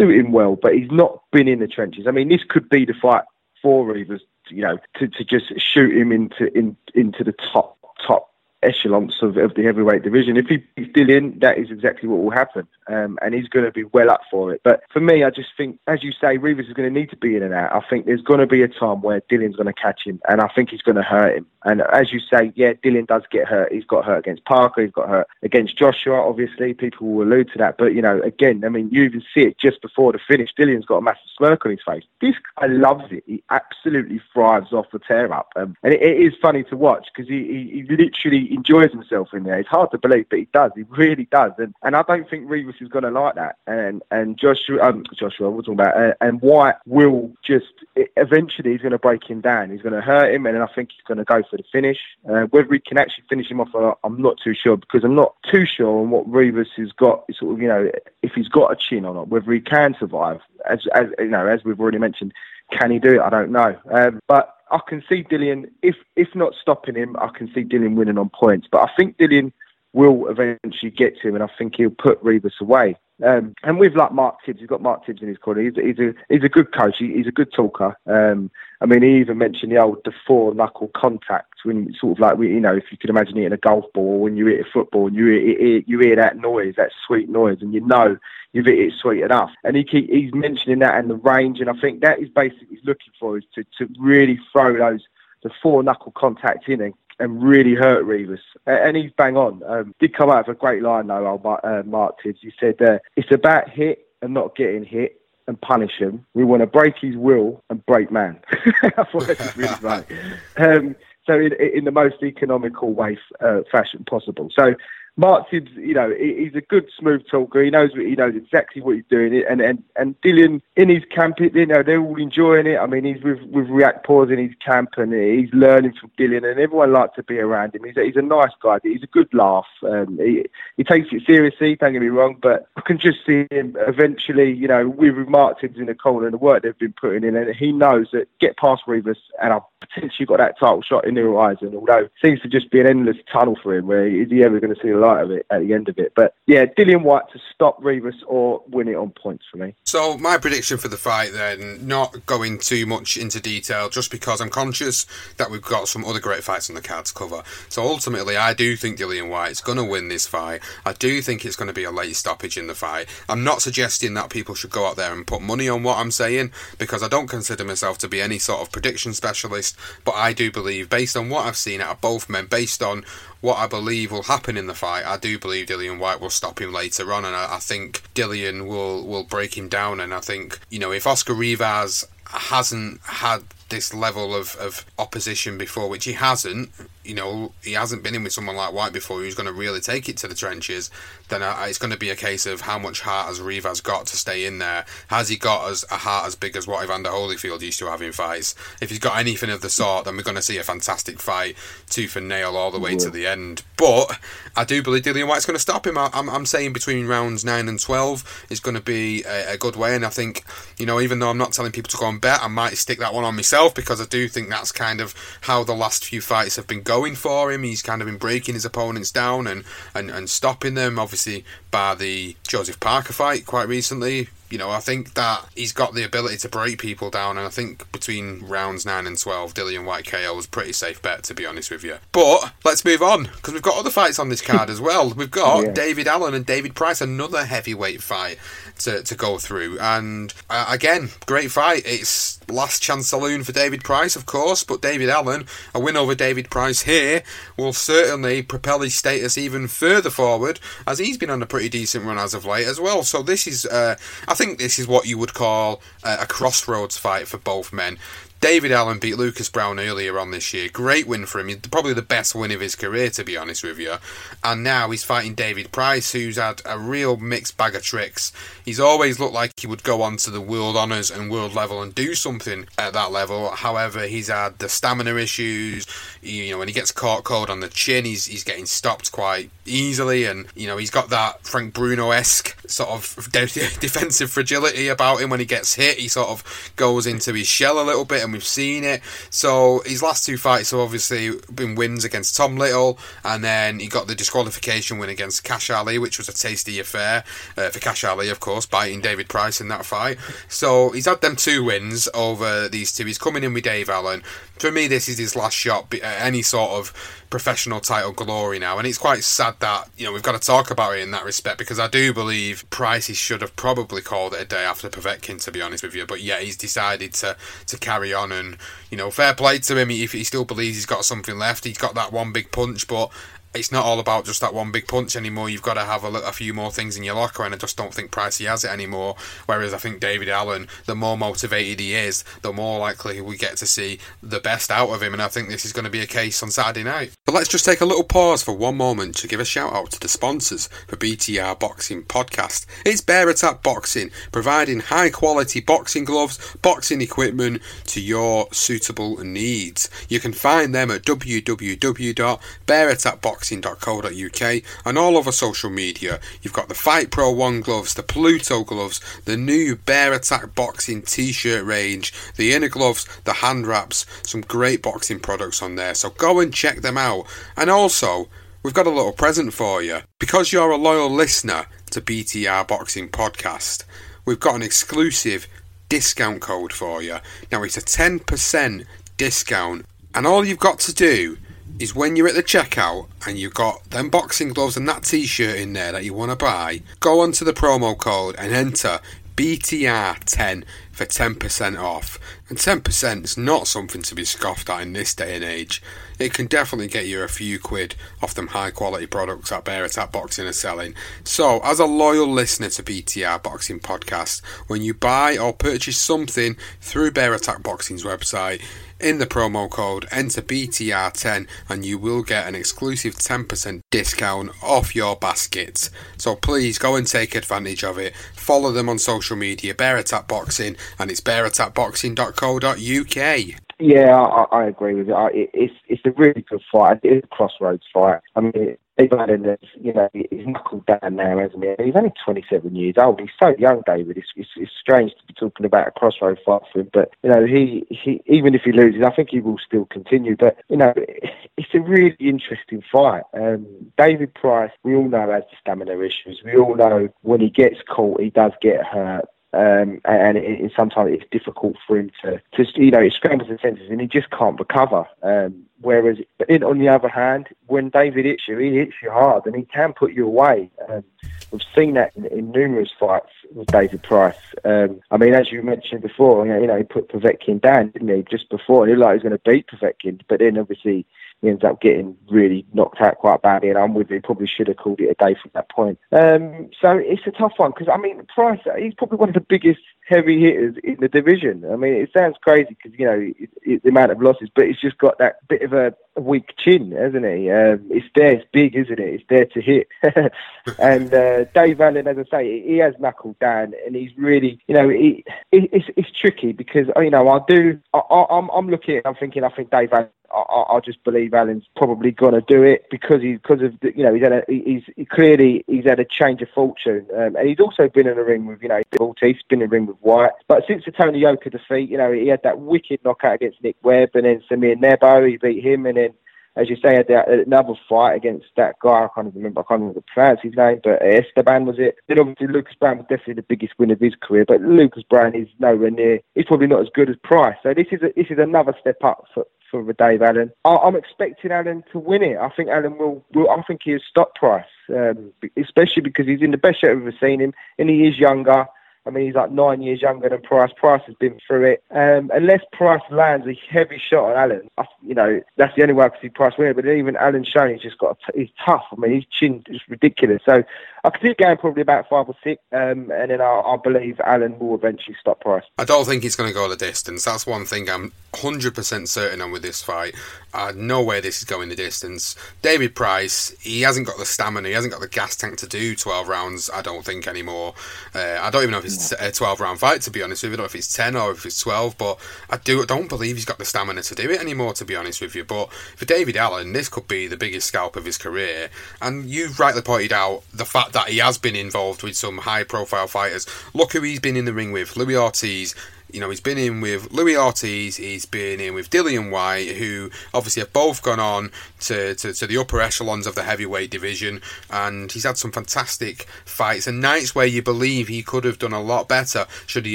suit 0.00 0.16
him 0.16 0.32
well, 0.32 0.56
but 0.56 0.74
he's 0.74 0.90
not 0.90 1.20
been 1.30 1.48
in 1.48 1.60
the 1.60 1.66
trenches. 1.66 2.06
I 2.06 2.10
mean, 2.10 2.28
this 2.28 2.42
could 2.48 2.68
be 2.68 2.84
the 2.84 2.94
fight 2.94 3.24
for 3.62 3.86
Rivas, 3.86 4.22
you 4.48 4.62
know, 4.62 4.78
to, 4.96 5.08
to 5.08 5.24
just 5.24 5.52
shoot 5.60 5.94
him 5.96 6.10
into 6.12 6.56
in, 6.56 6.76
into 6.94 7.22
the 7.22 7.34
top 7.52 7.76
top 8.06 8.29
echelons 8.62 9.16
of, 9.22 9.36
of 9.36 9.54
the 9.54 9.62
heavyweight 9.62 10.02
division. 10.02 10.36
If 10.36 10.46
he's 10.48 10.90
still 10.90 11.10
in, 11.10 11.38
that 11.40 11.58
is 11.58 11.70
exactly 11.70 12.08
what 12.08 12.22
will 12.22 12.30
happen, 12.30 12.66
um, 12.88 13.18
and 13.22 13.34
he's 13.34 13.48
going 13.48 13.64
to 13.64 13.72
be 13.72 13.84
well 13.84 14.10
up 14.10 14.22
for 14.30 14.52
it. 14.52 14.60
But 14.64 14.82
for 14.92 15.00
me, 15.00 15.24
I 15.24 15.30
just 15.30 15.50
think, 15.56 15.78
as 15.86 16.02
you 16.02 16.12
say, 16.12 16.36
Rivas 16.36 16.66
is 16.66 16.72
going 16.72 16.92
to 16.92 17.00
need 17.00 17.10
to 17.10 17.16
be 17.16 17.36
in 17.36 17.42
and 17.42 17.54
out. 17.54 17.72
I 17.72 17.88
think 17.88 18.06
there's 18.06 18.22
going 18.22 18.40
to 18.40 18.46
be 18.46 18.62
a 18.62 18.68
time 18.68 19.02
where 19.02 19.20
Dillian's 19.22 19.56
going 19.56 19.66
to 19.66 19.72
catch 19.72 20.02
him, 20.04 20.20
and 20.28 20.40
I 20.40 20.48
think 20.48 20.70
he's 20.70 20.82
going 20.82 20.96
to 20.96 21.02
hurt 21.02 21.36
him. 21.36 21.46
And 21.64 21.82
as 21.82 22.12
you 22.12 22.20
say, 22.20 22.52
yeah, 22.54 22.72
Dillian 22.72 23.06
does 23.06 23.22
get 23.30 23.46
hurt. 23.46 23.72
He's 23.72 23.84
got 23.84 24.04
hurt 24.04 24.18
against 24.18 24.44
Parker. 24.44 24.82
He's 24.82 24.92
got 24.92 25.08
hurt 25.08 25.26
against 25.42 25.76
Joshua. 25.76 26.16
Obviously, 26.26 26.72
people 26.72 27.08
will 27.08 27.26
allude 27.26 27.50
to 27.52 27.58
that. 27.58 27.76
But 27.78 27.94
you 27.94 28.02
know, 28.02 28.20
again, 28.22 28.64
I 28.64 28.68
mean, 28.68 28.88
you 28.90 29.02
even 29.04 29.22
see 29.34 29.42
it 29.42 29.58
just 29.58 29.82
before 29.82 30.12
the 30.12 30.18
finish. 30.26 30.50
Dillian's 30.58 30.86
got 30.86 30.98
a 30.98 31.02
massive 31.02 31.28
smirk 31.36 31.64
on 31.66 31.72
his 31.72 31.80
face. 31.86 32.04
This 32.20 32.34
guy 32.58 32.66
loves 32.66 33.04
it. 33.10 33.24
He 33.26 33.42
absolutely 33.50 34.20
thrives 34.32 34.72
off 34.72 34.86
the 34.92 34.98
tear 34.98 35.32
up, 35.32 35.52
um, 35.56 35.76
and 35.82 35.92
it, 35.92 36.02
it 36.02 36.20
is 36.20 36.34
funny 36.40 36.64
to 36.64 36.76
watch 36.76 37.08
because 37.14 37.28
he, 37.28 37.44
he, 37.44 37.82
he 37.88 37.96
literally 37.96 38.49
enjoys 38.54 38.90
himself 38.90 39.28
in 39.32 39.44
there. 39.44 39.58
It's 39.58 39.68
hard 39.68 39.90
to 39.92 39.98
believe, 39.98 40.26
but 40.28 40.38
he 40.38 40.48
does. 40.52 40.72
He 40.74 40.82
really 40.82 41.26
does. 41.30 41.52
And 41.58 41.74
and 41.82 41.96
I 41.96 42.02
don't 42.02 42.28
think 42.28 42.48
Rivas 42.48 42.76
is 42.80 42.88
going 42.88 43.04
to 43.04 43.10
like 43.10 43.34
that. 43.36 43.56
And 43.66 44.02
and 44.10 44.38
Joshua, 44.38 44.82
um, 44.82 45.04
Joshua, 45.18 45.50
we're 45.50 45.62
talking 45.62 45.74
about, 45.74 45.96
uh, 45.96 46.14
and 46.20 46.40
Whyte 46.40 46.76
will 46.86 47.32
just 47.44 47.72
eventually 48.16 48.72
he's 48.72 48.80
going 48.80 48.92
to 48.92 48.98
break 48.98 49.28
him 49.28 49.40
down. 49.40 49.70
He's 49.70 49.82
going 49.82 49.94
to 49.94 50.00
hurt 50.00 50.34
him, 50.34 50.46
and 50.46 50.54
then 50.54 50.62
I 50.62 50.72
think 50.74 50.90
he's 50.92 51.04
going 51.06 51.18
to 51.18 51.24
go 51.24 51.42
for 51.48 51.56
the 51.56 51.64
finish. 51.72 51.98
Uh, 52.28 52.42
whether 52.50 52.72
he 52.72 52.80
can 52.80 52.98
actually 52.98 53.24
finish 53.28 53.50
him 53.50 53.60
off, 53.60 53.68
or 53.74 53.82
not, 53.82 53.98
I'm 54.04 54.20
not 54.20 54.36
too 54.42 54.54
sure 54.54 54.76
because 54.76 55.04
I'm 55.04 55.14
not 55.14 55.34
too 55.50 55.64
sure 55.66 56.00
on 56.00 56.10
what 56.10 56.30
Rivas 56.30 56.68
has 56.76 56.92
got. 56.92 57.24
Sort 57.32 57.54
of, 57.54 57.62
you 57.62 57.68
know, 57.68 57.90
if 58.22 58.32
he's 58.34 58.48
got 58.48 58.72
a 58.72 58.76
chin 58.76 59.04
or 59.04 59.14
not, 59.14 59.28
whether 59.28 59.52
he 59.52 59.60
can 59.60 59.94
survive. 59.98 60.40
As 60.68 60.80
as 60.94 61.06
you 61.18 61.28
know, 61.28 61.46
as 61.46 61.64
we've 61.64 61.80
already 61.80 61.98
mentioned, 61.98 62.34
can 62.70 62.90
he 62.90 62.98
do 62.98 63.14
it? 63.14 63.20
I 63.20 63.30
don't 63.30 63.50
know. 63.50 63.76
Um, 63.90 64.20
but 64.28 64.56
I 64.70 64.78
can 64.88 65.02
see 65.08 65.24
Dillian, 65.24 65.70
if 65.82 65.96
if 66.16 66.28
not 66.34 66.54
stopping 66.60 66.94
him, 66.94 67.16
I 67.18 67.28
can 67.36 67.50
see 67.54 67.64
Dillian 67.64 67.94
winning 67.96 68.18
on 68.18 68.30
points. 68.30 68.68
But 68.70 68.82
I 68.82 68.90
think 68.96 69.16
Dillian 69.16 69.52
will 69.92 70.28
eventually 70.28 70.90
get 70.90 71.20
to 71.20 71.28
him, 71.28 71.34
and 71.34 71.44
I 71.44 71.48
think 71.58 71.74
he'll 71.76 71.90
put 71.90 72.22
Rivas 72.22 72.54
away. 72.60 72.96
Um, 73.22 73.54
and 73.62 73.78
with 73.78 73.94
like 73.94 74.12
Mark 74.12 74.36
Tibbs, 74.44 74.60
he's 74.60 74.68
got 74.68 74.80
Mark 74.80 75.04
Tibbs 75.04 75.20
in 75.20 75.28
his 75.28 75.36
corner. 75.36 75.62
He's, 75.62 75.74
he's 75.74 75.98
a 75.98 76.14
he's 76.30 76.44
a 76.44 76.48
good 76.48 76.72
coach. 76.72 76.96
He, 76.98 77.12
he's 77.12 77.26
a 77.26 77.32
good 77.32 77.52
talker. 77.52 77.96
Um, 78.06 78.50
I 78.80 78.86
mean, 78.86 79.02
he 79.02 79.18
even 79.18 79.36
mentioned 79.36 79.72
the 79.72 79.78
old 79.78 79.98
the 80.04 80.12
four 80.26 80.54
knuckle 80.54 80.90
contact 80.94 81.54
when 81.64 81.92
sort 82.00 82.16
of 82.16 82.20
like 82.20 82.38
we, 82.38 82.48
you 82.48 82.60
know 82.60 82.74
if 82.74 82.84
you 82.90 82.96
could 82.96 83.10
imagine 83.10 83.36
hitting 83.36 83.52
a 83.52 83.58
golf 83.58 83.84
ball 83.92 84.20
when 84.20 84.36
you 84.36 84.46
hit 84.46 84.66
a 84.66 84.70
football 84.70 85.08
and 85.08 85.16
you 85.16 85.26
hear, 85.26 85.82
you 85.86 85.98
hear 85.98 86.16
that 86.16 86.38
noise, 86.38 86.74
that 86.76 86.92
sweet 87.06 87.28
noise, 87.28 87.58
and 87.60 87.74
you 87.74 87.80
know 87.80 88.16
you've 88.52 88.66
hit 88.66 88.78
it 88.78 88.94
sweet 88.98 89.22
enough. 89.22 89.50
And 89.64 89.76
he 89.76 89.84
keep, 89.84 90.08
he's 90.08 90.32
mentioning 90.32 90.78
that 90.78 90.96
and 90.96 91.10
the 91.10 91.16
range, 91.16 91.60
and 91.60 91.68
I 91.68 91.74
think 91.74 92.00
that 92.00 92.20
is 92.20 92.30
basically 92.30 92.68
he's 92.70 92.84
looking 92.84 93.12
for 93.18 93.36
is 93.36 93.44
to 93.54 93.64
to 93.78 93.88
really 93.98 94.38
throw 94.50 94.78
those 94.78 95.04
the 95.42 95.50
four 95.62 95.82
knuckle 95.82 96.12
contact 96.12 96.68
in 96.68 96.80
and 96.80 96.94
and 97.20 97.42
really 97.42 97.74
hurt 97.74 98.04
Rivas. 98.04 98.40
And 98.66 98.96
he's 98.96 99.12
bang 99.16 99.36
on. 99.36 99.62
Um, 99.66 99.94
did 100.00 100.16
come 100.16 100.30
out 100.30 100.48
with 100.48 100.56
a 100.56 100.60
great 100.60 100.82
line 100.82 101.06
though, 101.06 101.26
old 101.26 101.44
Mark, 101.44 101.60
uh, 101.62 101.82
Mark 101.84 102.16
Tibbs. 102.22 102.38
He 102.42 102.52
said, 102.58 102.80
uh, 102.82 102.98
"It's 103.16 103.32
about 103.32 103.70
hit 103.70 104.06
and 104.22 104.34
not 104.34 104.56
getting 104.56 104.84
hit." 104.84 105.16
And 105.46 105.60
punish 105.60 105.98
him. 105.98 106.24
We 106.32 106.44
want 106.44 106.60
to 106.60 106.66
break 106.66 106.94
his 107.00 107.16
will 107.16 107.64
and 107.70 107.84
break 107.84 108.12
man. 108.12 108.38
I 108.52 109.02
thought 109.02 109.26
that 109.26 109.38
was 109.40 109.56
really 109.56 109.74
funny. 109.74 110.04
Um, 110.56 110.94
so 111.26 111.34
in, 111.34 111.52
in 111.54 111.84
the 111.84 111.90
most 111.90 112.22
economical 112.22 112.92
way 112.92 113.18
uh, 113.40 113.60
fashion 113.72 114.04
possible. 114.08 114.48
So 114.56 114.74
Mark 115.20 115.50
Tibbs, 115.50 115.70
you 115.72 115.92
know, 115.92 116.10
he's 116.18 116.54
a 116.54 116.62
good 116.62 116.88
smooth 116.98 117.26
talker. 117.30 117.62
He 117.62 117.68
knows 117.68 117.92
he 117.92 118.16
knows 118.16 118.34
exactly 118.34 118.80
what 118.80 118.94
he's 118.96 119.04
doing. 119.10 119.44
And 119.46 119.60
and 119.60 119.84
and 119.94 120.18
Dillian 120.22 120.62
in 120.76 120.88
his 120.88 121.04
camp, 121.14 121.40
you 121.40 121.66
know, 121.66 121.82
they're 121.82 122.00
all 122.00 122.18
enjoying 122.18 122.66
it. 122.66 122.78
I 122.78 122.86
mean, 122.86 123.04
he's 123.04 123.22
with 123.22 123.42
with 123.42 123.68
React 123.68 124.06
Paws 124.06 124.30
in 124.30 124.38
his 124.38 124.56
camp, 124.64 124.94
and 124.96 125.12
he's 125.12 125.52
learning 125.52 125.92
from 126.00 126.10
Dillian, 126.18 126.50
and 126.50 126.58
everyone 126.58 126.94
likes 126.94 127.16
to 127.16 127.22
be 127.22 127.38
around 127.38 127.74
him. 127.74 127.84
He's 127.84 127.98
a, 127.98 128.04
he's 128.04 128.16
a 128.16 128.22
nice 128.22 128.52
guy. 128.62 128.78
He's 128.82 129.02
a 129.02 129.08
good 129.08 129.28
laugh. 129.34 129.66
Um, 129.82 130.16
he 130.16 130.46
he 130.78 130.84
takes 130.84 131.08
it 131.12 131.26
seriously. 131.26 131.76
Don't 131.76 131.92
get 131.92 132.00
me 132.00 132.08
wrong, 132.08 132.38
but 132.40 132.66
I 132.76 132.80
can 132.80 132.98
just 132.98 133.18
see 133.26 133.46
him 133.50 133.76
eventually, 133.78 134.50
you 134.50 134.68
know, 134.68 134.88
with 134.88 135.28
Mark 135.28 135.60
Tibbs 135.60 135.78
in 135.78 135.84
the 135.84 135.94
corner 135.94 136.28
and 136.28 136.32
the 136.32 136.38
work 136.38 136.62
they've 136.62 136.78
been 136.78 136.94
putting 136.94 137.24
in, 137.24 137.36
and 137.36 137.54
he 137.54 137.72
knows 137.72 138.08
that 138.12 138.26
get 138.38 138.56
past 138.56 138.84
Rivas, 138.86 139.18
and 139.42 139.52
I've 139.52 139.68
potentially 139.80 140.24
got 140.24 140.38
that 140.38 140.58
title 140.58 140.80
shot 140.80 141.06
in 141.06 141.14
the 141.14 141.20
horizon. 141.20 141.74
Although 141.74 142.04
it 142.04 142.12
seems 142.22 142.40
to 142.40 142.48
just 142.48 142.70
be 142.70 142.80
an 142.80 142.86
endless 142.86 143.16
tunnel 143.30 143.58
for 143.62 143.74
him, 143.74 143.86
where 143.86 144.06
is 144.06 144.30
he 144.30 144.42
ever 144.42 144.60
going 144.60 144.74
to 144.74 144.80
see 144.80 144.88
the 144.88 144.96
light? 144.96 145.09
Of 145.18 145.30
it 145.30 145.46
at 145.50 145.60
the 145.60 145.72
end 145.72 145.88
of 145.88 145.98
it. 145.98 146.12
But 146.14 146.34
yeah, 146.46 146.66
Dillian 146.66 147.02
Whyte 147.02 147.30
to 147.32 147.40
stop 147.52 147.82
Rivas 147.82 148.14
or 148.26 148.62
win 148.68 148.88
it 148.88 148.94
on 148.94 149.10
points 149.10 149.44
for 149.50 149.56
me. 149.56 149.74
So 149.84 150.16
my 150.18 150.38
prediction 150.38 150.78
for 150.78 150.88
the 150.88 150.96
fight 150.96 151.32
then, 151.32 151.86
not 151.86 152.26
going 152.26 152.58
too 152.58 152.86
much 152.86 153.16
into 153.16 153.40
detail, 153.40 153.88
just 153.88 154.10
because 154.10 154.40
I'm 154.40 154.50
conscious 154.50 155.06
that 155.36 155.50
we've 155.50 155.62
got 155.62 155.88
some 155.88 156.04
other 156.04 156.20
great 156.20 156.44
fights 156.44 156.68
on 156.70 156.76
the 156.76 156.82
card 156.82 157.06
to 157.06 157.14
cover. 157.14 157.42
So 157.68 157.82
ultimately, 157.82 158.36
I 158.36 158.54
do 158.54 158.76
think 158.76 158.98
Dillian 158.98 159.28
Whyte's 159.28 159.60
going 159.60 159.78
to 159.78 159.84
win 159.84 160.08
this 160.08 160.26
fight. 160.26 160.60
I 160.84 160.92
do 160.92 161.20
think 161.22 161.44
it's 161.44 161.56
going 161.56 161.68
to 161.68 161.74
be 161.74 161.84
a 161.84 161.90
late 161.90 162.16
stoppage 162.16 162.56
in 162.56 162.66
the 162.66 162.74
fight. 162.74 163.08
I'm 163.28 163.44
not 163.44 163.62
suggesting 163.62 164.14
that 164.14 164.30
people 164.30 164.54
should 164.54 164.70
go 164.70 164.86
out 164.86 164.96
there 164.96 165.12
and 165.12 165.26
put 165.26 165.42
money 165.42 165.68
on 165.68 165.82
what 165.82 165.98
I'm 165.98 166.10
saying 166.10 166.52
because 166.78 167.02
I 167.02 167.08
don't 167.08 167.28
consider 167.28 167.64
myself 167.64 167.98
to 167.98 168.08
be 168.08 168.20
any 168.20 168.38
sort 168.38 168.60
of 168.60 168.72
prediction 168.72 169.12
specialist. 169.12 169.76
But 170.04 170.14
I 170.14 170.32
do 170.32 170.50
believe, 170.50 170.88
based 170.88 171.16
on 171.16 171.28
what 171.28 171.46
I've 171.46 171.56
seen 171.56 171.80
out 171.80 171.92
of 171.92 172.00
both 172.00 172.28
men, 172.28 172.46
based 172.46 172.82
on 172.82 173.04
what 173.40 173.58
I 173.58 173.66
believe 173.66 174.12
will 174.12 174.24
happen 174.24 174.56
in 174.56 174.66
the 174.66 174.74
fight, 174.74 175.06
I 175.06 175.16
do 175.16 175.38
believe 175.38 175.66
Dillian 175.66 175.98
Whyte 175.98 176.20
will 176.20 176.30
stop 176.30 176.60
him 176.60 176.72
later 176.72 177.12
on, 177.12 177.24
and 177.24 177.34
I, 177.34 177.56
I 177.56 177.58
think 177.58 178.02
Dillian 178.14 178.66
will 178.66 179.06
will 179.06 179.24
break 179.24 179.56
him 179.56 179.68
down. 179.68 180.00
And 180.00 180.12
I 180.12 180.20
think 180.20 180.58
you 180.68 180.78
know 180.78 180.92
if 180.92 181.06
Oscar 181.06 181.34
Rivas 181.34 182.06
hasn't 182.26 183.00
had 183.02 183.42
this 183.70 183.94
level 183.94 184.34
of, 184.34 184.56
of 184.56 184.84
opposition 184.98 185.56
before, 185.56 185.88
which 185.88 186.04
he 186.04 186.12
hasn't, 186.12 186.70
you 187.04 187.14
know, 187.14 187.52
he 187.62 187.72
hasn't 187.72 188.02
been 188.02 188.14
in 188.14 188.22
with 188.22 188.32
someone 188.32 188.56
like 188.56 188.72
Whyte 188.72 188.92
before 188.92 189.18
who's 189.18 189.34
going 189.34 189.46
to 189.46 189.52
really 189.52 189.80
take 189.80 190.08
it 190.08 190.16
to 190.18 190.28
the 190.28 190.34
trenches, 190.34 190.90
then 191.28 191.42
uh, 191.42 191.64
it's 191.66 191.78
going 191.78 191.92
to 191.92 191.96
be 191.96 192.10
a 192.10 192.16
case 192.16 192.44
of 192.46 192.62
how 192.62 192.78
much 192.78 193.00
heart 193.00 193.28
has 193.28 193.40
Rivas 193.40 193.80
got 193.80 194.06
to 194.08 194.16
stay 194.16 194.44
in 194.44 194.58
there? 194.58 194.84
Has 195.08 195.28
he 195.28 195.36
got 195.36 195.70
as 195.70 195.84
a 195.90 195.96
heart 195.96 196.26
as 196.26 196.34
big 196.34 196.56
as 196.56 196.66
what 196.66 196.84
Evander 196.84 197.10
Holyfield 197.10 197.62
used 197.62 197.78
to 197.78 197.86
have 197.86 198.02
in 198.02 198.12
fights? 198.12 198.54
If 198.82 198.90
he's 198.90 198.98
got 198.98 199.18
anything 199.18 199.50
of 199.50 199.62
the 199.62 199.70
sort, 199.70 200.04
then 200.04 200.16
we're 200.16 200.22
going 200.22 200.36
to 200.36 200.42
see 200.42 200.58
a 200.58 200.64
fantastic 200.64 201.20
fight, 201.20 201.56
tooth 201.88 202.16
and 202.16 202.28
nail 202.28 202.56
all 202.56 202.70
the 202.70 202.78
way 202.78 202.92
yeah. 202.92 202.98
to 202.98 203.10
the 203.10 203.26
end. 203.26 203.62
But 203.76 204.18
I 204.56 204.64
do 204.64 204.82
believe 204.82 205.04
Dillian 205.04 205.28
Whyte's 205.28 205.46
going 205.46 205.56
to 205.56 205.60
stop 205.60 205.86
him. 205.86 205.96
I, 205.96 206.10
am 206.12 206.28
I'm 206.28 206.44
saying 206.44 206.72
between 206.72 207.06
rounds 207.06 207.44
9 207.44 207.68
and 207.68 207.80
12 207.80 208.46
is 208.50 208.60
going 208.60 208.76
to 208.76 208.82
be 208.82 209.22
a, 209.24 209.54
a 209.54 209.56
good 209.56 209.76
way, 209.76 209.94
and 209.94 210.04
I 210.04 210.10
think, 210.10 210.44
you 210.78 210.86
know, 210.86 211.00
even 211.00 211.18
though 211.18 211.30
I'm 211.30 211.38
not 211.38 211.52
telling 211.52 211.72
people 211.72 211.90
to 211.90 211.96
go 211.96 212.08
and 212.08 212.20
bet, 212.20 212.42
I 212.42 212.48
might 212.48 212.76
stick 212.76 212.98
that 212.98 213.14
one 213.14 213.24
on 213.24 213.36
myself 213.36 213.59
because 213.68 214.00
I 214.00 214.06
do 214.06 214.28
think 214.28 214.48
that's 214.48 214.72
kind 214.72 215.00
of 215.00 215.14
how 215.42 215.64
the 215.64 215.74
last 215.74 216.04
few 216.04 216.20
fights 216.20 216.56
have 216.56 216.66
been 216.66 216.82
going 216.82 217.14
for 217.14 217.52
him. 217.52 217.62
He's 217.62 217.82
kind 217.82 218.00
of 218.00 218.06
been 218.06 218.16
breaking 218.16 218.54
his 218.54 218.64
opponents 218.64 219.10
down 219.10 219.46
and, 219.46 219.64
and, 219.94 220.10
and 220.10 220.30
stopping 220.30 220.74
them. 220.74 220.98
Obviously, 220.98 221.44
by 221.70 221.94
the 221.94 222.36
Joseph 222.46 222.80
Parker 222.80 223.12
fight 223.12 223.46
quite 223.46 223.68
recently, 223.68 224.28
you 224.50 224.58
know, 224.58 224.70
I 224.70 224.80
think 224.80 225.14
that 225.14 225.46
he's 225.54 225.72
got 225.72 225.94
the 225.94 226.02
ability 226.02 226.38
to 226.38 226.48
break 226.48 226.80
people 226.80 227.08
down, 227.08 227.38
and 227.38 227.46
I 227.46 227.50
think 227.50 227.90
between 227.92 228.44
rounds 228.44 228.84
9 228.84 229.06
and 229.06 229.16
12, 229.16 229.54
Dillian 229.54 229.84
Whyte 229.84 230.06
KO 230.06 230.34
was 230.34 230.46
a 230.46 230.48
pretty 230.48 230.72
safe 230.72 231.00
bet, 231.00 231.22
to 231.24 231.34
be 231.34 231.46
honest 231.46 231.70
with 231.70 231.84
you. 231.84 231.98
But 232.10 232.52
let's 232.64 232.84
move 232.84 233.00
on, 233.00 233.24
because 233.24 233.54
we've 233.54 233.62
got 233.62 233.78
other 233.78 233.90
fights 233.90 234.18
on 234.18 234.28
this 234.28 234.42
card 234.42 234.68
as 234.68 234.80
well. 234.80 235.10
We've 235.10 235.30
got 235.30 235.64
yeah. 235.64 235.72
David 235.72 236.08
Allen 236.08 236.34
and 236.34 236.44
David 236.44 236.74
Price, 236.74 237.00
another 237.00 237.44
heavyweight 237.44 238.02
fight 238.02 238.38
to, 238.80 239.02
to 239.02 239.14
go 239.14 239.38
through. 239.38 239.78
And 239.78 240.32
uh, 240.48 240.66
again, 240.68 241.10
great 241.26 241.50
fight. 241.50 241.82
It's 241.84 242.40
last 242.48 242.82
chance 242.82 243.08
saloon 243.08 243.44
for 243.44 243.52
David 243.52 243.84
Price, 243.84 244.16
of 244.16 244.26
course, 244.26 244.64
but 244.64 244.82
David 244.82 245.08
Allen, 245.08 245.46
a 245.74 245.80
win 245.80 245.96
over 245.96 246.14
David 246.14 246.50
Price 246.50 246.82
here, 246.82 247.22
will 247.56 247.72
certainly 247.72 248.42
propel 248.42 248.80
his 248.80 248.94
status 248.94 249.38
even 249.38 249.68
further 249.68 250.10
forward, 250.10 250.60
as 250.86 250.98
he's 250.98 251.18
been 251.18 251.30
on 251.30 251.42
a 251.42 251.46
pretty 251.46 251.68
decent 251.68 252.04
run 252.04 252.18
as 252.18 252.34
of 252.34 252.44
late 252.44 252.66
as 252.66 252.80
well. 252.80 253.02
So 253.02 253.22
this 253.22 253.46
is, 253.46 253.66
uh, 253.66 253.96
I 254.26 254.34
think 254.34 254.58
this 254.58 254.78
is 254.78 254.86
what 254.86 255.06
you 255.06 255.18
would 255.18 255.34
call 255.34 255.80
a 256.02 256.26
crossroads 256.26 256.96
fight 256.96 257.28
for 257.28 257.38
both 257.38 257.72
men. 257.72 257.98
David 258.40 258.72
Allen 258.72 258.98
beat 258.98 259.18
Lucas 259.18 259.50
Browne 259.50 259.78
earlier 259.78 260.18
on 260.18 260.30
this 260.30 260.54
year. 260.54 260.70
Great 260.72 261.06
win 261.06 261.26
for 261.26 261.40
him. 261.40 261.60
Probably 261.70 261.92
the 261.92 262.00
best 262.00 262.34
win 262.34 262.50
of 262.50 262.60
his 262.60 262.74
career, 262.74 263.10
to 263.10 263.22
be 263.22 263.36
honest 263.36 263.62
with 263.62 263.78
you. 263.78 263.96
And 264.42 264.64
now 264.64 264.90
he's 264.90 265.04
fighting 265.04 265.34
David 265.34 265.72
Price, 265.72 266.12
who's 266.12 266.36
had 266.36 266.62
a 266.64 266.78
real 266.78 267.18
mixed 267.18 267.58
bag 267.58 267.74
of 267.74 267.82
tricks. 267.82 268.32
He's 268.64 268.80
always 268.80 269.20
looked 269.20 269.34
like 269.34 269.60
he 269.60 269.66
would 269.66 269.82
go 269.82 270.00
on 270.00 270.16
to 270.18 270.30
the 270.30 270.40
world 270.40 270.74
honours 270.74 271.10
and 271.10 271.30
world 271.30 271.54
level 271.54 271.82
and 271.82 271.94
do 271.94 272.14
something 272.14 272.66
at 272.78 272.94
that 272.94 273.12
level. 273.12 273.50
However, 273.50 274.06
he's 274.06 274.28
had 274.28 274.58
the 274.58 274.70
stamina 274.70 275.16
issues. 275.16 275.86
You 276.22 276.52
know, 276.52 276.58
when 276.58 276.68
he 276.68 276.74
gets 276.74 276.92
caught 276.92 277.24
cold 277.24 277.50
on 277.50 277.60
the 277.60 277.68
chin, 277.68 278.06
he's 278.06 278.24
he's 278.24 278.44
getting 278.44 278.64
stopped 278.64 279.12
quite 279.12 279.50
easily, 279.66 280.24
and 280.24 280.46
you 280.54 280.66
know 280.66 280.78
he's 280.78 280.90
got 280.90 281.10
that 281.10 281.42
Frank 281.46 281.74
Bruno 281.74 282.10
esque 282.10 282.56
sort 282.70 282.88
of 282.88 283.28
de- 283.32 283.46
defensive 283.80 284.30
fragility 284.30 284.88
about 284.88 285.20
him. 285.20 285.28
When 285.28 285.40
he 285.40 285.46
gets 285.46 285.74
hit, 285.74 285.98
he 285.98 286.08
sort 286.08 286.30
of 286.30 286.72
goes 286.76 287.06
into 287.06 287.34
his 287.34 287.46
shell 287.46 287.78
a 287.78 287.84
little 287.84 288.06
bit 288.06 288.22
and 288.22 288.29
we've 288.32 288.44
seen 288.44 288.84
it. 288.84 289.02
So 289.30 289.82
his 289.84 290.02
last 290.02 290.24
two 290.24 290.36
fights 290.36 290.70
have 290.70 290.80
obviously 290.80 291.32
been 291.52 291.74
wins 291.74 292.04
against 292.04 292.36
Tom 292.36 292.56
Little, 292.56 292.98
and 293.24 293.42
then 293.44 293.80
he 293.80 293.86
got 293.86 294.06
the 294.06 294.14
disqualification 294.14 294.98
win 294.98 295.08
against 295.10 295.44
Cash 295.44 295.70
Ali, 295.70 295.98
which 295.98 296.18
was 296.18 296.28
a 296.28 296.32
tasty 296.32 296.78
affair 296.80 297.24
uh, 297.56 297.70
for 297.70 297.78
Cash 297.78 298.04
Ali, 298.04 298.28
of 298.28 298.40
course, 298.40 298.66
biting 298.66 299.00
David 299.00 299.28
Price 299.28 299.60
in 299.60 299.68
that 299.68 299.84
fight. 299.84 300.18
So 300.48 300.90
he's 300.90 301.06
had 301.06 301.20
them 301.20 301.36
two 301.36 301.64
wins 301.64 302.08
over 302.14 302.68
these 302.68 302.92
two. 302.92 303.06
He's 303.06 303.18
coming 303.18 303.44
in 303.44 303.54
with 303.54 303.64
Dave 303.64 303.88
Allen. 303.88 304.22
For 304.58 304.70
me, 304.70 304.86
this 304.86 305.08
is 305.08 305.18
his 305.18 305.34
last 305.34 305.56
shot 305.56 305.92
at 305.94 306.20
any 306.20 306.42
sort 306.42 306.72
of 306.72 306.92
professional 307.30 307.80
title 307.80 308.12
glory 308.12 308.58
now, 308.58 308.76
and 308.76 308.86
it's 308.86 308.98
quite 308.98 309.24
sad 309.24 309.54
that 309.60 309.88
you 309.96 310.04
know 310.04 310.12
we've 310.12 310.22
got 310.22 310.38
to 310.38 310.46
talk 310.46 310.70
about 310.70 310.96
it 310.96 311.00
in 311.00 311.12
that 311.12 311.24
respect 311.24 311.56
because 311.56 311.78
I 311.78 311.88
do 311.88 312.12
believe 312.12 312.68
Price 312.68 313.10
should 313.16 313.40
have 313.40 313.56
probably 313.56 314.02
called 314.02 314.34
it 314.34 314.42
a 314.42 314.44
day 314.44 314.64
after 314.64 314.90
Povetkin, 314.90 315.42
to 315.44 315.52
be 315.52 315.62
honest 315.62 315.82
with 315.82 315.94
you. 315.94 316.04
But 316.04 316.20
yeah, 316.20 316.40
he's 316.40 316.56
decided 316.56 317.14
to 317.14 317.36
to 317.68 317.78
carry 317.78 318.12
on, 318.12 318.19
and 318.26 318.56
you 318.90 318.96
know, 318.96 319.10
fair 319.10 319.34
play 319.34 319.58
to 319.58 319.76
him 319.76 319.90
if 319.90 320.12
he 320.12 320.24
still 320.24 320.44
believes 320.44 320.76
he's 320.76 320.86
got 320.86 321.04
something 321.04 321.36
left. 321.36 321.64
He's 321.64 321.78
got 321.78 321.94
that 321.94 322.12
one 322.12 322.32
big 322.32 322.52
punch, 322.52 322.86
but 322.86 323.10
it's 323.52 323.72
not 323.72 323.84
all 323.84 323.98
about 323.98 324.24
just 324.24 324.40
that 324.40 324.54
one 324.54 324.70
big 324.70 324.86
punch 324.86 325.16
anymore. 325.16 325.50
You've 325.50 325.62
got 325.62 325.74
to 325.74 325.84
have 325.84 326.04
a, 326.04 326.08
a, 326.08 326.32
few 326.32 326.54
more 326.54 326.70
things 326.70 326.96
in 326.96 327.02
your 327.02 327.16
locker, 327.16 327.44
and 327.44 327.52
I 327.52 327.58
just 327.58 327.76
don't 327.76 327.92
think 327.92 328.12
Pricey 328.12 328.46
has 328.46 328.62
it 328.62 328.70
anymore. 328.70 329.16
Whereas 329.46 329.74
I 329.74 329.78
think 329.78 329.98
David 329.98 330.28
Allen, 330.28 330.68
the 330.86 330.94
more 330.94 331.18
motivated 331.18 331.80
he 331.80 331.94
is, 331.94 332.22
the 332.42 332.52
more 332.52 332.78
likely 332.78 333.20
we 333.20 333.36
get 333.36 333.56
to 333.56 333.66
see 333.66 333.98
the 334.22 334.38
best 334.38 334.70
out 334.70 334.90
of 334.90 335.02
him, 335.02 335.12
and 335.12 335.22
I 335.22 335.26
think 335.26 335.48
this 335.48 335.64
is 335.64 335.72
going 335.72 335.84
to 335.84 335.90
be 335.90 336.00
a 336.00 336.06
case 336.06 336.40
on 336.44 336.52
Saturday 336.52 336.84
night. 336.84 337.10
But 337.26 337.34
let's 337.34 337.48
just 337.48 337.64
take 337.64 337.80
a 337.80 337.86
little 337.86 338.04
pause 338.04 338.44
for 338.44 338.52
one 338.52 338.76
moment 338.76 339.16
to 339.16 339.26
give 339.26 339.40
a 339.40 339.44
shout 339.44 339.72
out 339.72 339.90
to 339.92 340.00
the 340.00 340.08
sponsors 340.08 340.68
for 340.86 340.96
BTR 340.96 341.58
Boxing 341.58 342.04
Podcast. 342.04 342.66
It's 342.86 343.00
Bear 343.00 343.28
Attack 343.28 343.64
Boxing, 343.64 344.12
providing 344.30 344.78
high 344.78 345.10
quality 345.10 345.58
boxing 345.60 346.04
gloves, 346.04 346.56
boxing 346.62 347.00
equipment 347.00 347.62
to 347.86 348.00
your 348.00 348.46
suitable 348.52 349.16
needs. 349.24 349.90
You 350.08 350.20
can 350.20 350.32
find 350.32 350.72
them 350.72 350.92
at 350.92 351.02
www.bearattackboxing.com 351.02 353.39
boxing.co.uk 353.40 354.62
and 354.84 354.98
all 354.98 355.16
over 355.16 355.32
social 355.32 355.70
media. 355.70 356.20
You've 356.42 356.52
got 356.52 356.68
the 356.68 356.74
Fight 356.74 357.10
Pro 357.10 357.30
1 357.30 357.62
gloves, 357.62 357.94
the 357.94 358.02
Pluto 358.02 358.64
gloves, 358.64 359.00
the 359.24 359.36
new 359.36 359.76
Bear 359.76 360.12
Attack 360.12 360.54
Boxing 360.54 361.00
t 361.00 361.32
shirt 361.32 361.64
range, 361.64 362.12
the 362.36 362.52
inner 362.52 362.68
gloves, 362.68 363.06
the 363.24 363.32
hand 363.32 363.66
wraps, 363.66 364.04
some 364.22 364.42
great 364.42 364.82
boxing 364.82 365.20
products 365.20 365.62
on 365.62 365.76
there. 365.76 365.94
So 365.94 366.10
go 366.10 366.38
and 366.38 366.52
check 366.52 366.82
them 366.82 366.98
out. 366.98 367.26
And 367.56 367.70
also, 367.70 368.28
we've 368.62 368.74
got 368.74 368.86
a 368.86 368.90
little 368.90 369.12
present 369.12 369.54
for 369.54 369.82
you. 369.82 370.00
Because 370.18 370.52
you're 370.52 370.70
a 370.70 370.76
loyal 370.76 371.10
listener 371.10 371.66
to 371.92 372.02
BTR 372.02 372.68
Boxing 372.68 373.08
Podcast, 373.08 373.84
we've 374.26 374.38
got 374.38 374.54
an 374.54 374.62
exclusive 374.62 375.46
discount 375.88 376.42
code 376.42 376.74
for 376.74 377.02
you. 377.02 377.16
Now, 377.50 377.62
it's 377.62 377.78
a 377.78 377.80
10% 377.80 378.84
discount, 379.16 379.86
and 380.14 380.26
all 380.26 380.44
you've 380.44 380.58
got 380.58 380.78
to 380.80 380.92
do 380.92 381.38
is 381.78 381.94
when 381.94 382.16
you're 382.16 382.28
at 382.28 382.34
the 382.34 382.42
checkout 382.42 383.08
and 383.26 383.38
you've 383.38 383.54
got 383.54 383.84
them 383.90 384.10
boxing 384.10 384.48
gloves 384.50 384.76
and 384.76 384.88
that 384.88 385.04
t-shirt 385.04 385.56
in 385.56 385.72
there 385.72 385.92
that 385.92 386.04
you 386.04 386.14
want 386.14 386.30
to 386.30 386.36
buy, 386.36 386.82
go 387.00 387.20
onto 387.20 387.44
the 387.44 387.52
promo 387.52 387.96
code 387.96 388.34
and 388.38 388.52
enter 388.52 389.00
BTR10 389.40 390.64
for 390.92 391.06
10% 391.06 391.80
off. 391.80 392.18
And 392.50 392.58
10% 392.58 393.24
is 393.24 393.38
not 393.38 393.66
something 393.66 394.02
to 394.02 394.14
be 394.14 394.26
scoffed 394.26 394.68
at 394.68 394.82
in 394.82 394.92
this 394.92 395.14
day 395.14 395.34
and 395.34 395.42
age. 395.42 395.82
It 396.18 396.34
can 396.34 396.46
definitely 396.46 396.88
get 396.88 397.06
you 397.06 397.22
a 397.22 397.28
few 397.28 397.58
quid 397.58 397.94
off 398.22 398.34
them 398.34 398.48
high 398.48 398.70
quality 398.70 399.06
products 399.06 399.48
that 399.48 399.64
Bear 399.64 399.84
Attack 399.84 400.12
Boxing 400.12 400.46
are 400.46 400.52
selling. 400.52 400.94
So, 401.24 401.60
as 401.64 401.78
a 401.78 401.86
loyal 401.86 402.26
listener 402.26 402.68
to 402.68 402.82
BTR 402.82 403.42
Boxing 403.42 403.80
Podcast, 403.80 404.44
when 404.66 404.82
you 404.82 404.92
buy 404.92 405.38
or 405.38 405.54
purchase 405.54 405.98
something 405.98 406.58
through 406.82 407.12
Bear 407.12 407.32
Attack 407.32 407.62
Boxing's 407.62 408.04
website, 408.04 408.60
in 409.00 409.18
the 409.18 409.26
promo 409.26 409.68
code 409.68 410.06
enter 410.10 410.42
BTR10 410.42 411.48
and 411.68 411.84
you 411.84 411.98
will 411.98 412.22
get 412.22 412.46
an 412.46 412.54
exclusive 412.54 413.16
10% 413.16 413.80
discount 413.90 414.52
off 414.62 414.94
your 414.94 415.16
basket. 415.16 415.90
So 416.16 416.36
please 416.36 416.78
go 416.78 416.94
and 416.96 417.06
take 417.06 417.34
advantage 417.34 417.84
of 417.84 417.98
it. 417.98 418.14
Follow 418.34 418.72
them 418.72 418.88
on 418.88 418.98
social 418.98 419.36
media, 419.36 419.74
Bear 419.74 419.96
Attack 419.96 420.28
Boxing, 420.28 420.76
and 420.98 421.10
it's 421.10 421.20
bearattackboxing.co.uk. 421.20 423.69
Yeah, 423.80 424.16
I, 424.20 424.44
I 424.60 424.64
agree 424.66 424.94
with 424.94 425.08
you. 425.08 425.16
It, 425.28 425.50
it's 425.54 425.74
it's 425.88 426.02
a 426.04 426.10
really 426.12 426.42
good 426.42 426.62
fight. 426.70 427.00
It's 427.02 427.24
a 427.24 427.28
crossroads 427.28 427.84
fight. 427.92 428.20
I 428.36 428.40
mean, 428.40 428.76
Allen 429.12 429.46
is, 429.46 429.68
you 429.80 429.92
know, 429.92 430.08
he's 430.12 430.46
knuckled 430.46 430.86
down 430.86 431.16
now, 431.16 431.38
hasn't 431.38 431.64
he? 431.64 431.84
He's 431.84 431.96
only 431.96 432.12
27 432.24 432.74
years 432.76 432.94
old. 432.98 433.20
He's 433.20 433.30
so 433.42 433.54
young, 433.58 433.82
David. 433.86 434.18
It's, 434.18 434.28
it's, 434.36 434.50
it's 434.56 434.72
strange 434.80 435.12
to 435.12 435.26
be 435.26 435.34
talking 435.34 435.66
about 435.66 435.88
a 435.88 435.90
crossroads 435.92 436.40
fight 436.44 436.62
for 436.72 436.80
him. 436.80 436.90
But, 436.92 437.10
you 437.22 437.30
know, 437.30 437.46
he, 437.46 437.86
he 437.90 438.22
even 438.26 438.54
if 438.54 438.62
he 438.62 438.72
loses, 438.72 439.02
I 439.02 439.10
think 439.14 439.30
he 439.30 439.40
will 439.40 439.58
still 439.64 439.86
continue. 439.86 440.36
But, 440.36 440.58
you 440.68 440.76
know, 440.76 440.92
it's 441.56 441.74
a 441.74 441.80
really 441.80 442.16
interesting 442.20 442.82
fight. 442.92 443.22
Um, 443.34 443.92
David 443.96 444.34
Price, 444.34 444.72
we 444.82 444.94
all 444.94 445.08
know 445.08 445.30
has 445.30 445.44
stamina 445.60 445.98
issues. 446.00 446.42
We 446.44 446.56
all 446.56 446.74
know 446.76 447.08
when 447.22 447.40
he 447.40 447.50
gets 447.50 447.76
caught, 447.88 448.20
he 448.20 448.30
does 448.30 448.52
get 448.60 448.84
hurt. 448.84 449.26
Um, 449.52 450.00
and 450.04 450.38
it, 450.38 450.60
it, 450.60 450.72
sometimes 450.76 451.12
it's 451.12 451.28
difficult 451.30 451.76
for 451.86 451.98
him 451.98 452.12
to, 452.22 452.40
to 452.54 452.64
you 452.80 452.92
know, 452.92 453.02
he 453.02 453.10
scrambles 453.10 453.48
the 453.48 453.58
senses 453.58 453.90
and 453.90 454.00
he 454.00 454.06
just 454.06 454.30
can't 454.30 454.58
recover. 454.58 455.06
Um, 455.22 455.64
whereas, 455.80 456.18
in, 456.48 456.62
on 456.62 456.78
the 456.78 456.88
other 456.88 457.08
hand, 457.08 457.48
when 457.66 457.88
David 457.88 458.26
hits 458.26 458.46
you, 458.46 458.58
he 458.58 458.76
hits 458.76 458.94
you 459.02 459.10
hard 459.10 459.46
and 459.46 459.56
he 459.56 459.62
can 459.62 459.92
put 459.92 460.12
you 460.12 460.24
away. 460.24 460.70
Um, 460.88 461.02
we've 461.50 461.62
seen 461.74 461.94
that 461.94 462.14
in, 462.14 462.26
in, 462.26 462.52
numerous 462.52 462.90
fights 462.98 463.32
with 463.52 463.66
David 463.68 464.04
Price. 464.04 464.36
Um, 464.64 465.00
I 465.10 465.16
mean, 465.16 465.34
as 465.34 465.50
you 465.50 465.62
mentioned 465.62 466.02
before, 466.02 466.46
you 466.46 466.52
know, 466.52 466.60
you 466.60 466.66
know 466.68 466.76
he 466.76 466.84
put 466.84 467.08
Povetkin 467.08 467.60
down, 467.60 467.90
didn't 467.90 468.14
he, 468.14 468.22
just 468.30 468.48
before? 468.50 468.84
And 468.84 468.92
he 468.92 468.96
like 468.96 469.10
he 469.10 469.14
was 469.14 469.22
going 469.22 469.38
to 469.38 469.50
beat 469.50 469.66
Povetkin, 469.66 470.20
but 470.28 470.38
then 470.38 470.58
obviously 470.58 471.06
he 471.42 471.48
ends 471.48 471.64
up 471.64 471.80
getting 471.80 472.16
really 472.30 472.66
knocked 472.72 473.00
out 473.00 473.18
quite 473.18 473.42
badly, 473.42 473.70
and 473.70 473.78
I'm 473.78 473.94
with 473.94 474.10
you. 474.10 474.20
Probably 474.20 474.46
should 474.46 474.68
have 474.68 474.76
called 474.76 475.00
it 475.00 475.08
a 475.08 475.14
day 475.14 475.36
from 475.40 475.50
that 475.54 475.70
point. 475.70 475.98
Um, 476.12 476.70
so 476.80 476.98
it's 476.98 477.26
a 477.26 477.30
tough 477.30 477.52
one 477.56 477.70
because 477.70 477.88
I 477.92 477.96
mean, 477.96 478.22
Price, 478.34 478.60
he's 478.78 478.94
probably 478.94 479.18
one 479.18 479.30
of 479.30 479.34
the 479.34 479.40
biggest 479.40 479.80
heavy 480.06 480.40
hitters 480.40 480.76
in 480.84 480.96
the 481.00 481.08
division. 481.08 481.64
I 481.70 481.76
mean, 481.76 481.94
it 481.94 482.10
sounds 482.16 482.36
crazy 482.42 482.76
because 482.82 482.98
you 482.98 483.06
know 483.06 483.32
it, 483.38 483.50
it, 483.62 483.82
the 483.82 483.88
amount 483.88 484.12
of 484.12 484.20
losses, 484.20 484.50
but 484.54 484.66
he's 484.66 484.80
just 484.80 484.98
got 484.98 485.18
that 485.18 485.46
bit 485.48 485.62
of 485.62 485.72
a, 485.72 485.94
weak 486.16 486.54
chin, 486.58 486.92
hasn't 486.92 487.24
he? 487.24 487.50
Um, 487.50 487.86
it's 487.90 488.06
there, 488.14 488.32
it's 488.32 488.46
big, 488.52 488.76
isn't 488.76 488.98
it? 488.98 489.14
It's 489.14 489.24
there 489.28 489.46
to 489.46 489.60
hit. 489.60 489.88
and 490.78 491.12
uh, 491.14 491.44
Dave 491.54 491.80
Allen, 491.80 492.06
as 492.06 492.18
I 492.18 492.24
say, 492.30 492.62
he 492.62 492.78
has 492.78 492.94
knuckled 492.98 493.38
down, 493.38 493.72
and 493.86 493.94
he's 493.94 494.10
really, 494.16 494.60
you 494.66 494.74
know, 494.74 494.88
he, 494.88 495.24
it's 495.52 495.86
it's 495.96 496.10
tricky 496.10 496.52
because 496.52 496.88
you 496.96 497.10
know 497.10 497.28
I 497.28 497.40
do, 497.48 497.80
I, 497.94 498.00
I'm 498.30 498.50
I'm 498.50 498.68
looking, 498.68 499.00
I'm 499.04 499.14
thinking, 499.14 499.44
I 499.44 499.48
think 499.50 499.70
Dave 499.70 499.92
Allen 499.92 500.08
I, 500.32 500.76
I, 500.76 500.80
just 500.80 501.02
believe 501.04 501.34
Allen's 501.34 501.64
probably 501.76 502.10
going 502.10 502.34
to 502.34 502.40
do 502.40 502.62
it 502.62 502.86
because 502.90 503.20
he 503.20 503.32
because 503.32 503.62
of 503.62 503.78
the, 503.80 503.92
you 503.96 504.04
know 504.04 504.14
he's 504.14 504.22
had 504.22 504.32
a, 504.32 504.42
he's 504.48 504.82
he 504.96 505.04
clearly 505.04 505.64
he's 505.66 505.84
had 505.84 506.00
a 506.00 506.04
change 506.04 506.40
of 506.42 506.48
fortune 506.54 507.06
um, 507.16 507.36
and 507.36 507.48
he's 507.48 507.60
also 507.60 507.88
been 507.88 508.06
in 508.06 508.16
the 508.16 508.24
ring 508.24 508.46
with 508.46 508.62
you 508.62 508.68
know 508.68 508.80
Ortiz, 509.00 509.36
been 509.48 509.62
in 509.62 509.68
the 509.68 509.74
ring 509.74 509.86
with 509.86 509.96
Whyte. 510.00 510.32
But 510.48 510.64
since 510.68 510.84
the 510.84 510.92
Tony 510.92 511.20
Yoka 511.20 511.50
defeat, 511.50 511.90
you 511.90 511.98
know 511.98 512.12
he 512.12 512.28
had 512.28 512.42
that 512.44 512.60
wicked 512.60 513.00
knockout 513.04 513.34
against 513.34 513.62
Nick 513.62 513.76
Webb 513.82 514.10
and 514.14 514.24
then 514.24 514.42
Samir 514.50 514.78
Nebo, 514.78 515.24
he 515.26 515.36
beat 515.36 515.64
him 515.64 515.86
and 515.86 515.96
then 515.96 516.14
as 516.56 516.68
you 516.68 516.76
say, 516.76 516.96
had 516.96 517.08
another 517.08 517.74
fight 517.88 518.14
against 518.14 518.46
that 518.56 518.74
guy. 518.82 519.04
I 519.04 519.08
can't 519.14 519.34
remember. 519.34 519.60
I 519.60 519.64
can't 519.64 519.80
remember 519.80 520.02
pronounce 520.12 520.40
name, 520.44 520.80
but 520.82 521.00
Esteban 521.00 521.64
was 521.64 521.76
it. 521.78 521.96
Then 522.08 522.18
obviously 522.18 522.48
Lucas 522.48 522.74
Browne 522.78 522.98
was 522.98 523.06
definitely 523.08 523.34
the 523.34 523.42
biggest 523.42 523.74
win 523.78 523.90
of 523.90 524.00
his 524.00 524.14
career, 524.20 524.44
but 524.46 524.60
Lucas 524.60 525.04
Browne 525.08 525.34
is 525.34 525.48
nowhere 525.58 525.90
near. 525.90 526.20
He's 526.34 526.46
probably 526.46 526.66
not 526.66 526.80
as 526.80 526.88
good 526.92 527.08
as 527.08 527.16
Price. 527.22 527.56
So 527.62 527.72
this 527.72 527.86
is 527.92 528.02
a, 528.02 528.12
this 528.16 528.26
is 528.30 528.38
another 528.38 528.74
step 528.80 529.02
up 529.04 529.26
for, 529.32 529.46
for 529.70 529.92
Dave 529.92 530.22
Allen. 530.22 530.50
I, 530.64 530.76
am 530.86 530.96
expecting 530.96 531.52
Allen 531.52 531.84
to 531.92 531.98
win 531.98 532.22
it. 532.22 532.36
I 532.36 532.48
think 532.50 532.68
Allen 532.68 532.98
will. 532.98 533.24
will 533.32 533.50
I 533.50 533.62
think 533.62 533.82
he'll 533.84 533.98
stop 534.08 534.34
Price, 534.34 534.64
um, 534.88 535.32
especially 535.56 536.02
because 536.02 536.26
he's 536.26 536.42
in 536.42 536.50
the 536.50 536.58
best 536.58 536.80
shape 536.80 536.90
I've 536.90 537.02
ever 537.02 537.14
seen 537.20 537.40
him, 537.40 537.54
and 537.78 537.88
he 537.88 538.06
is 538.06 538.18
younger. 538.18 538.66
I 539.06 539.10
mean, 539.10 539.24
he's 539.24 539.34
like 539.34 539.50
nine 539.50 539.80
years 539.80 540.02
younger 540.02 540.28
than 540.28 540.42
Price. 540.42 540.70
Price 540.76 541.00
has 541.06 541.14
been 541.14 541.38
through 541.46 541.64
it. 541.64 541.82
Um, 541.90 542.30
unless 542.34 542.60
Price 542.72 543.02
lands 543.10 543.46
a 543.46 543.58
heavy 543.70 543.98
shot 543.98 544.30
on 544.30 544.36
Allen, 544.36 544.70
I, 544.76 544.84
you 545.02 545.14
know, 545.14 545.40
that's 545.56 545.74
the 545.74 545.82
only 545.82 545.94
way 545.94 546.04
I 546.04 546.08
can 546.10 546.20
see 546.20 546.28
Price 546.28 546.52
winning. 546.58 546.74
But 546.74 546.86
even 546.86 547.16
Allen's 547.16 547.48
shown 547.48 547.70
he's 547.70 547.80
just 547.80 547.98
got, 547.98 548.18
he's 548.34 548.50
tough. 548.64 548.84
I 548.92 548.96
mean, 548.96 549.14
his 549.14 549.24
chin 549.30 549.64
is 549.68 549.80
ridiculous. 549.88 550.42
So 550.44 550.62
I 551.02 551.10
can 551.10 551.20
see 551.22 551.28
it 551.28 551.38
going 551.38 551.56
probably 551.56 551.82
about 551.82 552.08
five 552.08 552.28
or 552.28 552.34
six, 552.44 552.62
um, 552.72 553.10
and 553.10 553.30
then 553.30 553.40
I, 553.40 553.60
I 553.60 553.76
believe 553.82 554.20
Allen 554.24 554.58
will 554.58 554.74
eventually 554.74 555.16
stop 555.20 555.40
Price. 555.40 555.64
I 555.78 555.84
don't 555.84 556.04
think 556.04 556.22
he's 556.22 556.36
going 556.36 556.50
to 556.50 556.54
go 556.54 556.68
the 556.68 556.76
distance. 556.76 557.24
That's 557.24 557.46
one 557.46 557.64
thing 557.64 557.88
I'm 557.88 558.12
100% 558.34 559.08
certain 559.08 559.40
on 559.40 559.50
with 559.50 559.62
this 559.62 559.82
fight. 559.82 560.14
I 560.52 560.72
know 560.72 561.02
where 561.02 561.20
this 561.20 561.38
is 561.38 561.44
going 561.44 561.68
the 561.68 561.76
distance. 561.76 562.36
David 562.60 562.94
Price, 562.94 563.54
he 563.60 563.82
hasn't 563.82 564.06
got 564.06 564.18
the 564.18 564.26
stamina, 564.26 564.68
he 564.68 564.74
hasn't 564.74 564.92
got 564.92 565.00
the 565.00 565.08
gas 565.08 565.36
tank 565.36 565.56
to 565.58 565.66
do 565.66 565.96
12 565.96 566.28
rounds, 566.28 566.70
I 566.72 566.82
don't 566.82 567.04
think, 567.04 567.26
anymore. 567.26 567.74
Uh, 568.14 568.38
I 568.40 568.50
don't 568.50 568.62
even 568.62 568.72
know 568.72 568.78
if 568.78 568.84
it's 568.84 569.12
a 569.12 569.32
12 569.32 569.60
round 569.60 569.80
fight, 569.80 570.02
to 570.02 570.10
be 570.10 570.22
honest 570.22 570.42
with 570.42 570.52
you. 570.52 570.54
I 570.54 570.56
don't 570.56 570.64
know 570.64 570.66
if 570.66 570.74
it's 570.74 570.94
10 570.94 571.16
or 571.16 571.32
if 571.32 571.46
it's 571.46 571.60
12, 571.60 571.96
but 571.96 572.18
I 572.50 572.56
do, 572.58 572.82
I 572.82 572.84
don't 572.84 573.08
believe 573.08 573.36
he's 573.36 573.44
got 573.44 573.58
the 573.58 573.64
stamina 573.64 574.02
to 574.02 574.14
do 574.14 574.30
it 574.30 574.40
anymore, 574.40 574.74
to 574.74 574.84
be 574.84 574.96
honest 574.96 575.20
with 575.20 575.34
you. 575.34 575.44
But 575.44 575.72
for 575.72 576.04
David 576.04 576.36
Allen, 576.36 576.72
this 576.72 576.88
could 576.88 577.08
be 577.08 577.26
the 577.26 577.36
biggest 577.36 577.68
scalp 577.68 577.96
of 577.96 578.04
his 578.04 578.18
career. 578.18 578.68
And 579.00 579.30
you've 579.30 579.58
rightly 579.58 579.82
pointed 579.82 580.12
out 580.12 580.42
the 580.52 580.64
fact 580.64 580.89
that 580.92 581.08
he 581.08 581.18
has 581.18 581.38
been 581.38 581.56
involved 581.56 582.02
with 582.02 582.16
some 582.16 582.38
high 582.38 582.64
profile 582.64 583.06
fighters. 583.06 583.46
Look 583.74 583.92
who 583.92 584.02
he's 584.02 584.20
been 584.20 584.36
in 584.36 584.44
the 584.44 584.52
ring 584.52 584.72
with 584.72 584.96
Louis 584.96 585.16
Ortiz, 585.16 585.74
you 586.12 586.20
know, 586.20 586.30
he's 586.30 586.40
been 586.40 586.58
in 586.58 586.80
with 586.80 587.12
Louis 587.12 587.36
Ortiz, 587.36 587.96
he's 587.96 588.26
been 588.26 588.60
in 588.60 588.74
with 588.74 588.90
Dillian 588.90 589.30
Whyte, 589.30 589.76
who 589.76 590.10
obviously 590.34 590.60
have 590.60 590.72
both 590.72 591.02
gone 591.02 591.20
on 591.20 591.50
to, 591.80 592.14
to, 592.14 592.32
to, 592.32 592.46
the 592.46 592.58
upper 592.58 592.80
echelons 592.80 593.26
of 593.26 593.34
the 593.34 593.42
heavyweight 593.42 593.90
division, 593.90 594.40
and 594.70 595.10
he's 595.12 595.24
had 595.24 595.38
some 595.38 595.52
fantastic 595.52 596.24
fights 596.44 596.86
and 596.86 597.00
nights 597.00 597.34
where 597.34 597.46
you 597.46 597.62
believe 597.62 598.08
he 598.08 598.22
could 598.22 598.44
have 598.44 598.58
done 598.58 598.72
a 598.72 598.82
lot 598.82 599.08
better 599.08 599.46
should 599.66 599.86
he 599.86 599.94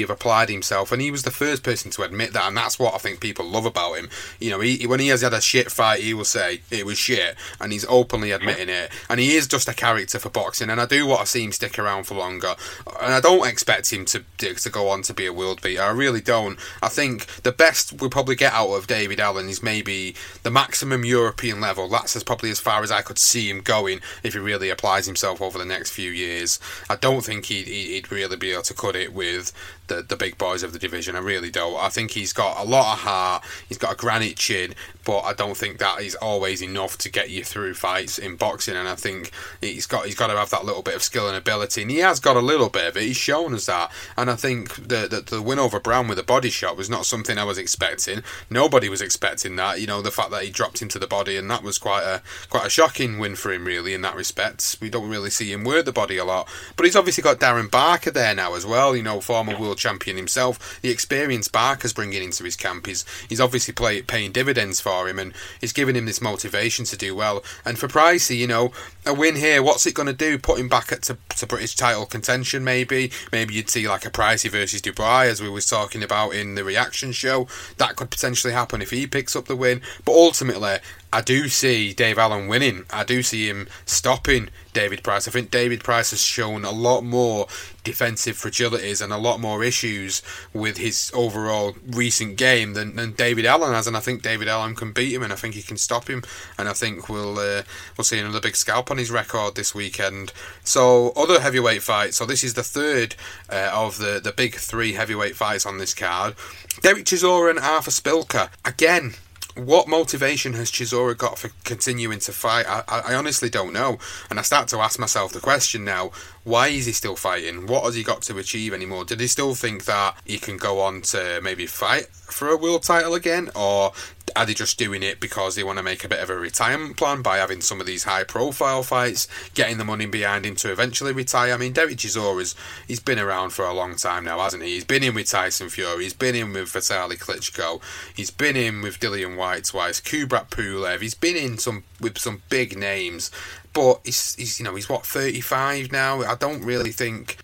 have 0.00 0.10
applied 0.10 0.48
himself. 0.48 0.92
And 0.92 1.02
he 1.02 1.10
was 1.10 1.22
the 1.22 1.30
first 1.30 1.62
person 1.62 1.90
to 1.92 2.02
admit 2.02 2.32
that, 2.32 2.48
and 2.48 2.56
that's 2.56 2.78
what 2.78 2.94
I 2.94 2.98
think 2.98 3.20
people 3.20 3.44
love 3.44 3.66
about 3.66 3.94
him. 3.94 4.08
You 4.40 4.50
know, 4.50 4.60
he, 4.60 4.86
when 4.86 5.00
he 5.00 5.08
has 5.08 5.22
had 5.22 5.34
a 5.34 5.40
shit 5.40 5.70
fight, 5.70 6.00
he 6.00 6.14
will 6.14 6.24
say 6.24 6.60
it 6.70 6.86
was 6.86 6.98
shit, 6.98 7.36
and 7.60 7.72
he's 7.72 7.86
openly 7.88 8.30
admitting 8.32 8.68
it. 8.68 8.90
And 9.08 9.20
he 9.20 9.34
is 9.34 9.46
just 9.46 9.68
a 9.68 9.74
character 9.74 10.18
for 10.18 10.30
boxing, 10.30 10.70
and 10.70 10.80
I 10.80 10.86
do 10.86 11.06
want 11.06 11.20
to 11.20 11.26
see 11.26 11.44
him 11.44 11.52
stick 11.52 11.78
around 11.78 12.04
for 12.04 12.14
longer. 12.14 12.54
And 13.00 13.12
I 13.12 13.20
don't 13.20 13.46
expect 13.46 13.92
him 13.92 14.04
to 14.06 14.24
to 14.38 14.70
go 14.70 14.88
on 14.88 15.02
to 15.02 15.14
be 15.14 15.26
a 15.26 15.32
world 15.32 15.62
beater. 15.62 15.82
I 15.82 15.90
really 15.90 16.05
really 16.06 16.20
don't. 16.20 16.56
I 16.80 16.88
think 16.88 17.26
the 17.42 17.50
best 17.50 18.00
we'll 18.00 18.10
probably 18.10 18.36
get 18.36 18.52
out 18.52 18.70
of 18.70 18.86
David 18.86 19.18
Allen 19.18 19.48
is 19.48 19.60
maybe 19.60 20.14
the 20.44 20.52
maximum 20.52 21.04
European 21.04 21.60
level. 21.60 21.88
That's 21.88 22.14
as 22.14 22.22
probably 22.22 22.50
as 22.50 22.60
far 22.60 22.84
as 22.84 22.92
I 22.92 23.02
could 23.02 23.18
see 23.18 23.50
him 23.50 23.60
going 23.60 24.00
if 24.22 24.34
he 24.34 24.38
really 24.38 24.70
applies 24.70 25.06
himself 25.06 25.42
over 25.42 25.58
the 25.58 25.64
next 25.64 25.90
few 25.90 26.12
years. 26.12 26.60
I 26.88 26.94
don't 26.94 27.24
think 27.24 27.46
he'd, 27.46 27.66
he'd 27.66 28.12
really 28.12 28.36
be 28.36 28.52
able 28.52 28.62
to 28.62 28.74
cut 28.74 28.94
it 28.94 29.12
with 29.12 29.52
the, 29.88 30.02
the 30.02 30.16
big 30.16 30.38
boys 30.38 30.62
of 30.62 30.72
the 30.72 30.78
division. 30.78 31.16
I 31.16 31.20
really 31.20 31.50
don't. 31.50 31.76
I 31.76 31.88
think 31.88 32.12
he's 32.12 32.32
got 32.32 32.64
a 32.64 32.68
lot 32.68 32.94
of 32.94 32.98
heart. 33.00 33.44
He's 33.68 33.78
got 33.78 33.92
a 33.92 33.96
granite 33.96 34.36
chin, 34.36 34.74
but 35.04 35.20
I 35.20 35.32
don't 35.32 35.56
think 35.56 35.78
that 35.78 36.00
is 36.00 36.14
always 36.16 36.62
enough 36.62 36.98
to 36.98 37.10
get 37.10 37.30
you 37.30 37.44
through 37.44 37.74
fights 37.74 38.18
in 38.18 38.36
boxing. 38.36 38.76
And 38.76 38.88
I 38.88 38.94
think 38.94 39.30
he's 39.60 39.86
got 39.86 40.06
he's 40.06 40.14
got 40.14 40.28
to 40.28 40.36
have 40.36 40.50
that 40.50 40.64
little 40.64 40.82
bit 40.82 40.94
of 40.94 41.02
skill 41.02 41.28
and 41.28 41.36
ability, 41.36 41.82
and 41.82 41.90
he 41.90 41.98
has 41.98 42.20
got 42.20 42.36
a 42.36 42.40
little 42.40 42.68
bit 42.68 42.86
of 42.86 42.96
it. 42.96 43.04
He's 43.04 43.16
shown 43.16 43.54
us 43.54 43.66
that, 43.66 43.90
and 44.16 44.30
I 44.30 44.36
think 44.36 44.74
the 44.74 45.06
the, 45.08 45.22
the 45.26 45.42
win 45.42 45.58
over 45.58 45.80
Browne 45.80 46.08
with 46.08 46.18
a 46.18 46.24
body 46.24 46.50
shot 46.50 46.76
was 46.76 46.90
not 46.90 47.06
something 47.06 47.38
I 47.38 47.44
was 47.44 47.58
expecting. 47.58 48.22
Nobody 48.50 48.88
was 48.88 49.00
expecting 49.00 49.56
that. 49.56 49.80
You 49.80 49.86
know, 49.86 50.02
the 50.02 50.10
fact 50.10 50.30
that 50.30 50.42
he 50.42 50.50
dropped 50.50 50.82
him 50.82 50.88
to 50.88 50.98
the 50.98 51.06
body, 51.06 51.36
and 51.36 51.50
that 51.50 51.62
was 51.62 51.78
quite 51.78 52.02
a 52.04 52.22
quite 52.50 52.66
a 52.66 52.70
shocking 52.70 53.18
win 53.18 53.36
for 53.36 53.52
him, 53.52 53.64
really. 53.64 53.94
In 53.94 54.02
that 54.02 54.16
respect, 54.16 54.78
we 54.80 54.90
don't 54.90 55.08
really 55.08 55.30
see 55.30 55.52
him 55.52 55.64
work 55.64 55.84
the 55.84 55.92
body 55.92 56.16
a 56.16 56.24
lot, 56.24 56.48
but 56.76 56.84
he's 56.84 56.96
obviously 56.96 57.22
got 57.22 57.38
Darren 57.38 57.70
Barker 57.70 58.10
there 58.10 58.34
now 58.34 58.54
as 58.54 58.66
well. 58.66 58.96
You 58.96 59.02
know, 59.02 59.20
former 59.20 59.58
world 59.58 59.75
champion 59.76 60.16
himself. 60.16 60.80
The 60.82 60.90
experience 60.90 61.48
Barker's 61.48 61.92
bringing 61.92 62.22
into 62.22 62.44
his 62.44 62.56
camp 62.56 62.88
is 62.88 63.04
he's 63.28 63.40
obviously 63.40 63.74
play, 63.74 64.02
paying 64.02 64.32
dividends 64.32 64.80
for 64.80 65.08
him, 65.08 65.18
and 65.18 65.32
he's 65.60 65.72
giving 65.72 65.96
him 65.96 66.06
this 66.06 66.20
motivation 66.20 66.84
to 66.86 66.96
do 66.96 67.14
well. 67.14 67.44
And 67.64 67.78
for 67.78 67.88
Pricey, 67.88 68.36
you 68.36 68.46
know, 68.46 68.72
a 69.04 69.14
win 69.14 69.36
here, 69.36 69.62
what's 69.62 69.86
it 69.86 69.94
going 69.94 70.06
to 70.06 70.12
do? 70.12 70.38
Put 70.38 70.58
him 70.58 70.68
back 70.68 70.92
at 70.92 71.02
to, 71.02 71.18
to 71.36 71.46
British 71.46 71.76
title 71.76 72.06
contention, 72.06 72.64
maybe. 72.64 73.10
Maybe 73.32 73.54
you'd 73.54 73.70
see 73.70 73.88
like 73.88 74.04
a 74.04 74.10
Pricey 74.10 74.50
versus 74.50 74.82
Dubois, 74.82 75.22
as 75.22 75.42
we 75.42 75.48
was 75.48 75.66
talking 75.66 76.02
about 76.02 76.34
in 76.34 76.54
the 76.54 76.64
reaction 76.64 77.12
show. 77.12 77.46
That 77.78 77.96
could 77.96 78.10
potentially 78.10 78.52
happen 78.52 78.82
if 78.82 78.90
he 78.90 79.06
picks 79.06 79.36
up 79.36 79.46
the 79.46 79.56
win. 79.56 79.82
But 80.04 80.12
ultimately, 80.12 80.78
I 81.12 81.20
do 81.22 81.48
see 81.48 81.92
Dave 81.92 82.18
Allen 82.18 82.48
winning. 82.48 82.84
I 82.90 83.04
do 83.04 83.22
see 83.22 83.48
him 83.48 83.68
stopping 83.84 84.48
David 84.72 85.02
Price. 85.02 85.26
I 85.26 85.30
think 85.30 85.50
David 85.50 85.82
Price 85.82 86.10
has 86.10 86.22
shown 86.22 86.64
a 86.64 86.70
lot 86.70 87.02
more 87.02 87.46
defensive 87.84 88.36
fragilities 88.36 89.00
and 89.00 89.12
a 89.12 89.16
lot 89.16 89.40
more 89.40 89.62
issues 89.64 90.20
with 90.52 90.76
his 90.76 91.10
overall 91.14 91.76
recent 91.86 92.36
game 92.36 92.74
than, 92.74 92.96
than 92.96 93.12
David 93.12 93.46
Allen 93.46 93.72
has, 93.72 93.86
and 93.86 93.96
I 93.96 94.00
think 94.00 94.22
David 94.22 94.48
Allen 94.48 94.74
can 94.74 94.92
beat 94.92 95.14
him, 95.14 95.22
and 95.22 95.32
I 95.32 95.36
think 95.36 95.54
he 95.54 95.62
can 95.62 95.76
stop 95.76 96.10
him, 96.10 96.22
and 96.58 96.68
I 96.68 96.72
think 96.72 97.08
we'll 97.08 97.38
uh, 97.38 97.62
we'll 97.96 98.04
see 98.04 98.18
another 98.18 98.40
big 98.40 98.56
scalp 98.56 98.90
on 98.90 98.98
his 98.98 99.10
record 99.10 99.54
this 99.54 99.74
weekend. 99.74 100.32
So 100.64 101.10
other 101.10 101.40
heavyweight 101.40 101.82
fights. 101.82 102.16
So 102.16 102.26
this 102.26 102.44
is 102.44 102.54
the 102.54 102.62
third 102.62 103.14
uh, 103.48 103.70
of 103.72 103.98
the 103.98 104.20
the 104.22 104.32
big 104.32 104.56
three 104.56 104.94
heavyweight 104.94 105.36
fights 105.36 105.64
on 105.64 105.78
this 105.78 105.94
card. 105.94 106.34
Derek 106.82 107.04
Chisora 107.04 107.50
and 107.50 107.58
Arthur 107.58 107.92
Szpilka 107.92 108.50
again 108.64 109.14
what 109.56 109.88
motivation 109.88 110.52
has 110.54 110.70
Chisora 110.70 111.16
got 111.16 111.38
for 111.38 111.50
continuing 111.64 112.18
to 112.20 112.32
fight? 112.32 112.66
I, 112.68 112.84
I, 112.88 113.14
honestly 113.14 113.48
don't 113.48 113.72
know. 113.72 113.98
And 114.28 114.38
I 114.38 114.42
start 114.42 114.68
to 114.68 114.78
ask 114.78 114.98
myself 114.98 115.32
the 115.32 115.40
question 115.40 115.84
now 115.84 116.10
why 116.46 116.68
is 116.68 116.86
he 116.86 116.92
still 116.92 117.16
fighting? 117.16 117.66
What 117.66 117.82
has 117.82 117.96
he 117.96 118.04
got 118.04 118.22
to 118.22 118.38
achieve 118.38 118.72
anymore? 118.72 119.04
Did 119.04 119.18
he 119.18 119.26
still 119.26 119.56
think 119.56 119.84
that 119.86 120.16
he 120.24 120.38
can 120.38 120.58
go 120.58 120.80
on 120.80 121.02
to 121.02 121.40
maybe 121.42 121.66
fight 121.66 122.06
for 122.06 122.50
a 122.50 122.56
world 122.56 122.84
title 122.84 123.14
again? 123.14 123.50
Or 123.56 123.92
are 124.36 124.46
they 124.46 124.54
just 124.54 124.78
doing 124.78 125.02
it 125.02 125.18
because 125.18 125.56
they 125.56 125.64
want 125.64 125.78
to 125.78 125.82
make 125.82 126.04
a 126.04 126.08
bit 126.08 126.20
of 126.20 126.30
a 126.30 126.36
retirement 126.36 126.96
plan 126.96 127.20
by 127.20 127.38
having 127.38 127.60
some 127.60 127.80
of 127.80 127.86
these 127.86 128.04
high 128.04 128.22
profile 128.22 128.84
fights, 128.84 129.26
getting 129.54 129.78
the 129.78 129.84
money 129.84 130.06
behind 130.06 130.46
him 130.46 130.54
to 130.56 130.70
eventually 130.70 131.12
retire? 131.12 131.52
I 131.52 131.56
mean, 131.56 131.72
Derek 131.72 131.96
Chisora's 131.96 132.54
he's 132.86 133.00
been 133.00 133.18
around 133.18 133.50
for 133.50 133.64
a 133.64 133.74
long 133.74 133.96
time 133.96 134.22
now, 134.22 134.38
hasn't 134.38 134.62
he? 134.62 134.74
He's 134.74 134.84
been 134.84 135.02
in 135.02 135.16
with 135.16 135.28
Tyson 135.28 135.68
Fury, 135.68 136.04
he's 136.04 136.14
been 136.14 136.36
in 136.36 136.52
with 136.52 136.68
Vitaly 136.68 137.18
Klitschko, 137.18 137.82
he's 138.14 138.30
been 138.30 138.56
in 138.56 138.82
with 138.82 139.00
Dillian 139.00 139.36
Whyte 139.36 139.64
twice, 139.64 140.00
Kubrat 140.00 140.50
Pulev, 140.50 141.00
he's 141.00 141.14
been 141.14 141.36
in 141.36 141.58
some 141.58 141.82
with 142.00 142.18
some 142.18 142.42
big 142.50 142.78
names 142.78 143.32
but 143.76 144.00
he's, 144.04 144.34
he's 144.36 144.58
you 144.58 144.64
know 144.64 144.74
he's 144.74 144.88
what 144.88 145.04
35 145.04 145.92
now. 145.92 146.22
I 146.22 146.34
don't 146.34 146.64
really 146.64 146.92
think 146.92 147.36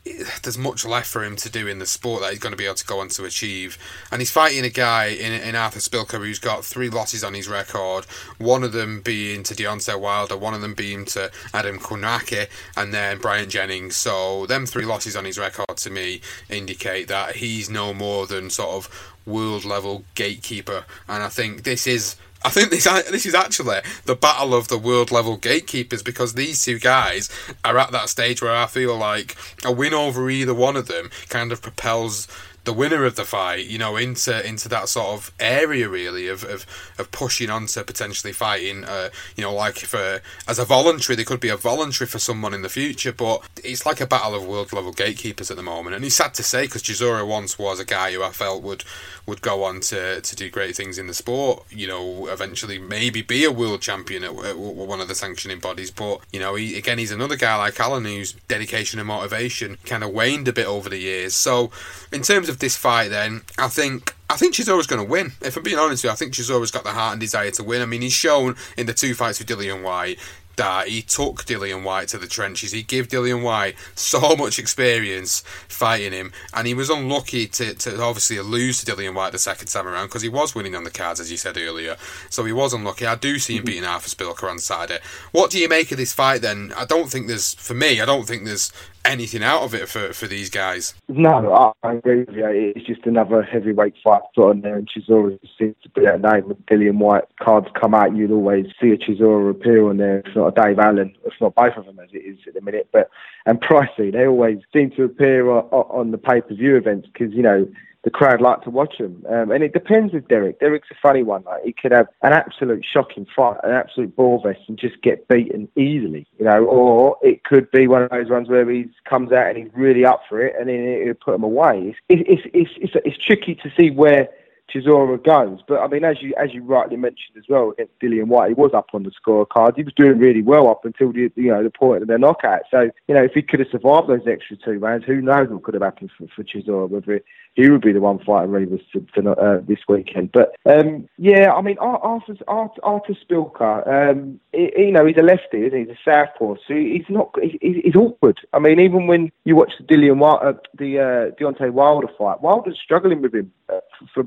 there's 0.43 0.57
much 0.57 0.87
left 0.87 1.09
for 1.09 1.23
him 1.23 1.37
to 1.37 1.51
do 1.51 1.67
in 1.67 1.79
the 1.79 1.85
sport 1.85 2.23
that 2.23 2.31
he's 2.31 2.39
going 2.39 2.55
to 2.55 2.57
be 2.57 2.65
able 2.65 2.77
to 2.77 2.87
go 2.87 3.01
on 3.01 3.09
to 3.11 3.27
achieve. 3.27 3.77
And 4.11 4.23
he's 4.23 4.31
fighting 4.31 4.65
a 4.65 4.71
guy 4.71 5.09
in, 5.09 5.31
in 5.31 5.55
Arthur 5.55 5.79
Szpilka 5.79 6.17
who's 6.17 6.39
got 6.39 6.65
three 6.65 6.89
losses 6.89 7.23
on 7.23 7.35
his 7.35 7.51
record. 7.51 8.07
One 8.39 8.65
of 8.65 8.73
them 8.73 9.03
being 9.03 9.43
to 9.43 9.55
Deontay 9.55 10.01
Wilder, 10.01 10.39
one 10.39 10.55
of 10.55 10.63
them 10.63 10.73
being 10.73 11.05
to 11.07 11.31
Adam 11.53 11.79
Kownacki, 11.79 12.49
and 12.79 12.95
then 12.95 13.19
Bryant 13.19 13.51
Jennings. 13.51 13.97
So 13.97 14.47
them 14.47 14.65
three 14.65 14.87
losses 14.87 15.15
on 15.15 15.27
his 15.27 15.39
record 15.39 15.77
to 15.77 15.91
me 15.91 16.23
indicate 16.49 17.09
that 17.09 17.37
he's 17.37 17.69
no 17.69 17.93
more 17.93 18.27
than 18.27 18.49
sort 18.49 18.71
of 18.71 19.13
world 19.27 19.67
level 19.67 20.05
gatekeeper. 20.15 20.87
And 21.11 21.23
I 21.23 21.29
think 21.29 21.65
this 21.65 21.87
is 21.87 22.17
I 22.45 22.51
think 22.51 22.71
this 22.71 22.85
this 22.85 23.27
is 23.27 23.35
actually 23.35 23.81
the 24.05 24.15
battle 24.17 24.55
of 24.55 24.69
the 24.69 24.79
world 24.79 25.11
level 25.11 25.37
gatekeepers 25.37 26.03
because 26.03 26.35
these 26.35 26.65
two 26.65 26.79
guys 26.79 27.31
are 27.65 27.79
at 27.79 27.93
that 27.93 28.09
stage 28.09 28.43
where 28.43 28.55
I 28.55 28.67
feel 28.67 28.97
like 28.97 29.37
a 29.65 29.73
win 29.73 29.95
over 29.95 30.29
either 30.31 30.55
one 30.55 30.77
of 30.77 30.89
them 30.89 31.11
kind 31.29 31.53
of 31.53 31.63
propels 31.63 32.29
the 32.65 32.73
winner 32.73 33.05
of 33.05 33.17
the 33.17 33.25
fight, 33.25 33.67
you 33.67 33.79
know, 33.79 33.97
into 33.97 34.47
into 34.47 34.69
that 34.69 34.89
sort 34.89 35.09
of 35.09 35.33
area 35.41 35.89
really 35.89 36.29
of 36.29 36.45
of, 36.45 36.65
of 36.99 37.11
pushing 37.11 37.51
on 37.51 37.67
to 37.67 37.83
potentially 37.83 38.33
fighting, 38.33 38.85
uh, 38.85 39.09
you 39.37 39.43
know, 39.43 39.53
like 39.53 39.79
for 39.79 40.21
as 40.47 40.59
a 40.59 40.65
voluntary, 40.65 41.17
there 41.17 41.25
could 41.25 41.41
be 41.41 41.49
a 41.49 41.57
voluntary 41.57 42.07
for 42.07 42.19
someone 42.19 42.55
in 42.55 42.63
the 42.63 42.69
future, 42.69 43.13
but 43.13 43.43
it's 43.65 43.85
like 43.85 44.01
a 44.01 44.07
battle 44.07 44.35
of 44.35 44.47
world 44.47 44.73
level 44.73 44.93
gatekeepers 44.93 45.51
at 45.51 45.57
the 45.57 45.63
moment, 45.63 45.97
and 45.97 46.05
it's 46.05 46.17
sad 46.17 46.35
to 46.35 46.43
say 46.43 46.63
because 46.63 46.83
Chisora 46.83 47.27
once 47.27 47.59
was 47.59 47.81
a 47.81 47.85
guy 47.85 48.13
who 48.13 48.23
I 48.23 48.31
felt 48.31 48.63
would 48.63 48.85
would 49.27 49.41
go 49.41 49.65
on 49.65 49.81
to, 49.81 50.21
to 50.21 50.37
do 50.37 50.51
great 50.51 50.75
things 50.75 50.99
in 50.99 51.07
the 51.07 51.15
sport, 51.15 51.65
you 51.71 51.87
know, 51.87 52.27
eventually 52.27 52.79
maybe 52.79 53.23
be 53.23 53.45
a 53.45 53.53
world 53.53 53.81
champion 53.81 54.25
at, 54.25 54.35
at 54.45 54.59
one 54.59 55.01
of 55.01 55.09
the 55.09 55.15
sanctioning 55.15 55.61
bodies, 55.61 55.91
but 55.91 56.21
you 56.33 56.41
know, 56.41 56.55
he, 56.55 56.77
again, 56.77 56.99
he's 56.99 57.13
another 57.13 57.37
guy 57.37 57.57
like 57.57 57.79
Allen 57.79 58.05
whose 58.05 58.33
dedication 58.49 58.99
and 58.99 59.07
motivation 59.07 59.79
kind 59.85 60.03
of 60.03 60.11
waned 60.11 60.49
a 60.49 60.53
bit 60.53 60.67
over 60.67 60.89
the 60.89 60.99
years. 60.99 61.35
So, 61.35 61.71
in 62.13 62.23
terms 62.23 62.49
of 62.49 62.59
this 62.59 62.77
fight, 62.77 63.11
then 63.11 63.43
I 63.59 63.69
think 63.69 64.15
I 64.33 64.37
think 64.37 64.55
she's 64.55 64.69
always 64.69 64.87
going 64.87 65.05
to 65.05 65.09
win. 65.09 65.33
If 65.43 65.59
I'm 65.59 65.63
being 65.63 65.79
honest 65.79 66.03
with 66.03 66.09
you, 66.09 66.13
I 66.13 66.15
think 66.15 66.35
she's 66.35 66.51
always 66.51 66.71
got 66.71 66.85
the 66.85 66.91
heart 66.91 67.13
and 67.13 67.21
desire 67.21 67.51
to 67.51 67.63
win. 67.63 67.83
I 67.83 67.87
mean, 67.87 68.01
he's 68.01 68.15
shown 68.15 68.57
in 68.79 68.87
the 68.87 68.95
two 68.95 69.15
fights 69.15 69.39
with 69.39 69.49
Dillian 69.49 69.83
Whyte 69.83 70.19
that 70.57 70.89
he 70.89 71.03
took 71.03 71.45
Dillian 71.45 71.83
Whyte 71.85 72.09
to 72.09 72.19
the 72.19 72.27
trenches. 72.27 72.73
He 72.73 72.83
gave 72.83 73.09
Dillian 73.09 73.43
Whyte 73.43 73.77
so 73.95 74.37
much 74.37 74.59
experience 74.59 75.41
fighting 75.69 76.13
him, 76.13 76.33
and 76.55 76.67
he 76.67 76.75
was 76.75 76.91
unlucky 76.91 77.47
to, 77.49 77.75
to 77.75 78.01
obviously 78.01 78.39
lose 78.41 78.83
to 78.83 78.93
Dillian 78.93 79.15
Whyte 79.15 79.33
the 79.33 79.39
second 79.39 79.69
time 79.69 79.87
around 79.87 80.07
because 80.07 80.23
he 80.23 80.29
was 80.29 80.55
winning 80.55 80.75
on 80.75 80.85
the 80.85 80.91
cards, 80.91 81.21
as 81.21 81.31
you 81.31 81.37
said 81.37 81.57
earlier. 81.57 81.97
So 82.31 82.45
he 82.45 82.53
was 82.53 82.73
unlucky. 82.73 83.07
I 83.07 83.15
do 83.15 83.39
see 83.39 83.55
him 83.55 83.61
mm-hmm. 83.61 83.67
beating 83.67 83.85
Arthur 83.85 84.09
Szpilka 84.09 84.51
on 84.51 84.59
Saturday. 84.59 85.01
What 85.33 85.51
do 85.51 85.59
you 85.59 85.69
make 85.69 85.91
of 85.93 85.99
this 85.99 86.13
fight 86.13 86.43
then? 86.43 86.73
I 86.77 86.85
don't 86.85 87.11
think 87.11 87.29
there's, 87.29 87.55
for 87.55 87.75
me, 87.75 88.01
I 88.01 88.05
don't 88.05 88.27
think 88.27 88.45
there's 88.45 88.73
anything 89.05 89.43
out 89.43 89.63
of 89.63 89.75
it 89.75 89.89
for, 89.89 90.13
for 90.13 90.27
these 90.27 90.49
guys. 90.49 90.95
No, 91.09 91.75
I 91.83 91.93
agree 91.93 92.21
with 92.21 92.37
you. 92.37 92.73
It's 92.77 92.87
just 92.87 93.05
another 93.05 93.43
heavyweight 93.43 93.95
fight 94.03 94.23
put 94.35 94.51
on 94.51 94.61
there, 94.61 94.77
and 94.77 94.89
Chisora 94.89 95.39
seems 95.59 95.75
to 95.83 95.89
be 95.91 96.03
that 96.03 96.21
name. 96.21 96.49
With 96.49 96.65
Dillian 96.67 96.99
Whyte 96.99 97.25
cards 97.41 97.69
come 97.81 97.95
out, 97.95 98.15
you'd 98.17 98.31
always 98.31 98.67
see 98.81 98.91
a 98.91 98.97
Chisora 98.97 99.51
appear 99.51 99.89
on 99.89 99.97
there, 99.97 100.21
if 100.21 100.33
not 100.43 100.59
a 100.59 100.63
Dave 100.63 100.79
Allen, 100.79 101.15
if 101.25 101.35
not 101.41 101.55
both 101.55 101.77
of 101.77 101.87
them 101.87 101.99
as 102.01 102.11
it 102.13 102.19
is 102.19 102.39
at 102.47 102.55
the 102.55 102.61
minute. 102.61 102.89
But 102.93 103.11
and 103.47 103.61
Pricey, 103.61 104.13
they 104.13 104.27
always 104.27 104.59
seem 104.75 104.91
to 104.93 105.05
appear 105.05 105.51
on, 105.51 105.65
on 105.71 106.11
the 106.11 106.19
pay 106.19 106.41
per 106.41 106.55
view 106.55 106.77
events 106.77 107.09
because 107.13 107.33
you 107.33 107.43
know 107.43 107.67
the 108.05 108.11
crowd 108.11 108.41
like 108.41 108.63
to 108.63 108.71
watch 108.71 108.99
them, 108.99 109.25
Um, 109.29 109.53
and 109.53 109.63
it 109.63 109.73
depends 109.73 110.13
with 110.13 110.27
Derek. 110.27 110.59
Derek's 110.59 110.91
a 110.91 110.97
funny 111.01 111.23
one. 111.23 111.45
Like 111.45 111.63
he 111.63 111.73
could 111.73 111.93
have 111.93 112.09
an 112.23 112.33
absolute 112.33 112.85
shocking 112.85 113.27
fight, 113.37 113.59
an 113.63 113.71
absolute 113.71 114.17
ball 114.17 114.43
vest, 114.43 114.61
and 114.67 114.77
just 114.77 115.01
get 115.03 115.29
beaten 115.29 115.69
easily, 115.77 116.27
you 116.37 116.45
know. 116.45 116.65
Or 116.65 117.17
it 117.23 117.45
could 117.45 117.71
be 117.71 117.87
one 117.87 118.03
of 118.03 118.11
those 118.11 118.29
ones 118.29 118.49
where 118.49 118.69
he 118.69 118.89
comes 119.09 119.31
out 119.31 119.49
and 119.49 119.57
he's 119.57 119.71
really 119.75 120.05
up 120.05 120.23
for 120.29 120.41
it, 120.41 120.55
and 120.59 120.69
then 120.69 120.81
it'll 120.81 121.15
put 121.15 121.37
him 121.37 121.45
away. 121.45 121.95
It's 122.09 122.23
it's 122.29 122.43
it's 122.53 122.71
it's, 122.77 123.07
it's 123.07 123.25
tricky 123.25 123.55
to 123.55 123.71
see 123.79 123.91
where 123.91 124.29
Chisora 124.73 125.23
goes. 125.23 125.61
But 125.67 125.81
I 125.81 125.89
mean, 125.89 126.05
as 126.05 126.21
you 126.21 126.35
as 126.37 126.53
you 126.53 126.63
rightly 126.63 126.97
mentioned 126.97 127.37
as 127.37 127.45
well 127.49 127.71
against 127.71 127.99
Dillian 128.01 128.27
Whyte, 128.27 128.49
he 128.49 128.55
was 128.55 128.73
up 128.75 128.89
on 128.93 129.03
the 129.03 129.11
scorecard. 129.11 129.77
He 129.77 129.83
was 129.83 129.95
doing 129.95 130.19
really 130.19 130.43
well 130.43 130.69
up 130.69 130.85
until 130.85 131.13
the 131.13 131.31
you 131.37 131.51
know 131.51 131.63
the 131.63 131.71
point 131.71 132.03
of 132.03 132.09
the 132.09 132.19
knockout. 132.19 132.63
So 132.71 132.91
you 133.09 133.15
know, 133.15 133.25
if 133.25 133.33
he 133.33 133.43
could 133.43 133.61
have 133.61 133.69
survived 133.71 134.09
those 134.09 134.27
extra 134.27 134.57
two 134.57 134.79
rounds, 134.79 135.05
who 135.05 135.21
knows 135.21 135.49
what 135.49 135.63
could 135.63 135.75
have 135.75 135.83
happened 135.83 136.11
for, 136.17 136.27
for 136.35 136.45
Chisora? 136.45 136.89
Whether 136.89 137.23
he 137.55 137.69
would 137.69 137.83
be 137.83 137.93
the 137.93 138.01
one 138.01 138.19
fighting 138.19 138.81
to, 138.93 139.31
uh, 139.31 139.61
this 139.67 139.79
weekend. 139.89 140.33
But 140.33 140.55
um, 140.65 141.09
yeah, 141.19 141.53
I 141.53 141.61
mean, 141.61 141.77
Arthur 141.79 142.37
Arthur, 142.49 142.81
Arthur 142.83 143.15
Szpilka, 143.15 144.11
um, 144.11 144.41
he, 144.53 144.73
you 144.77 144.93
know, 144.93 145.05
he's 145.05 145.19
a 145.19 145.23
lefty, 145.23 145.67
isn't 145.67 145.79
he? 145.79 145.85
He's 145.85 145.97
a 145.97 146.11
southpaw, 146.11 146.55
so 146.67 146.75
he's 146.75 147.05
not 147.09 147.35
he, 147.43 147.83
he's 147.85 147.97
awkward. 147.97 148.41
I 148.53 148.59
mean, 148.59 148.81
even 148.81 149.07
when 149.07 149.31
you 149.45 149.57
watch 149.57 149.73
the 149.79 149.85
Dillian 149.85 150.19
Whyte, 150.19 150.43
uh, 150.43 150.53
the 150.79 150.99
uh, 150.99 151.41
Deontay 151.41 151.73
Wilder 151.73 152.09
fight, 152.17 152.41
Wilder's 152.41 152.81
struggling 152.83 153.21
with 153.21 153.35
him 153.35 153.53
uh, 153.69 153.81
for 154.15 154.27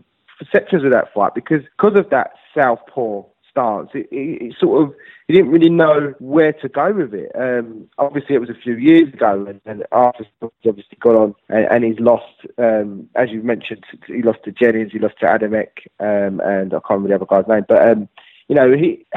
sections 0.52 0.84
of 0.84 0.92
that 0.92 1.14
fight 1.14 1.34
because 1.34 1.62
because 1.78 1.98
of 1.98 2.10
that 2.10 2.32
southpaw 2.58 3.24
stance, 3.50 3.90
it, 3.94 4.08
it, 4.12 4.42
it, 4.42 4.56
sort 4.60 4.84
of 4.84 4.96
he 5.28 5.34
didn't 5.34 5.52
really 5.52 5.70
know 5.70 6.14
where 6.20 6.54
to 6.54 6.70
go 6.70 6.92
with 6.92 7.14
it. 7.14 7.32
Um, 7.36 7.88
obviously, 7.98 8.36
it 8.36 8.40
was 8.40 8.50
a 8.50 8.62
few 8.62 8.76
years 8.76 9.14
ago, 9.14 9.46
and, 9.48 9.62
and 9.66 9.86
Arthur's 9.92 10.28
obviously 10.42 10.98
got 11.00 11.16
on, 11.16 11.36
and, 11.50 11.66
and 11.72 11.84
he's 11.84 12.00
lost, 12.00 12.46
um, 12.58 13.10
as 13.16 13.30
you 13.30 13.42
mentioned, 13.42 13.84
he 14.08 14.22
lost 14.22 14.40
to 14.46 14.52
Jennings, 14.52 14.92
he 14.92 15.00
lost 15.00 15.16
to 15.22 15.26
Adamek, 15.26 15.88
um, 16.00 16.42
and 16.42 16.74
I 16.74 16.80
can't 16.80 17.02
remember 17.02 17.10
the 17.10 17.16
other 17.16 17.26
guy's 17.26 17.48
name, 17.48 17.66
but. 17.68 17.88
Um, 17.88 18.10
you 18.48 18.56
know, 18.56 18.72
he, 18.74 19.06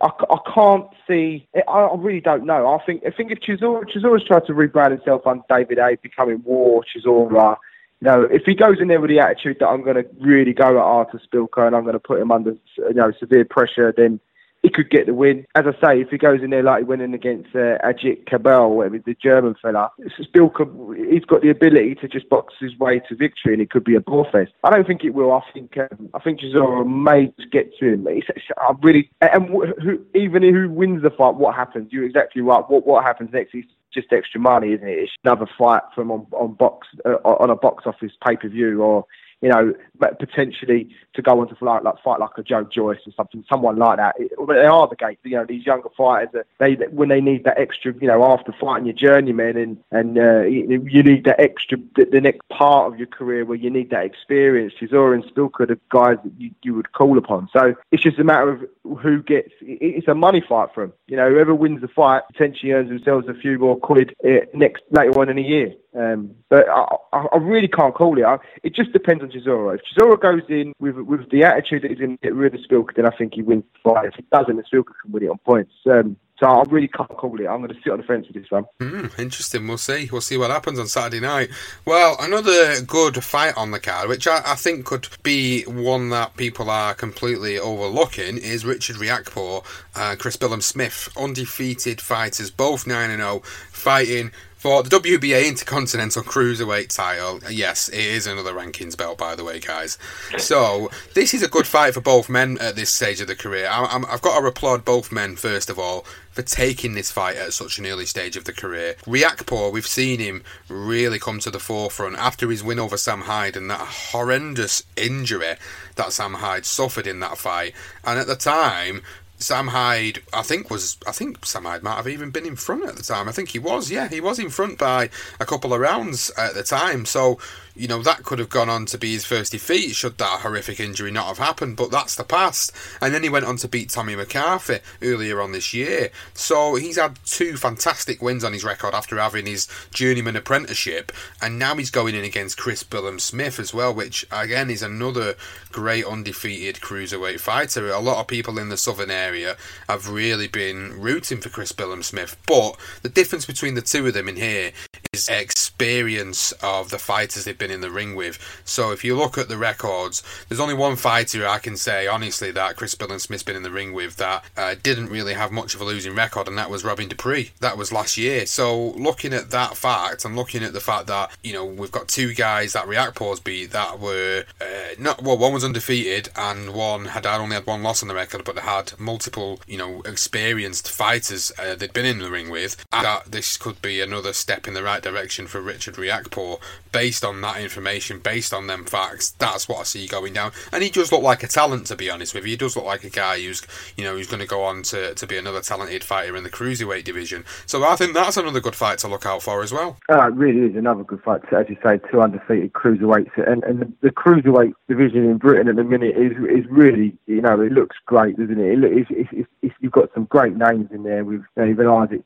I, 0.00 0.08
I 0.08 0.38
can't 0.52 0.86
see. 1.06 1.46
I, 1.54 1.70
I 1.70 1.96
really 1.96 2.20
don't 2.20 2.44
know. 2.44 2.66
I 2.66 2.84
think, 2.84 3.04
I 3.06 3.10
think 3.10 3.30
if 3.30 3.38
Chisora, 3.38 3.84
Chisora's 3.88 4.24
tried 4.26 4.46
to 4.46 4.52
rebrand 4.52 4.90
himself 4.90 5.26
under 5.26 5.44
David 5.48 5.78
Haye, 5.78 5.96
becoming 6.02 6.42
War 6.44 6.82
Chisora, 6.82 7.56
you 8.00 8.06
know, 8.06 8.22
if 8.22 8.42
he 8.44 8.54
goes 8.54 8.80
in 8.80 8.88
there 8.88 9.00
with 9.00 9.10
the 9.10 9.18
attitude 9.20 9.56
that 9.60 9.68
I'm 9.68 9.82
going 9.82 9.96
to 9.96 10.08
really 10.20 10.52
go 10.52 10.68
at 10.68 10.76
Arthur 10.76 11.20
Szpilka 11.20 11.66
and 11.66 11.74
I'm 11.74 11.82
going 11.82 11.94
to 11.94 12.00
put 12.00 12.20
him 12.20 12.30
under, 12.30 12.56
you 12.76 12.94
know, 12.94 13.12
severe 13.18 13.44
pressure, 13.44 13.92
then 13.96 14.20
he 14.62 14.70
could 14.70 14.90
get 14.90 15.06
the 15.06 15.14
win. 15.14 15.46
As 15.54 15.64
I 15.66 15.80
say, 15.80 16.00
if 16.00 16.10
he 16.10 16.18
goes 16.18 16.42
in 16.42 16.50
there 16.50 16.62
like 16.62 16.80
he 16.80 16.84
went 16.84 17.02
in 17.02 17.14
against 17.14 17.54
uh, 17.54 17.78
Agit 17.84 18.24
Kabayel, 18.24 19.04
the 19.04 19.14
German 19.14 19.54
fella, 19.60 19.90
Szpilka, 20.18 21.12
he's 21.12 21.24
got 21.24 21.42
the 21.42 21.50
ability 21.50 21.94
to 21.96 22.08
just 22.08 22.28
box 22.28 22.54
his 22.58 22.76
way 22.78 23.00
to 23.08 23.16
victory, 23.16 23.52
and 23.52 23.62
it 23.62 23.70
could 23.70 23.84
be 23.84 23.94
a 23.94 24.00
ball 24.00 24.26
fest. 24.30 24.52
I 24.64 24.70
don't 24.70 24.86
think 24.86 25.04
it 25.04 25.14
will. 25.14 25.32
I 25.32 25.42
think 25.52 25.76
um, 25.78 26.08
I 26.14 26.18
think 26.18 26.40
Chisora 26.40 26.86
may 26.86 27.32
get 27.50 27.76
to 27.78 27.94
him. 27.94 28.06
It's, 28.08 28.26
it's, 28.30 28.46
I 28.56 28.72
really, 28.82 29.10
and 29.20 29.48
who, 29.48 30.04
even 30.14 30.42
who 30.42 30.68
wins 30.68 31.02
the 31.02 31.10
fight, 31.10 31.34
what 31.34 31.54
happens? 31.54 31.92
You're 31.92 32.04
exactly 32.04 32.42
right. 32.42 32.68
What 32.68 32.86
what 32.86 33.04
happens 33.04 33.30
next? 33.32 33.52
He's 33.52 33.64
just 33.92 34.12
extra 34.12 34.40
money, 34.40 34.72
isn't 34.72 34.86
it? 34.86 34.98
It's 34.98 35.12
another 35.24 35.46
fight 35.58 35.82
from 35.94 36.10
on, 36.10 36.26
on 36.32 36.54
box 36.54 36.86
uh, 37.04 37.16
on 37.24 37.50
a 37.50 37.56
box 37.56 37.84
office 37.86 38.12
pay 38.26 38.36
per 38.36 38.48
view, 38.48 38.82
or 38.82 39.06
you 39.40 39.48
know, 39.48 39.72
potentially 40.18 40.88
to 41.14 41.22
go 41.22 41.40
on 41.40 41.48
to 41.48 41.54
fight 41.56 41.82
like 41.82 42.02
fight 42.02 42.20
like 42.20 42.30
a 42.36 42.42
Joe 42.42 42.64
Joyce 42.64 42.98
or 43.06 43.12
something, 43.16 43.44
someone 43.48 43.76
like 43.76 43.98
that. 43.98 44.14
It, 44.18 44.32
they 44.48 44.66
are 44.66 44.88
the 44.88 44.96
gate. 44.96 45.18
You 45.22 45.36
know, 45.36 45.46
these 45.46 45.66
younger 45.66 45.88
fighters, 45.96 46.44
they 46.58 46.74
when 46.90 47.08
they 47.08 47.20
need 47.20 47.44
that 47.44 47.58
extra, 47.58 47.94
you 48.00 48.08
know, 48.08 48.24
after 48.24 48.52
fighting 48.52 48.86
your 48.86 48.94
journeyman 48.94 49.56
and 49.56 49.78
and 49.90 50.18
uh, 50.18 50.40
you, 50.42 51.02
need 51.02 51.24
that 51.24 51.40
extra, 51.40 51.78
the, 51.96 52.04
the, 52.04 52.20
next 52.20 52.48
part 52.48 52.92
of 52.92 52.98
your 52.98 53.06
career 53.06 53.44
where 53.44 53.56
you 53.56 53.70
need 53.70 53.90
that 53.90 54.04
experience. 54.04 54.74
Chisora 54.80 55.14
and 55.14 55.24
Szpilka 55.24 55.60
are 55.60 55.66
the 55.66 55.80
guys 55.90 56.18
that 56.24 56.32
you, 56.38 56.50
you 56.62 56.74
would 56.74 56.92
call 56.92 57.16
upon. 57.16 57.48
So 57.52 57.74
it's 57.92 58.02
just 58.02 58.18
a 58.18 58.24
matter 58.24 58.50
of 58.50 58.98
who 59.00 59.22
gets. 59.22 59.52
It, 59.60 59.78
it's 59.80 60.08
a 60.08 60.14
money 60.14 60.42
fight 60.46 60.70
for 60.74 60.84
them. 60.84 60.92
You 61.06 61.16
know, 61.16 61.30
whoever 61.30 61.54
wins 61.54 61.80
the 61.80 61.88
fight 61.88 62.22
potentially 62.32 62.72
earns 62.72 62.88
themselves 62.88 63.28
a 63.28 63.34
few 63.34 63.58
more 63.58 63.78
quid 63.78 64.14
uh, 64.24 64.46
next 64.54 64.82
later 64.90 65.18
on 65.20 65.28
in 65.28 65.36
the 65.36 65.42
year. 65.42 65.74
Um, 65.96 66.34
but 66.50 66.68
I, 66.68 66.84
I, 67.12 67.36
really 67.38 67.66
can't 67.66 67.94
call 67.94 68.18
it. 68.18 68.24
I, 68.24 68.38
it 68.62 68.74
just 68.74 68.92
depends 68.92 69.22
on 69.22 69.30
Chisora. 69.30 69.76
If 69.76 69.80
Chisora 69.82 70.20
goes 70.20 70.42
in 70.48 70.74
with 70.78 70.96
with 70.96 71.30
the 71.30 71.44
attitude 71.44 71.82
that 71.82 71.90
he's 71.90 71.98
going 71.98 72.18
to 72.18 72.22
get 72.22 72.34
rid 72.34 72.54
of 72.54 72.60
Szpilka, 72.60 72.94
then 72.94 73.06
I 73.06 73.10
think 73.10 73.34
he 73.34 73.42
wins 73.42 73.64
the 73.72 73.90
fight. 73.90 74.06
If 74.06 74.14
he 74.16 74.24
doesn't, 74.30 74.56
then 74.56 74.64
can 75.02 75.12
win 75.12 75.22
it 75.22 75.30
on 75.30 75.38
points. 75.38 75.72
Um, 75.90 76.16
so 76.40 76.46
I 76.46 76.62
really 76.68 76.88
can't 76.88 77.08
call 77.08 77.40
it. 77.40 77.46
I'm 77.46 77.62
going 77.62 77.74
to 77.74 77.82
sit 77.82 77.92
on 77.92 77.98
the 77.98 78.04
fence 78.04 78.26
with 78.28 78.40
this 78.40 78.50
one. 78.50 78.64
Mm, 78.80 79.18
interesting. 79.18 79.66
We'll 79.66 79.76
see. 79.76 80.08
We'll 80.10 80.20
see 80.20 80.36
what 80.36 80.50
happens 80.50 80.78
on 80.78 80.86
Saturday 80.86 81.20
night. 81.20 81.50
Well, 81.84 82.16
another 82.20 82.80
good 82.82 83.22
fight 83.24 83.56
on 83.56 83.72
the 83.72 83.80
card, 83.80 84.08
which 84.08 84.28
I, 84.28 84.42
I 84.46 84.54
think 84.54 84.84
could 84.84 85.08
be 85.22 85.62
one 85.64 86.10
that 86.10 86.36
people 86.36 86.70
are 86.70 86.94
completely 86.94 87.58
overlooking, 87.58 88.38
is 88.38 88.64
Richard 88.64 88.96
Riakporhe 88.96 89.64
and 89.96 90.18
Chris 90.18 90.36
Billam 90.36 90.62
Smith, 90.62 91.08
undefeated 91.16 92.00
fighters, 92.00 92.50
both 92.50 92.86
9 92.86 93.16
0, 93.16 93.40
fighting 93.72 94.30
for 94.58 94.82
the 94.82 94.90
WBA 94.90 95.46
Intercontinental 95.46 96.22
Cruiserweight 96.22 96.94
title. 96.94 97.40
Yes, 97.48 97.88
it 97.88 98.00
is 98.00 98.26
another 98.26 98.52
rankings 98.52 98.96
belt, 98.96 99.16
by 99.16 99.36
the 99.36 99.44
way, 99.44 99.60
guys. 99.60 99.98
So 100.36 100.90
this 101.14 101.32
is 101.32 101.44
a 101.44 101.48
good 101.48 101.66
fight 101.66 101.94
for 101.94 102.00
both 102.00 102.28
men 102.28 102.58
at 102.58 102.74
this 102.74 102.92
stage 102.92 103.20
of 103.20 103.28
the 103.28 103.36
career. 103.36 103.68
I, 103.70 103.86
have 104.10 104.20
got 104.20 104.40
to 104.40 104.46
applaud 104.46 104.84
both 104.84 105.12
men 105.12 105.36
first 105.36 105.70
of 105.70 105.78
all 105.78 106.04
for 106.38 106.42
taking 106.42 106.94
this 106.94 107.10
fight 107.10 107.34
at 107.34 107.52
such 107.52 107.80
an 107.80 107.86
early 107.86 108.06
stage 108.06 108.36
of 108.36 108.44
the 108.44 108.52
career. 108.52 108.94
Riakporhe, 109.06 109.72
we've 109.72 109.84
seen 109.84 110.20
him 110.20 110.44
really 110.68 111.18
come 111.18 111.40
to 111.40 111.50
the 111.50 111.58
forefront 111.58 112.14
after 112.16 112.48
his 112.48 112.62
win 112.62 112.78
over 112.78 112.96
Sam 112.96 113.22
Hyde 113.22 113.56
and 113.56 113.68
that 113.68 113.80
horrendous 114.12 114.84
injury 114.96 115.56
that 115.96 116.12
Sam 116.12 116.34
Hyde 116.34 116.64
suffered 116.64 117.08
in 117.08 117.18
that 117.18 117.38
fight. 117.38 117.74
And 118.04 118.20
at 118.20 118.28
the 118.28 118.36
time, 118.36 119.02
Sam 119.38 119.68
Hyde, 119.68 120.22
I 120.32 120.42
think 120.42 120.70
was 120.70 120.96
I 121.08 121.10
think 121.10 121.44
Sam 121.44 121.64
Hyde 121.64 121.82
might 121.82 121.96
have 121.96 122.06
even 122.06 122.30
been 122.30 122.46
in 122.46 122.54
front 122.54 122.86
at 122.86 122.94
the 122.94 123.02
time. 123.02 123.28
I 123.28 123.32
think 123.32 123.48
he 123.48 123.58
was, 123.58 123.90
yeah, 123.90 124.06
he 124.06 124.20
was 124.20 124.38
in 124.38 124.50
front 124.50 124.78
by 124.78 125.10
a 125.40 125.44
couple 125.44 125.74
of 125.74 125.80
rounds 125.80 126.30
at 126.38 126.54
the 126.54 126.62
time. 126.62 127.04
So 127.04 127.40
you 127.78 127.86
know, 127.86 128.02
that 128.02 128.24
could 128.24 128.38
have 128.38 128.48
gone 128.48 128.68
on 128.68 128.86
to 128.86 128.98
be 128.98 129.12
his 129.12 129.24
first 129.24 129.52
defeat 129.52 129.94
should 129.94 130.18
that 130.18 130.40
horrific 130.40 130.80
injury 130.80 131.10
not 131.10 131.28
have 131.28 131.38
happened, 131.38 131.76
but 131.76 131.90
that's 131.90 132.16
the 132.16 132.24
past. 132.24 132.72
And 133.00 133.14
then 133.14 133.22
he 133.22 133.28
went 133.28 133.44
on 133.44 133.56
to 133.58 133.68
beat 133.68 133.90
Tommy 133.90 134.16
McCarthy 134.16 134.78
earlier 135.00 135.40
on 135.40 135.52
this 135.52 135.72
year. 135.72 136.10
So 136.34 136.74
he's 136.74 136.98
had 136.98 137.18
two 137.24 137.56
fantastic 137.56 138.20
wins 138.20 138.42
on 138.42 138.52
his 138.52 138.64
record 138.64 138.94
after 138.94 139.16
having 139.18 139.46
his 139.46 139.68
journeyman 139.92 140.36
apprenticeship, 140.36 141.12
and 141.40 141.58
now 141.58 141.76
he's 141.76 141.90
going 141.90 142.14
in 142.14 142.24
against 142.24 142.58
Chris 142.58 142.82
Billam 142.82 143.20
Smith 143.20 143.58
as 143.58 143.72
well, 143.72 143.94
which 143.94 144.26
again 144.32 144.70
is 144.70 144.82
another 144.82 145.34
great 145.70 146.04
undefeated 146.04 146.76
cruiserweight 146.76 147.40
fighter. 147.40 147.90
A 147.90 148.00
lot 148.00 148.18
of 148.18 148.26
people 148.26 148.58
in 148.58 148.68
the 148.68 148.76
southern 148.76 149.10
area 149.10 149.56
have 149.88 150.08
really 150.08 150.48
been 150.48 151.00
rooting 151.00 151.40
for 151.40 151.48
Chris 151.48 151.72
Billam 151.72 152.02
Smith, 152.02 152.36
but 152.46 152.76
the 153.02 153.08
difference 153.08 153.46
between 153.46 153.74
the 153.74 153.82
two 153.82 154.06
of 154.06 154.14
them 154.14 154.28
in 154.28 154.36
here 154.36 154.72
is 155.12 155.28
experience 155.28 156.52
of 156.62 156.90
the 156.90 156.98
fighters 156.98 157.44
they've 157.44 157.58
been 157.58 157.67
in 157.70 157.80
the 157.80 157.90
ring 157.90 158.14
with. 158.14 158.38
So 158.64 158.90
if 158.90 159.04
you 159.04 159.16
look 159.16 159.38
at 159.38 159.48
the 159.48 159.58
records, 159.58 160.22
there's 160.48 160.60
only 160.60 160.74
one 160.74 160.96
fighter 160.96 161.46
I 161.46 161.58
can 161.58 161.76
say 161.76 162.06
honestly 162.06 162.50
that 162.52 162.76
Chris 162.76 162.94
Billam 162.94 163.20
Smith's 163.20 163.42
been 163.42 163.56
in 163.56 163.62
the 163.62 163.70
ring 163.70 163.92
with 163.92 164.16
that 164.16 164.44
uh, 164.56 164.74
didn't 164.82 165.08
really 165.08 165.34
have 165.34 165.52
much 165.52 165.74
of 165.74 165.80
a 165.80 165.84
losing 165.84 166.14
record, 166.14 166.48
and 166.48 166.58
that 166.58 166.70
was 166.70 166.84
Robin 166.84 167.08
Dupree. 167.08 167.52
That 167.60 167.76
was 167.76 167.92
last 167.92 168.16
year. 168.16 168.46
So 168.46 168.90
looking 168.90 169.32
at 169.32 169.50
that 169.50 169.76
fact, 169.76 170.24
and 170.24 170.36
looking 170.36 170.62
at 170.62 170.72
the 170.72 170.80
fact 170.80 171.06
that 171.06 171.30
you 171.42 171.52
know 171.52 171.64
we've 171.64 171.92
got 171.92 172.08
two 172.08 172.34
guys 172.34 172.72
that 172.72 172.86
Riakporhe's 172.86 173.40
beat 173.40 173.70
that 173.70 173.98
were 174.00 174.44
uh, 174.60 174.94
not 174.98 175.22
well, 175.22 175.38
one 175.38 175.52
was 175.52 175.64
undefeated 175.64 176.30
and 176.36 176.74
one 176.74 177.06
had 177.06 177.26
only 177.26 177.54
had 177.54 177.66
one 177.66 177.82
loss 177.82 178.02
on 178.02 178.08
the 178.08 178.14
record, 178.14 178.44
but 178.44 178.54
they 178.54 178.62
had 178.62 178.98
multiple 178.98 179.60
you 179.66 179.78
know 179.78 180.02
experienced 180.02 180.90
fighters 180.90 181.52
uh, 181.58 181.74
they'd 181.74 181.92
been 181.92 182.06
in 182.06 182.18
the 182.18 182.30
ring 182.30 182.50
with. 182.50 182.76
that 182.90 183.26
this 183.26 183.56
could 183.56 183.80
be 183.82 184.00
another 184.00 184.32
step 184.32 184.66
in 184.66 184.74
the 184.74 184.82
right 184.82 185.02
direction 185.02 185.46
for 185.46 185.60
Richard 185.60 185.94
Riakporhe 185.94 186.60
based 186.92 187.24
on 187.24 187.40
that 187.42 187.57
information, 187.60 188.18
based 188.18 188.52
on 188.52 188.66
them 188.66 188.84
facts. 188.84 189.30
That's 189.32 189.68
what 189.68 189.80
I 189.80 189.82
see 189.84 190.06
going 190.06 190.32
down. 190.32 190.52
And 190.72 190.82
he 190.82 190.90
does 190.90 191.12
look 191.12 191.22
like 191.22 191.42
a 191.42 191.48
talent, 191.48 191.86
to 191.86 191.96
be 191.96 192.10
honest 192.10 192.34
with 192.34 192.44
you. 192.44 192.50
He 192.50 192.56
does 192.56 192.76
look 192.76 192.84
like 192.84 193.04
a 193.04 193.10
guy 193.10 193.40
who's, 193.40 193.62
you 193.96 194.04
know, 194.04 194.14
who's 194.14 194.26
going 194.26 194.40
to 194.40 194.46
go 194.46 194.62
on 194.62 194.82
to, 194.84 195.14
to 195.14 195.26
be 195.26 195.36
another 195.36 195.60
talented 195.60 196.04
fighter 196.04 196.36
in 196.36 196.44
the 196.44 196.50
cruiserweight 196.50 197.04
division. 197.04 197.44
So 197.66 197.84
I 197.84 197.96
think 197.96 198.14
that's 198.14 198.36
another 198.36 198.60
good 198.60 198.76
fight 198.76 198.98
to 198.98 199.08
look 199.08 199.26
out 199.26 199.42
for 199.42 199.62
as 199.62 199.72
well. 199.72 199.98
Uh, 200.10 200.28
it 200.28 200.34
really 200.34 200.70
is 200.70 200.76
another 200.76 201.04
good 201.04 201.22
fight. 201.22 201.42
To, 201.50 201.56
as 201.56 201.66
you 201.68 201.76
say, 201.82 202.00
two 202.10 202.20
undefeated 202.20 202.72
cruiserweights, 202.72 203.50
and 203.50 203.62
and 203.64 203.80
the, 203.80 203.92
the 204.00 204.10
cruiserweight 204.10 204.72
division 204.88 205.24
in 205.24 205.38
Britain 205.38 205.68
at 205.68 205.76
the 205.76 205.84
minute 205.84 206.16
is 206.16 206.32
is 206.48 206.64
really, 206.70 207.16
you 207.26 207.40
know, 207.40 207.60
it 207.60 207.72
looks 207.72 207.96
great, 208.06 208.36
doesn't 208.36 208.58
it? 208.58 208.84
it 208.84 209.08
it's, 209.10 209.30
it's, 209.32 209.48
it's, 209.62 209.74
you've 209.80 209.92
got 209.92 210.12
some 210.14 210.24
great 210.24 210.56
names 210.56 210.90
in 210.90 211.02
there 211.02 211.24
with 211.24 211.42
you 211.56 211.64
know, 211.64 211.68
even 211.68 211.86
Isaac 211.86 212.24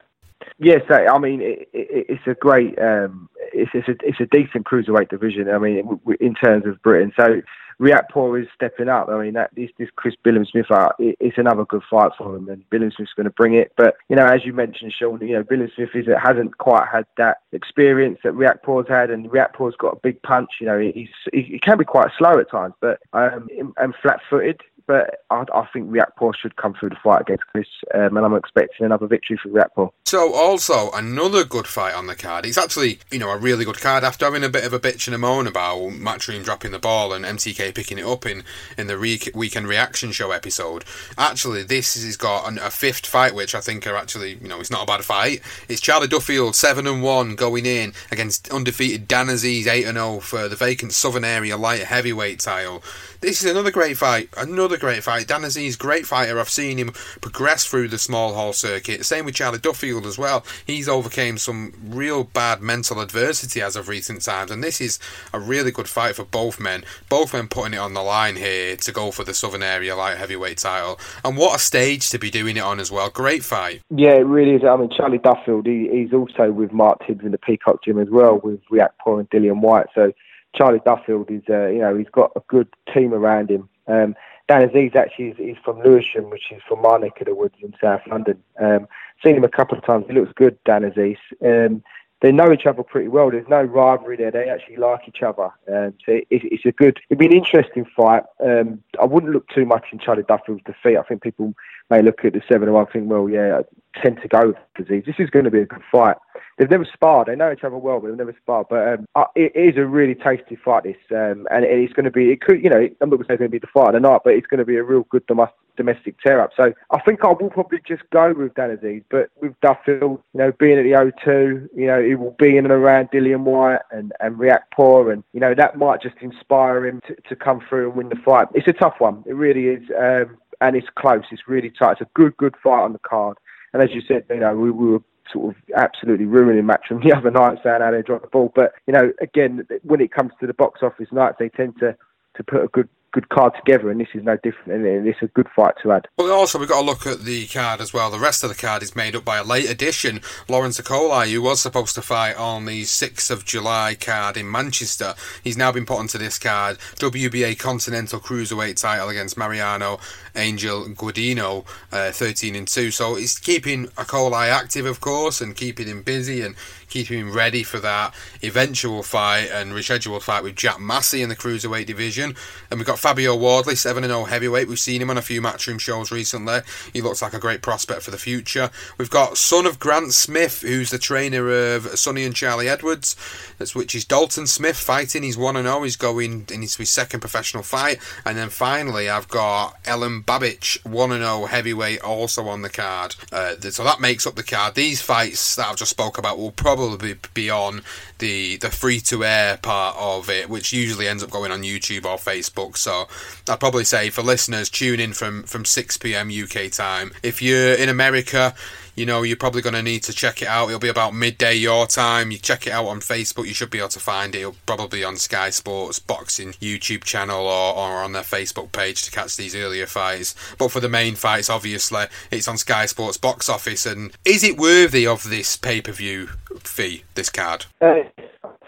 Yes, 0.58 0.82
I 0.90 1.18
mean 1.18 1.40
it, 1.40 1.68
it, 1.72 2.06
it's 2.08 2.26
a 2.26 2.34
great, 2.34 2.78
um, 2.78 3.28
it's, 3.52 3.70
it's 3.74 3.88
a 3.88 3.96
it's 4.06 4.20
a 4.20 4.26
decent 4.26 4.66
cruiserweight 4.66 5.08
division. 5.08 5.48
I 5.50 5.58
mean, 5.58 6.00
in 6.20 6.34
terms 6.34 6.66
of 6.66 6.80
Britain, 6.82 7.12
so 7.16 7.42
Riakporhe 7.80 8.42
is 8.42 8.48
stepping 8.54 8.88
up. 8.88 9.08
I 9.08 9.20
mean, 9.20 9.34
that 9.34 9.50
this 9.56 9.70
this 9.78 9.88
Chris 9.96 10.14
Billam 10.24 10.46
Smith, 10.46 10.70
uh, 10.70 10.90
it, 10.98 11.16
it's 11.18 11.38
another 11.38 11.64
good 11.64 11.82
fight 11.90 12.12
for 12.16 12.36
him, 12.36 12.48
and 12.48 12.62
Billam 12.70 12.94
Smith's 12.94 13.12
going 13.14 13.24
to 13.24 13.30
bring 13.30 13.54
it. 13.54 13.72
But 13.76 13.96
you 14.08 14.16
know, 14.16 14.26
as 14.26 14.44
you 14.44 14.52
mentioned, 14.52 14.92
Sean, 14.92 15.20
you 15.20 15.34
know, 15.34 15.42
Billam 15.42 15.74
Smith 15.74 15.90
is 15.94 16.06
hasn't 16.22 16.58
quite 16.58 16.86
had 16.86 17.06
that 17.16 17.38
experience 17.50 18.18
that 18.22 18.34
Riakporhe's 18.34 18.88
had, 18.88 19.10
and 19.10 19.28
Riakporhe's 19.28 19.76
got 19.76 19.94
a 19.94 20.00
big 20.00 20.22
punch. 20.22 20.50
You 20.60 20.66
know, 20.66 20.78
he's 20.78 21.08
he, 21.32 21.42
he 21.42 21.58
can 21.58 21.78
be 21.78 21.84
quite 21.84 22.10
slow 22.16 22.38
at 22.38 22.50
times, 22.50 22.74
but 22.80 23.00
um, 23.12 23.48
and 23.76 23.94
flat-footed 24.00 24.60
but 24.86 25.20
I, 25.30 25.44
I 25.54 25.66
think 25.72 25.90
Riakporhe 25.90 26.34
should 26.40 26.56
come 26.56 26.74
through 26.74 26.90
the 26.90 26.96
fight 27.02 27.22
against 27.22 27.46
Chris, 27.46 27.66
um, 27.94 28.16
and 28.16 28.24
I'm 28.24 28.34
expecting 28.34 28.86
another 28.86 29.06
victory 29.06 29.38
for 29.42 29.48
Riakporhe. 29.48 29.90
So, 30.04 30.34
also 30.34 30.90
another 30.92 31.44
good 31.44 31.66
fight 31.66 31.94
on 31.94 32.06
the 32.06 32.14
card. 32.14 32.44
It's 32.44 32.58
actually, 32.58 32.98
you 33.10 33.18
know, 33.18 33.30
a 33.30 33.38
really 33.38 33.64
good 33.64 33.80
card. 33.80 34.04
After 34.04 34.24
having 34.24 34.44
a 34.44 34.48
bit 34.48 34.64
of 34.64 34.72
a 34.72 34.78
bitch 34.78 35.06
and 35.06 35.14
a 35.14 35.18
moan 35.18 35.46
about 35.46 35.78
Matchroom 35.78 36.44
dropping 36.44 36.72
the 36.72 36.78
ball 36.78 37.12
and 37.12 37.24
MTK 37.24 37.74
picking 37.74 37.98
it 37.98 38.04
up 38.04 38.26
in 38.26 38.44
in 38.76 38.86
the 38.86 38.98
re- 38.98 39.20
weekend 39.34 39.68
reaction 39.68 40.12
show 40.12 40.30
episode, 40.30 40.84
actually 41.16 41.62
this 41.62 41.94
has 41.94 42.16
got 42.16 42.48
an, 42.48 42.58
a 42.58 42.70
fifth 42.70 43.06
fight, 43.06 43.34
which 43.34 43.54
I 43.54 43.60
think 43.60 43.86
are 43.86 43.96
actually, 43.96 44.34
you 44.34 44.48
know, 44.48 44.60
it's 44.60 44.70
not 44.70 44.82
a 44.82 44.86
bad 44.86 45.04
fight. 45.04 45.40
It's 45.68 45.80
Charlie 45.80 46.08
Duffield 46.08 46.54
seven 46.54 46.86
and 46.86 47.02
one 47.02 47.34
going 47.34 47.66
in 47.66 47.92
against 48.10 48.50
undefeated 48.50 49.08
Dan 49.08 49.28
Azeez 49.28 49.66
eight 49.66 49.86
and 49.86 49.96
zero 49.96 50.20
for 50.20 50.48
the 50.48 50.56
vacant 50.56 50.92
Southern 50.92 51.24
Area 51.24 51.56
light 51.56 51.84
heavyweight 51.84 52.40
title. 52.40 52.82
This 53.22 53.44
is 53.44 53.48
another 53.48 53.70
great 53.70 53.96
fight. 53.96 54.30
Another 54.36 54.76
great 54.76 55.04
fight. 55.04 55.28
Dan 55.28 55.42
Azeez, 55.42 55.78
great 55.78 56.06
fighter. 56.06 56.40
I've 56.40 56.48
seen 56.48 56.76
him 56.76 56.90
progress 57.20 57.64
through 57.64 57.86
the 57.86 57.96
small 57.96 58.34
hall 58.34 58.52
circuit. 58.52 59.04
Same 59.04 59.24
with 59.24 59.36
Charlie 59.36 59.60
Duffield 59.60 60.06
as 60.06 60.18
well. 60.18 60.44
He's 60.66 60.88
overcame 60.88 61.38
some 61.38 61.72
real 61.86 62.24
bad 62.24 62.60
mental 62.60 63.00
adversity 63.00 63.62
as 63.62 63.76
of 63.76 63.86
recent 63.86 64.22
times, 64.22 64.50
and 64.50 64.64
this 64.64 64.80
is 64.80 64.98
a 65.32 65.38
really 65.38 65.70
good 65.70 65.88
fight 65.88 66.16
for 66.16 66.24
both 66.24 66.58
men. 66.58 66.84
Both 67.08 67.32
men 67.32 67.46
putting 67.46 67.74
it 67.74 67.76
on 67.76 67.94
the 67.94 68.02
line 68.02 68.34
here 68.34 68.74
to 68.74 68.90
go 68.90 69.12
for 69.12 69.22
the 69.22 69.34
Southern 69.34 69.62
Area 69.62 69.94
light 69.94 70.16
heavyweight 70.16 70.58
title. 70.58 70.98
And 71.24 71.36
what 71.36 71.54
a 71.54 71.60
stage 71.60 72.10
to 72.10 72.18
be 72.18 72.28
doing 72.28 72.56
it 72.56 72.64
on 72.64 72.80
as 72.80 72.90
well. 72.90 73.08
Great 73.08 73.44
fight. 73.44 73.82
Yeah, 73.90 74.14
it 74.14 74.26
really 74.26 74.56
is. 74.56 74.64
I 74.64 74.76
mean, 74.76 74.90
Charlie 74.90 75.18
Duffield, 75.18 75.66
he, 75.66 75.88
he's 75.92 76.12
also 76.12 76.50
with 76.50 76.72
Mark 76.72 77.06
Tibbs 77.06 77.24
in 77.24 77.30
the 77.30 77.38
Peacock 77.38 77.84
Gym 77.84 78.00
as 78.00 78.10
well, 78.10 78.40
with 78.42 78.58
Riakporhe 78.64 79.20
and 79.20 79.30
Dillian 79.30 79.60
Whyte. 79.60 79.86
So 79.94 80.12
Charlie 80.54 80.80
Duffield 80.84 81.30
is, 81.30 81.42
uh, 81.48 81.66
you 81.66 81.78
know, 81.78 81.96
he's 81.96 82.08
got 82.10 82.32
a 82.36 82.40
good 82.48 82.68
team 82.92 83.14
around 83.14 83.50
him. 83.50 83.68
Um, 83.86 84.14
Dan 84.48 84.68
Azeez 84.68 84.94
actually 84.96 85.34
is, 85.38 85.56
from 85.64 85.82
Lewisham, 85.82 86.30
which 86.30 86.50
is 86.50 86.62
from 86.68 86.82
my 86.82 86.98
neck 86.98 87.20
of 87.20 87.26
the 87.26 87.34
woods 87.34 87.54
in 87.62 87.74
South 87.80 88.02
London. 88.06 88.42
Um, 88.60 88.86
seen 89.24 89.36
him 89.36 89.44
a 89.44 89.48
couple 89.48 89.78
of 89.78 89.84
times. 89.84 90.04
He 90.08 90.14
looks 90.14 90.32
good, 90.34 90.58
Dan 90.64 90.82
Azeez. 90.82 91.16
Um, 91.44 91.82
they 92.20 92.30
know 92.30 92.52
each 92.52 92.66
other 92.66 92.84
pretty 92.84 93.08
well. 93.08 93.30
There's 93.30 93.48
no 93.48 93.62
rivalry 93.62 94.16
there. 94.16 94.30
They 94.30 94.48
actually 94.48 94.76
like 94.76 95.08
each 95.08 95.22
other. 95.22 95.50
Um, 95.68 95.94
so 96.06 96.12
it, 96.12 96.26
it's 96.30 96.64
a 96.64 96.72
good, 96.72 97.00
it'd 97.10 97.18
be 97.18 97.26
an 97.26 97.32
interesting 97.32 97.84
fight. 97.96 98.22
Um, 98.44 98.82
I 99.00 99.04
wouldn't 99.04 99.32
look 99.32 99.48
too 99.48 99.66
much 99.66 99.86
in 99.90 99.98
Charlie 99.98 100.22
Duffield's 100.22 100.62
defeat. 100.64 100.96
I 100.96 101.02
think 101.02 101.22
people 101.22 101.54
may 101.90 102.00
look 102.00 102.24
at 102.24 102.32
the 102.32 102.42
7 102.48 102.62
and 102.62 102.74
1 102.74 102.82
and 102.82 102.92
think, 102.92 103.10
well, 103.10 103.28
yeah, 103.28 103.62
tend 104.00 104.20
to 104.22 104.28
go 104.28 104.48
with 104.48 104.86
Azeez. 104.88 105.04
This 105.04 105.16
is 105.18 105.30
going 105.30 105.44
to 105.44 105.50
be 105.50 105.60
a 105.60 105.66
good 105.66 105.82
fight. 105.90 106.16
They've 106.58 106.70
never 106.70 106.86
sparred. 106.92 107.28
They 107.28 107.36
know 107.36 107.52
each 107.52 107.64
other 107.64 107.76
well, 107.76 108.00
but 108.00 108.08
they've 108.08 108.16
never 108.16 108.36
sparred. 108.40 108.66
But 108.68 108.88
um, 108.88 109.26
it 109.34 109.54
is 109.54 109.76
a 109.76 109.86
really 109.86 110.14
tasty 110.14 110.56
fight, 110.56 110.84
this. 110.84 110.96
Um, 111.10 111.46
and 111.50 111.64
it's 111.64 111.92
going 111.92 112.04
to 112.04 112.10
be, 112.10 112.30
it 112.30 112.40
could, 112.40 112.62
you 112.62 112.70
know, 112.70 112.88
I'm 113.00 113.10
not 113.10 113.16
going 113.16 113.24
to 113.24 113.24
say 113.24 113.36
going 113.36 113.50
to 113.50 113.52
be 113.52 113.58
the 113.58 113.66
fight 113.66 113.88
of 113.88 113.94
the 113.94 114.00
night, 114.00 114.20
but 114.24 114.34
it's 114.34 114.46
going 114.46 114.58
to 114.58 114.64
be 114.64 114.76
a 114.76 114.82
real 114.82 115.04
good 115.10 115.26
domestic 115.26 115.56
domestic 115.76 116.20
tear 116.20 116.40
up. 116.40 116.50
So 116.56 116.72
I 116.90 117.00
think 117.00 117.24
I 117.24 117.28
will 117.28 117.48
probably 117.48 117.80
just 117.86 118.02
go 118.10 118.34
with 118.34 118.54
Dan 118.54 118.76
Azeez, 118.76 119.04
but 119.10 119.30
with 119.40 119.58
Duffield, 119.62 120.22
you 120.34 120.38
know, 120.38 120.52
being 120.58 120.78
at 120.78 120.82
the 120.82 120.90
O2, 120.90 121.68
you 121.74 121.86
know, 121.86 122.02
he 122.02 122.14
will 122.14 122.36
be 122.38 122.56
in 122.56 122.66
and 122.66 122.72
around 122.72 123.10
Dillian 123.10 123.40
Whyte 123.40 123.80
and, 123.90 124.12
and 124.20 124.36
Riakporhe, 124.36 125.12
and, 125.12 125.24
you 125.32 125.40
know, 125.40 125.54
that 125.54 125.78
might 125.78 126.02
just 126.02 126.16
inspire 126.20 126.86
him 126.86 127.00
to, 127.06 127.16
to 127.28 127.36
come 127.36 127.62
through 127.68 127.88
and 127.88 127.96
win 127.96 128.08
the 128.10 128.16
fight. 128.16 128.48
It's 128.54 128.68
a 128.68 128.72
tough 128.72 128.96
one. 128.98 129.24
It 129.26 129.34
really 129.34 129.68
is. 129.68 129.82
Um, 129.98 130.36
and 130.60 130.76
it's 130.76 130.86
close. 130.94 131.24
It's 131.32 131.48
really 131.48 131.70
tight. 131.70 131.92
It's 131.92 132.02
a 132.02 132.10
good, 132.14 132.36
good 132.36 132.54
fight 132.62 132.82
on 132.82 132.92
the 132.92 133.00
card. 133.00 133.36
And 133.72 133.82
as 133.82 133.90
you 133.92 134.02
said, 134.06 134.24
you 134.30 134.40
know, 134.40 134.54
we, 134.54 134.70
we 134.70 134.90
were 134.90 135.02
sort 135.32 135.54
of 135.54 135.62
absolutely 135.76 136.26
ruining 136.26 136.64
Matchroom 136.64 137.02
the 137.02 137.12
other 137.16 137.30
night 137.30 137.58
saying 137.62 137.80
how 137.80 137.90
they 137.90 138.02
dropped 138.02 138.22
the 138.22 138.28
ball. 138.28 138.52
But, 138.54 138.72
you 138.86 138.92
know, 138.92 139.12
again, 139.20 139.66
when 139.82 140.00
it 140.00 140.12
comes 140.12 140.32
to 140.40 140.46
the 140.46 140.54
box 140.54 140.80
office 140.82 141.08
nights, 141.12 141.36
they 141.38 141.48
tend 141.48 141.78
to, 141.80 141.96
to 142.36 142.44
put 142.44 142.64
a 142.64 142.68
good 142.68 142.88
good 143.12 143.28
card 143.28 143.52
together, 143.54 143.90
and 143.90 144.00
this 144.00 144.08
is 144.14 144.24
no 144.24 144.36
different. 144.42 144.84
And 144.84 145.06
it's 145.06 145.22
a 145.22 145.26
good 145.28 145.48
fight 145.54 145.74
to 145.82 145.92
add. 145.92 146.08
Well, 146.18 146.32
also 146.32 146.58
we've 146.58 146.68
got 146.68 146.80
to 146.80 146.86
look 146.86 147.06
at 147.06 147.20
the 147.20 147.46
card 147.46 147.80
as 147.80 147.92
well. 147.92 148.10
The 148.10 148.18
rest 148.18 148.42
of 148.42 148.48
the 148.48 148.56
card 148.56 148.82
is 148.82 148.96
made 148.96 149.14
up 149.14 149.24
by 149.24 149.38
a 149.38 149.44
late 149.44 149.70
addition, 149.70 150.20
Lawrence 150.48 150.80
Okolie, 150.80 151.32
who 151.32 151.42
was 151.42 151.60
supposed 151.60 151.94
to 151.94 152.02
fight 152.02 152.36
on 152.36 152.64
the 152.64 152.82
6th 152.82 153.30
of 153.30 153.44
July 153.44 153.94
card 153.98 154.36
in 154.36 154.50
Manchester. 154.50 155.14
He's 155.44 155.56
now 155.56 155.70
been 155.70 155.86
put 155.86 155.98
onto 155.98 156.18
this 156.18 156.38
card. 156.38 156.78
WBA 156.96 157.58
Continental 157.58 158.20
Cruiserweight 158.20 158.80
title 158.80 159.08
against 159.08 159.36
Mariano 159.36 160.00
Angel 160.34 160.84
Gudino, 160.86 161.66
uh, 161.92 162.10
13 162.10 162.56
and 162.56 162.66
2. 162.66 162.90
So 162.90 163.16
it's 163.16 163.38
keeping 163.38 163.86
Okolie 163.88 164.48
active, 164.48 164.86
of 164.86 165.00
course, 165.00 165.40
and 165.40 165.54
keeping 165.54 165.86
him 165.86 166.02
busy 166.02 166.40
and 166.40 166.54
keeping 166.92 167.18
him 167.18 167.32
ready 167.32 167.62
for 167.62 167.80
that 167.80 168.14
eventual 168.42 169.02
fight 169.02 169.48
and 169.50 169.72
rescheduled 169.72 170.20
fight 170.20 170.42
with 170.42 170.54
Jack 170.54 170.78
Massey 170.78 171.22
in 171.22 171.30
the 171.30 171.36
cruiserweight 171.36 171.86
division. 171.86 172.34
And 172.70 172.78
we've 172.78 172.86
got 172.86 172.98
Fabio 172.98 173.34
Wardley, 173.34 173.76
7 173.76 174.04
0 174.04 174.24
heavyweight. 174.24 174.68
We've 174.68 174.78
seen 174.78 175.00
him 175.00 175.08
on 175.08 175.16
a 175.16 175.22
few 175.22 175.40
matchroom 175.40 175.80
shows 175.80 176.12
recently. 176.12 176.60
He 176.92 177.00
looks 177.00 177.22
like 177.22 177.32
a 177.32 177.38
great 177.38 177.62
prospect 177.62 178.02
for 178.02 178.10
the 178.10 178.18
future. 178.18 178.70
We've 178.98 179.08
got 179.08 179.38
son 179.38 179.64
of 179.64 179.78
Grant 179.78 180.12
Smith, 180.12 180.60
who's 180.60 180.90
the 180.90 180.98
trainer 180.98 181.74
of 181.74 181.98
Sunny 181.98 182.24
and 182.24 182.34
Charlie 182.34 182.68
Edwards, 182.68 183.16
that's 183.56 183.74
which 183.74 183.94
is 183.94 184.04
Dalton 184.04 184.46
Smith 184.46 184.76
fighting. 184.76 185.22
He's 185.22 185.38
1 185.38 185.54
0. 185.54 185.82
He's 185.84 185.96
going 185.96 186.44
into 186.52 186.78
his 186.78 186.90
second 186.90 187.20
professional 187.20 187.62
fight. 187.62 188.00
And 188.26 188.36
then 188.36 188.50
finally, 188.50 189.08
I've 189.08 189.28
got 189.28 189.82
Alen 189.84 190.24
Babic, 190.26 190.84
1 190.84 191.10
0 191.10 191.46
heavyweight, 191.46 192.02
also 192.02 192.48
on 192.48 192.60
the 192.60 192.68
card. 192.68 193.16
Uh, 193.32 193.54
so 193.60 193.82
that 193.82 193.98
makes 193.98 194.26
up 194.26 194.34
the 194.34 194.42
card. 194.42 194.74
These 194.74 195.00
fights 195.00 195.56
that 195.56 195.68
I've 195.68 195.76
just 195.76 195.90
spoke 195.90 196.18
about 196.18 196.36
will 196.36 196.52
probably 196.52 196.81
probably 196.88 197.14
be 197.34 197.50
on 197.50 197.82
the 198.18 198.56
the 198.56 198.70
free 198.70 199.00
to 199.00 199.24
air 199.24 199.56
part 199.56 199.96
of 199.98 200.28
it, 200.28 200.48
which 200.48 200.72
usually 200.72 201.08
ends 201.08 201.22
up 201.22 201.30
going 201.30 201.52
on 201.52 201.62
YouTube 201.62 202.04
or 202.04 202.16
Facebook. 202.16 202.76
So 202.76 203.06
I'd 203.48 203.60
probably 203.60 203.84
say 203.84 204.10
for 204.10 204.22
listeners, 204.22 204.68
tune 204.68 205.00
in 205.00 205.12
from 205.12 205.44
from 205.44 205.64
6 205.64 205.96
p.m. 205.98 206.30
UK 206.30 206.70
time. 206.70 207.12
If 207.22 207.40
you're 207.40 207.74
in 207.74 207.88
America, 207.88 208.54
you 208.94 209.06
know, 209.06 209.22
you're 209.22 209.36
probably 209.36 209.62
going 209.62 209.74
to 209.74 209.82
need 209.82 210.02
to 210.04 210.12
check 210.12 210.42
it 210.42 210.48
out. 210.48 210.68
It'll 210.68 210.78
be 210.78 210.88
about 210.88 211.14
midday 211.14 211.54
your 211.54 211.86
time. 211.86 212.30
You 212.30 212.38
check 212.38 212.66
it 212.66 212.72
out 212.72 212.86
on 212.86 213.00
Facebook, 213.00 213.46
you 213.46 213.54
should 213.54 213.70
be 213.70 213.78
able 213.78 213.88
to 213.90 214.00
find 214.00 214.34
it. 214.34 214.40
It'll 214.40 214.56
probably 214.66 215.02
on 215.04 215.16
Sky 215.16 215.50
Sports 215.50 215.98
Boxing 215.98 216.52
YouTube 216.54 217.04
channel 217.04 217.46
or, 217.46 217.74
or 217.74 218.02
on 218.02 218.12
their 218.12 218.22
Facebook 218.22 218.72
page 218.72 219.02
to 219.04 219.10
catch 219.10 219.36
these 219.36 219.54
earlier 219.54 219.86
fights. 219.86 220.34
But 220.58 220.70
for 220.70 220.80
the 220.80 220.88
main 220.88 221.14
fights, 221.14 221.48
obviously, 221.48 222.04
it's 222.30 222.48
on 222.48 222.58
Sky 222.58 222.86
Sports 222.86 223.16
box 223.16 223.48
office. 223.48 223.86
And 223.86 224.12
is 224.24 224.44
it 224.44 224.58
worthy 224.58 225.06
of 225.06 225.28
this 225.28 225.56
pay 225.56 225.80
per 225.80 225.92
view 225.92 226.28
fee, 226.60 227.04
this 227.14 227.30
card? 227.30 227.66
Uh, 227.80 228.02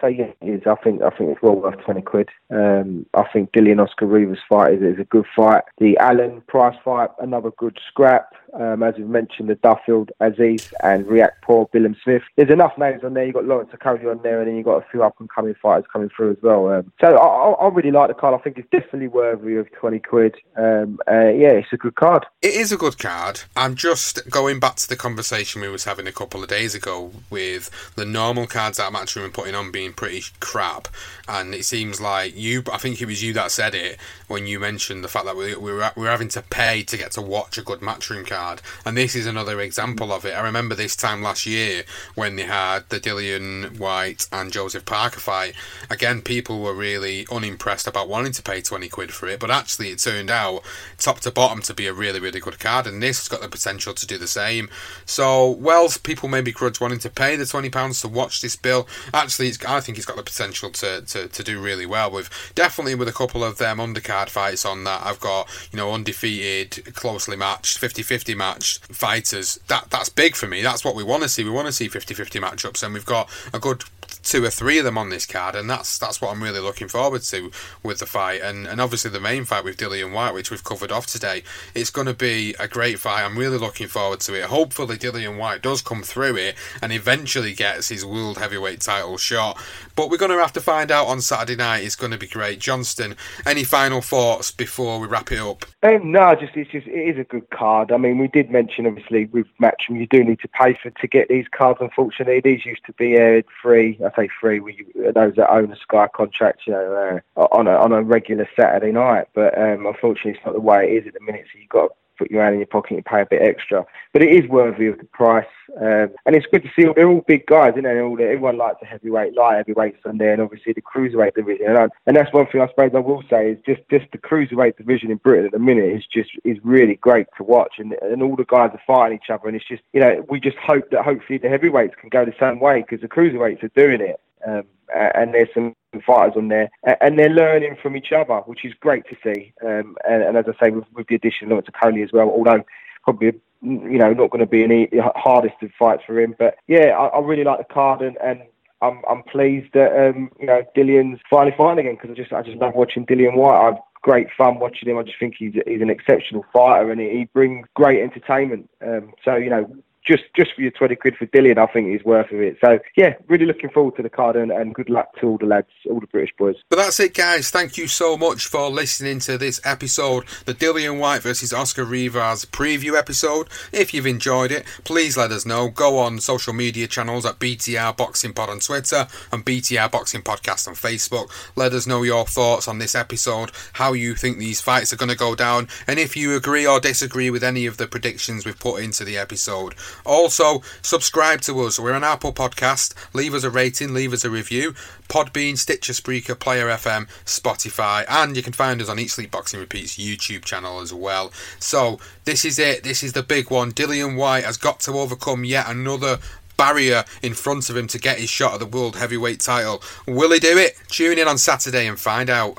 so 0.00 0.06
yeah, 0.06 0.32
it 0.40 0.48
is. 0.48 0.62
I 0.66 0.74
think 0.76 1.02
I 1.02 1.10
think 1.10 1.30
it's 1.30 1.42
well 1.42 1.56
worth 1.56 1.78
twenty 1.84 2.02
quid. 2.02 2.28
Um, 2.50 3.06
I 3.14 3.24
think 3.32 3.52
Dillian 3.52 3.82
Oscar 3.82 4.06
Rivas 4.06 4.38
fight 4.48 4.74
is, 4.74 4.82
is, 4.82 4.98
a 4.98 5.04
good 5.04 5.26
fight. 5.34 5.64
The 5.78 5.96
Allen 5.98 6.42
Price 6.46 6.76
fight, 6.84 7.10
another 7.20 7.50
good 7.58 7.78
scrap. 7.88 8.34
Um, 8.58 8.84
as 8.84 8.94
we 8.96 9.04
mentioned, 9.04 9.48
the 9.48 9.56
Duffield 9.56 10.10
Azeez 10.20 10.72
and 10.82 11.06
Riakporhe 11.06 11.70
Billam 11.72 11.96
Smith. 12.04 12.22
There's 12.36 12.50
enough 12.50 12.78
names 12.78 13.02
on 13.02 13.14
there. 13.14 13.24
You've 13.24 13.34
got 13.34 13.46
Lawrence 13.46 13.70
Okolie 13.72 14.08
on 14.08 14.22
there, 14.22 14.38
and 14.38 14.48
then 14.48 14.56
you've 14.56 14.64
got 14.64 14.76
a 14.76 14.86
few 14.90 15.02
up 15.02 15.18
and 15.18 15.28
coming 15.28 15.54
fighters 15.60 15.86
coming 15.92 16.08
through 16.14 16.32
as 16.32 16.36
well. 16.40 16.68
Um, 16.68 16.92
so 17.00 17.16
I, 17.16 17.50
I, 17.64 17.68
really 17.68 17.90
like 17.90 18.08
the 18.08 18.14
card. 18.14 18.38
I 18.38 18.42
think 18.42 18.58
it's 18.58 18.70
definitely 18.70 19.08
worthy 19.08 19.56
of 19.56 19.70
20 19.72 19.98
quid. 19.98 20.36
Um, 20.56 21.00
uh, 21.10 21.30
yeah, 21.30 21.50
it's 21.50 21.72
a 21.72 21.76
good 21.76 21.96
card. 21.96 22.26
It 22.42 22.54
is 22.54 22.70
a 22.70 22.76
good 22.76 22.98
card. 22.98 23.40
I'm 23.56 23.74
just 23.74 24.30
going 24.30 24.60
back 24.60 24.76
to 24.76 24.88
the 24.88 24.96
conversation 24.96 25.60
we 25.60 25.68
was 25.68 25.84
having 25.84 26.06
a 26.06 26.12
couple 26.12 26.42
of 26.42 26.48
days 26.48 26.76
ago 26.76 27.10
with 27.30 27.70
the 27.96 28.04
normal 28.04 28.46
cards 28.46 28.78
that 28.78 28.92
Matchroom 28.92 29.26
are 29.26 29.30
putting 29.30 29.56
on 29.56 29.72
being 29.74 29.92
pretty 29.92 30.22
crap. 30.38 30.86
And 31.26 31.52
it 31.52 31.64
seems 31.64 32.00
like 32.00 32.36
you, 32.36 32.62
I 32.72 32.78
think 32.78 33.02
it 33.02 33.06
was 33.06 33.22
you 33.22 33.32
that 33.32 33.50
said 33.50 33.74
it 33.74 33.98
when 34.28 34.46
you 34.46 34.60
mentioned 34.60 35.02
the 35.02 35.08
fact 35.08 35.26
that 35.26 35.36
we, 35.36 35.56
we, 35.56 35.72
were, 35.72 35.90
we 35.96 36.04
were 36.04 36.10
having 36.10 36.28
to 36.28 36.42
pay 36.42 36.84
to 36.84 36.96
get 36.96 37.10
to 37.12 37.20
watch 37.20 37.58
a 37.58 37.62
good 37.62 37.80
Matchroom 37.80 38.24
card. 38.24 38.62
And 38.86 38.96
this 38.96 39.16
is 39.16 39.26
another 39.26 39.60
example 39.60 40.12
of 40.12 40.24
it. 40.24 40.34
I 40.34 40.42
remember 40.42 40.76
this 40.76 40.94
time 40.94 41.22
last 41.22 41.44
year 41.44 41.82
when 42.14 42.36
they 42.36 42.44
had 42.44 42.88
the 42.88 43.00
Dillian 43.00 43.78
Whyte 43.78 44.28
and 44.30 44.52
Joseph 44.52 44.84
Parker 44.84 45.18
fight. 45.18 45.54
Again, 45.90 46.22
people 46.22 46.60
were 46.60 46.72
really 46.72 47.26
unimpressed 47.32 47.88
about 47.88 48.08
wanting 48.08 48.32
to 48.32 48.42
pay 48.42 48.60
20 48.60 48.88
quid 48.88 49.12
for 49.12 49.28
it, 49.28 49.40
but 49.40 49.50
actually 49.50 49.88
it 49.88 49.98
turned 49.98 50.30
out 50.30 50.62
top 50.98 51.18
to 51.20 51.32
bottom 51.32 51.62
to 51.62 51.74
be 51.74 51.88
a 51.88 51.92
really, 51.92 52.20
really 52.20 52.38
good 52.38 52.60
card. 52.60 52.86
And 52.86 53.02
this 53.02 53.18
has 53.18 53.28
got 53.28 53.40
the 53.40 53.48
potential 53.48 53.92
to 53.92 54.06
do 54.06 54.18
the 54.18 54.28
same. 54.28 54.68
So, 55.04 55.48
whilst 55.48 56.04
people 56.04 56.28
may 56.28 56.42
begrudge 56.42 56.80
wanting 56.80 57.00
to 57.00 57.10
pay 57.10 57.34
the 57.34 57.44
£20 57.44 58.00
to 58.02 58.08
watch 58.08 58.40
this 58.40 58.54
bill, 58.54 58.86
actually, 59.12 59.48
I 59.66 59.80
think 59.80 59.96
he's 59.96 60.06
got 60.06 60.16
the 60.16 60.22
potential 60.22 60.70
to, 60.70 61.02
to, 61.02 61.28
to 61.28 61.42
do 61.42 61.60
really 61.60 61.86
well 61.86 62.10
with 62.10 62.30
definitely 62.54 62.94
with 62.94 63.08
a 63.08 63.12
couple 63.12 63.44
of 63.44 63.58
them 63.58 63.78
undercard 63.78 64.28
fights 64.28 64.64
on 64.64 64.84
that. 64.84 65.02
I've 65.04 65.20
got, 65.20 65.48
you 65.72 65.76
know, 65.76 65.92
undefeated, 65.92 66.94
closely 66.94 67.36
matched, 67.36 67.78
50 67.78 68.02
50 68.02 68.34
matched 68.34 68.86
fighters. 68.94 69.58
That 69.68 69.90
That's 69.90 70.08
big 70.08 70.36
for 70.36 70.46
me. 70.46 70.62
That's 70.62 70.84
what 70.84 70.94
we 70.94 71.02
want 71.02 71.22
to 71.22 71.28
see. 71.28 71.44
We 71.44 71.50
want 71.50 71.66
to 71.66 71.72
see 71.72 71.88
50 71.88 72.14
50 72.14 72.40
matchups, 72.40 72.82
and 72.82 72.94
we've 72.94 73.04
got 73.04 73.28
a 73.52 73.58
good 73.58 73.84
two 74.22 74.44
or 74.44 74.50
three 74.50 74.78
of 74.78 74.84
them 74.84 74.98
on 74.98 75.08
this 75.08 75.26
card, 75.26 75.54
and 75.54 75.68
that's 75.68 75.98
that's 75.98 76.20
what 76.20 76.30
I'm 76.30 76.42
really 76.42 76.60
looking 76.60 76.88
forward 76.88 77.22
to 77.22 77.50
with 77.82 77.98
the 77.98 78.06
fight. 78.06 78.40
And 78.40 78.66
and 78.66 78.80
obviously 78.80 79.10
the 79.10 79.20
main 79.20 79.44
fight 79.44 79.64
with 79.64 79.76
Dillian 79.76 80.12
Whyte, 80.12 80.34
which 80.34 80.50
we've 80.50 80.64
covered 80.64 80.92
off 80.92 81.06
today, 81.06 81.42
it's 81.74 81.90
going 81.90 82.06
to 82.06 82.14
be 82.14 82.54
a 82.58 82.68
great 82.68 82.98
fight. 82.98 83.24
I'm 83.24 83.38
really 83.38 83.58
looking 83.58 83.88
forward 83.88 84.20
to 84.20 84.34
it. 84.34 84.44
Hopefully 84.44 84.96
Dillian 84.96 85.38
Whyte 85.38 85.62
does 85.62 85.82
come 85.82 86.02
through 86.02 86.36
it 86.36 86.56
and 86.82 86.92
eventually 86.92 87.52
gets 87.52 87.88
his 87.88 88.04
world 88.04 88.38
heavyweight 88.38 88.80
title 88.80 89.16
shot. 89.18 89.60
But 89.96 90.10
we're 90.10 90.18
going 90.18 90.32
to 90.32 90.38
have 90.38 90.52
to 90.54 90.60
find 90.60 90.90
out 90.90 91.06
on 91.06 91.20
Saturday 91.20 91.56
night. 91.56 91.84
It's 91.84 91.96
going 91.96 92.12
to 92.12 92.18
be 92.18 92.26
great. 92.26 92.58
Johnston, 92.58 93.16
any 93.46 93.64
final 93.64 94.00
thoughts 94.00 94.50
before 94.50 95.00
we 95.00 95.06
wrap 95.06 95.30
it 95.32 95.38
up? 95.38 95.64
Um, 95.82 96.12
no, 96.12 96.34
just 96.34 96.56
it's 96.56 96.70
just 96.70 96.86
it 96.86 97.14
is 97.14 97.18
a 97.18 97.24
good 97.24 97.48
card. 97.50 97.92
I 97.92 97.96
mean, 97.96 98.18
we 98.18 98.28
did 98.28 98.50
mention 98.50 98.86
obviously 98.86 99.26
with 99.26 99.46
Matchroom, 99.60 100.00
you 100.00 100.06
do 100.06 100.24
need 100.24 100.40
to 100.40 100.48
pay 100.48 100.78
for 100.82 100.90
to 100.90 101.06
get 101.06 101.28
these 101.28 101.46
cards. 101.56 101.78
Unfortunately, 101.80 102.40
these 102.40 102.64
used 102.64 102.84
to 102.86 102.92
be 102.94 103.14
aired 103.14 103.44
free. 103.62 103.98
I 104.04 104.14
say 104.16 104.28
free. 104.40 104.60
We 104.60 104.86
those 104.94 105.34
that 105.36 105.50
own 105.50 105.72
a 105.72 105.76
Sky 105.76 106.08
contract, 106.14 106.62
you 106.66 106.72
know, 106.72 107.20
uh, 107.36 107.40
on 107.52 107.66
a 107.66 107.72
on 107.72 107.92
a 107.92 108.02
regular 108.02 108.48
Saturday 108.56 108.92
night. 108.92 109.28
But 109.34 109.56
um, 109.58 109.86
unfortunately, 109.86 110.32
it's 110.32 110.44
not 110.44 110.54
the 110.54 110.60
way 110.60 110.84
it 110.84 111.02
is 111.02 111.06
at 111.08 111.14
the 111.14 111.20
minute. 111.20 111.46
So 111.52 111.58
you've 111.58 111.68
got 111.68 111.90
put 112.18 112.30
your 112.30 112.42
hand 112.42 112.54
in 112.54 112.60
your 112.60 112.66
pocket 112.66 112.94
and 112.94 113.04
pay 113.04 113.20
a 113.20 113.26
bit 113.26 113.42
extra. 113.42 113.84
But 114.12 114.22
it 114.22 114.30
is 114.30 114.48
worthy 114.48 114.86
of 114.86 114.98
the 114.98 115.04
price. 115.04 115.46
Um, 115.80 116.10
and 116.26 116.36
it's 116.36 116.46
good 116.46 116.62
to 116.62 116.70
see 116.76 116.86
they're 116.94 117.08
all 117.08 117.24
big 117.26 117.46
guys, 117.46 117.74
know. 117.76 118.06
All, 118.06 118.20
everyone 118.20 118.56
likes 118.58 118.82
a 118.82 118.86
heavyweight, 118.86 119.34
light 119.34 119.56
heavyweights 119.56 119.98
on 120.04 120.18
there, 120.18 120.32
and 120.32 120.42
obviously 120.42 120.72
the 120.72 120.82
cruiserweight 120.82 121.34
division. 121.34 121.66
And, 121.66 121.90
and 122.06 122.16
that's 122.16 122.32
one 122.32 122.46
thing 122.46 122.60
I 122.60 122.68
suppose 122.68 122.92
I 122.94 122.98
will 122.98 123.22
say 123.30 123.50
is 123.50 123.58
just 123.64 123.82
just 123.90 124.10
the 124.12 124.18
cruiserweight 124.18 124.76
division 124.76 125.10
in 125.10 125.16
Britain 125.18 125.46
at 125.46 125.52
the 125.52 125.58
minute 125.58 125.90
is 125.92 126.04
just 126.06 126.30
is 126.44 126.58
really 126.62 126.96
great 126.96 127.26
to 127.36 127.44
watch, 127.44 127.74
and 127.78 127.92
and 128.02 128.22
all 128.22 128.36
the 128.36 128.44
guys 128.44 128.70
are 128.72 128.82
fighting 128.86 129.18
each 129.22 129.30
other, 129.30 129.46
and 129.46 129.56
it's 129.56 129.66
just 129.66 129.82
you 129.92 130.00
know 130.00 130.24
we 130.28 130.40
just 130.40 130.56
hope 130.58 130.90
that 130.90 131.04
hopefully 131.04 131.38
the 131.38 131.48
heavyweights 131.48 131.94
can 132.00 132.08
go 132.08 132.24
the 132.24 132.34
same 132.38 132.60
way 132.60 132.82
because 132.82 133.00
the 133.00 133.08
cruiserweights 133.08 133.62
are 133.62 133.68
doing 133.68 134.00
it. 134.00 134.20
Um, 134.46 134.64
and 134.94 135.32
there's 135.32 135.48
some 135.54 135.74
fighters 136.02 136.34
on 136.36 136.48
there, 136.48 136.70
and 137.00 137.18
they're 137.18 137.28
learning 137.28 137.76
from 137.82 137.96
each 137.96 138.12
other, 138.12 138.36
which 138.46 138.64
is 138.64 138.72
great 138.80 139.04
to 139.08 139.16
see. 139.24 139.52
Um, 139.64 139.96
and, 140.08 140.22
and, 140.22 140.36
as 140.36 140.44
I 140.48 140.64
say, 140.64 140.70
with, 140.70 140.84
with 140.94 141.06
the 141.08 141.14
addition 141.14 141.46
of 141.46 141.50
Lawrence 141.50 141.68
Okolie 141.72 142.04
as 142.04 142.12
well, 142.12 142.28
although 142.28 142.64
probably 143.02 143.32
you 143.62 143.98
know 143.98 144.12
not 144.12 144.30
going 144.30 144.40
to 144.40 144.46
be 144.46 144.62
any 144.62 144.88
hardest 145.16 145.54
of 145.62 145.70
fights 145.78 146.02
for 146.06 146.20
him, 146.20 146.34
but 146.38 146.56
yeah, 146.66 146.96
I, 146.98 147.06
I 147.06 147.20
really 147.20 147.44
like 147.44 147.58
the 147.58 147.72
card, 147.72 148.02
and, 148.02 148.16
and 148.22 148.42
I'm 148.82 149.02
I'm 149.08 149.22
pleased 149.22 149.72
that 149.74 149.92
um, 149.92 150.30
you 150.38 150.46
know 150.46 150.62
Dillian's 150.76 151.20
finally 151.30 151.54
fighting 151.56 151.86
again 151.86 151.98
because 152.00 152.10
I 152.10 152.14
just 152.14 152.32
I 152.32 152.42
just 152.42 152.58
love 152.58 152.74
watching 152.74 153.06
Dillian 153.06 153.36
Whyte. 153.36 153.68
I've 153.68 153.82
great 154.04 154.28
fun 154.36 154.58
watching 154.58 154.88
him. 154.88 154.98
I 154.98 155.02
just 155.02 155.18
think 155.18 155.34
he's 155.38 155.54
he's 155.66 155.80
an 155.80 155.90
exceptional 155.90 156.44
fighter 156.52 156.92
and 156.92 157.00
he, 157.00 157.08
he 157.08 157.24
brings 157.32 157.66
great 157.74 158.02
entertainment. 158.02 158.70
Um, 158.86 159.12
so 159.24 159.34
you 159.34 159.50
know, 159.50 159.74
just 160.06 160.24
just 160.36 160.54
for 160.54 160.62
your 160.62 160.70
20 160.70 160.96
quid 160.96 161.16
for 161.16 161.26
Dillian, 161.26 161.58
I 161.58 161.66
think 161.72 161.94
is 161.94 162.04
worth 162.04 162.30
of 162.30 162.40
it. 162.40 162.56
So, 162.62 162.78
yeah, 162.96 163.14
really 163.26 163.46
looking 163.46 163.70
forward 163.70 163.96
to 163.96 164.02
the 164.02 164.10
card 164.10 164.36
and, 164.36 164.50
and 164.50 164.74
good 164.74 164.90
luck 164.90 165.08
to 165.20 165.26
all 165.26 165.38
the 165.38 165.46
lads, 165.46 165.68
all 165.90 166.00
the 166.00 166.06
British 166.06 166.34
boys. 166.38 166.56
But 166.68 166.76
that's 166.76 167.00
it, 167.00 167.14
guys. 167.14 167.50
Thank 167.50 167.76
you 167.76 167.86
so 167.86 168.16
much 168.16 168.46
for 168.46 168.68
listening 168.68 169.20
to 169.20 169.38
this 169.38 169.60
episode, 169.64 170.24
the 170.44 170.54
Dillian 170.54 170.98
Whyte 170.98 171.22
versus 171.22 171.52
Oscar 171.52 171.84
Rivas 171.84 172.44
preview 172.44 172.98
episode. 172.98 173.48
If 173.72 173.94
you've 173.94 174.06
enjoyed 174.06 174.52
it, 174.52 174.64
please 174.84 175.16
let 175.16 175.30
us 175.30 175.46
know. 175.46 175.68
Go 175.68 175.98
on 175.98 176.20
social 176.20 176.52
media 176.52 176.86
channels 176.86 177.24
at 177.24 177.38
BTR 177.38 177.96
Boxing 177.96 178.32
Pod 178.32 178.50
on 178.50 178.60
Twitter 178.60 179.06
and 179.32 179.44
BTR 179.44 179.90
Boxing 179.90 180.22
Podcast 180.22 180.68
on 180.68 180.74
Facebook. 180.74 181.30
Let 181.56 181.72
us 181.72 181.86
know 181.86 182.02
your 182.02 182.26
thoughts 182.26 182.68
on 182.68 182.78
this 182.78 182.94
episode, 182.94 183.50
how 183.74 183.92
you 183.92 184.14
think 184.14 184.38
these 184.38 184.60
fights 184.60 184.92
are 184.92 184.96
going 184.96 185.10
to 185.10 185.16
go 185.16 185.34
down, 185.34 185.68
and 185.86 185.98
if 185.98 186.16
you 186.16 186.36
agree 186.36 186.66
or 186.66 186.80
disagree 186.80 187.30
with 187.30 187.44
any 187.44 187.66
of 187.66 187.76
the 187.76 187.86
predictions 187.86 188.44
we've 188.44 188.58
put 188.58 188.82
into 188.82 189.04
the 189.04 189.16
episode. 189.16 189.74
Also, 190.04 190.62
subscribe 190.82 191.40
to 191.42 191.60
us. 191.62 191.78
We're 191.78 191.92
an 191.92 192.04
Apple 192.04 192.32
Podcast. 192.32 192.94
Leave 193.12 193.34
us 193.34 193.44
a 193.44 193.50
rating, 193.50 193.94
leave 193.94 194.12
us 194.12 194.24
a 194.24 194.30
review. 194.30 194.74
Podbean, 195.08 195.56
Stitcher, 195.56 195.92
Spreaker, 195.92 196.38
Player 196.38 196.66
FM, 196.66 197.08
Spotify, 197.24 198.04
and 198.08 198.36
you 198.36 198.42
can 198.42 198.52
find 198.52 198.80
us 198.80 198.88
on 198.88 198.98
Eat 198.98 199.10
Sleep 199.10 199.30
Boxing 199.30 199.60
Repeats 199.60 199.96
YouTube 199.96 200.44
channel 200.44 200.80
as 200.80 200.92
well. 200.92 201.32
So, 201.58 201.98
this 202.24 202.44
is 202.44 202.58
it. 202.58 202.84
This 202.84 203.02
is 203.02 203.12
the 203.12 203.22
big 203.22 203.50
one. 203.50 203.72
Dillian 203.72 204.16
Whyte 204.16 204.44
has 204.44 204.56
got 204.56 204.80
to 204.80 204.92
overcome 204.92 205.44
yet 205.44 205.68
another 205.68 206.18
barrier 206.56 207.04
in 207.22 207.34
front 207.34 207.68
of 207.70 207.76
him 207.76 207.86
to 207.88 207.98
get 207.98 208.18
his 208.18 208.30
shot 208.30 208.54
at 208.54 208.60
the 208.60 208.66
World 208.66 208.96
Heavyweight 208.96 209.40
title. 209.40 209.82
Will 210.06 210.32
he 210.32 210.38
do 210.38 210.56
it? 210.56 210.76
Tune 210.88 211.18
in 211.18 211.28
on 211.28 211.38
Saturday 211.38 211.86
and 211.86 211.98
find 211.98 212.30
out. 212.30 212.58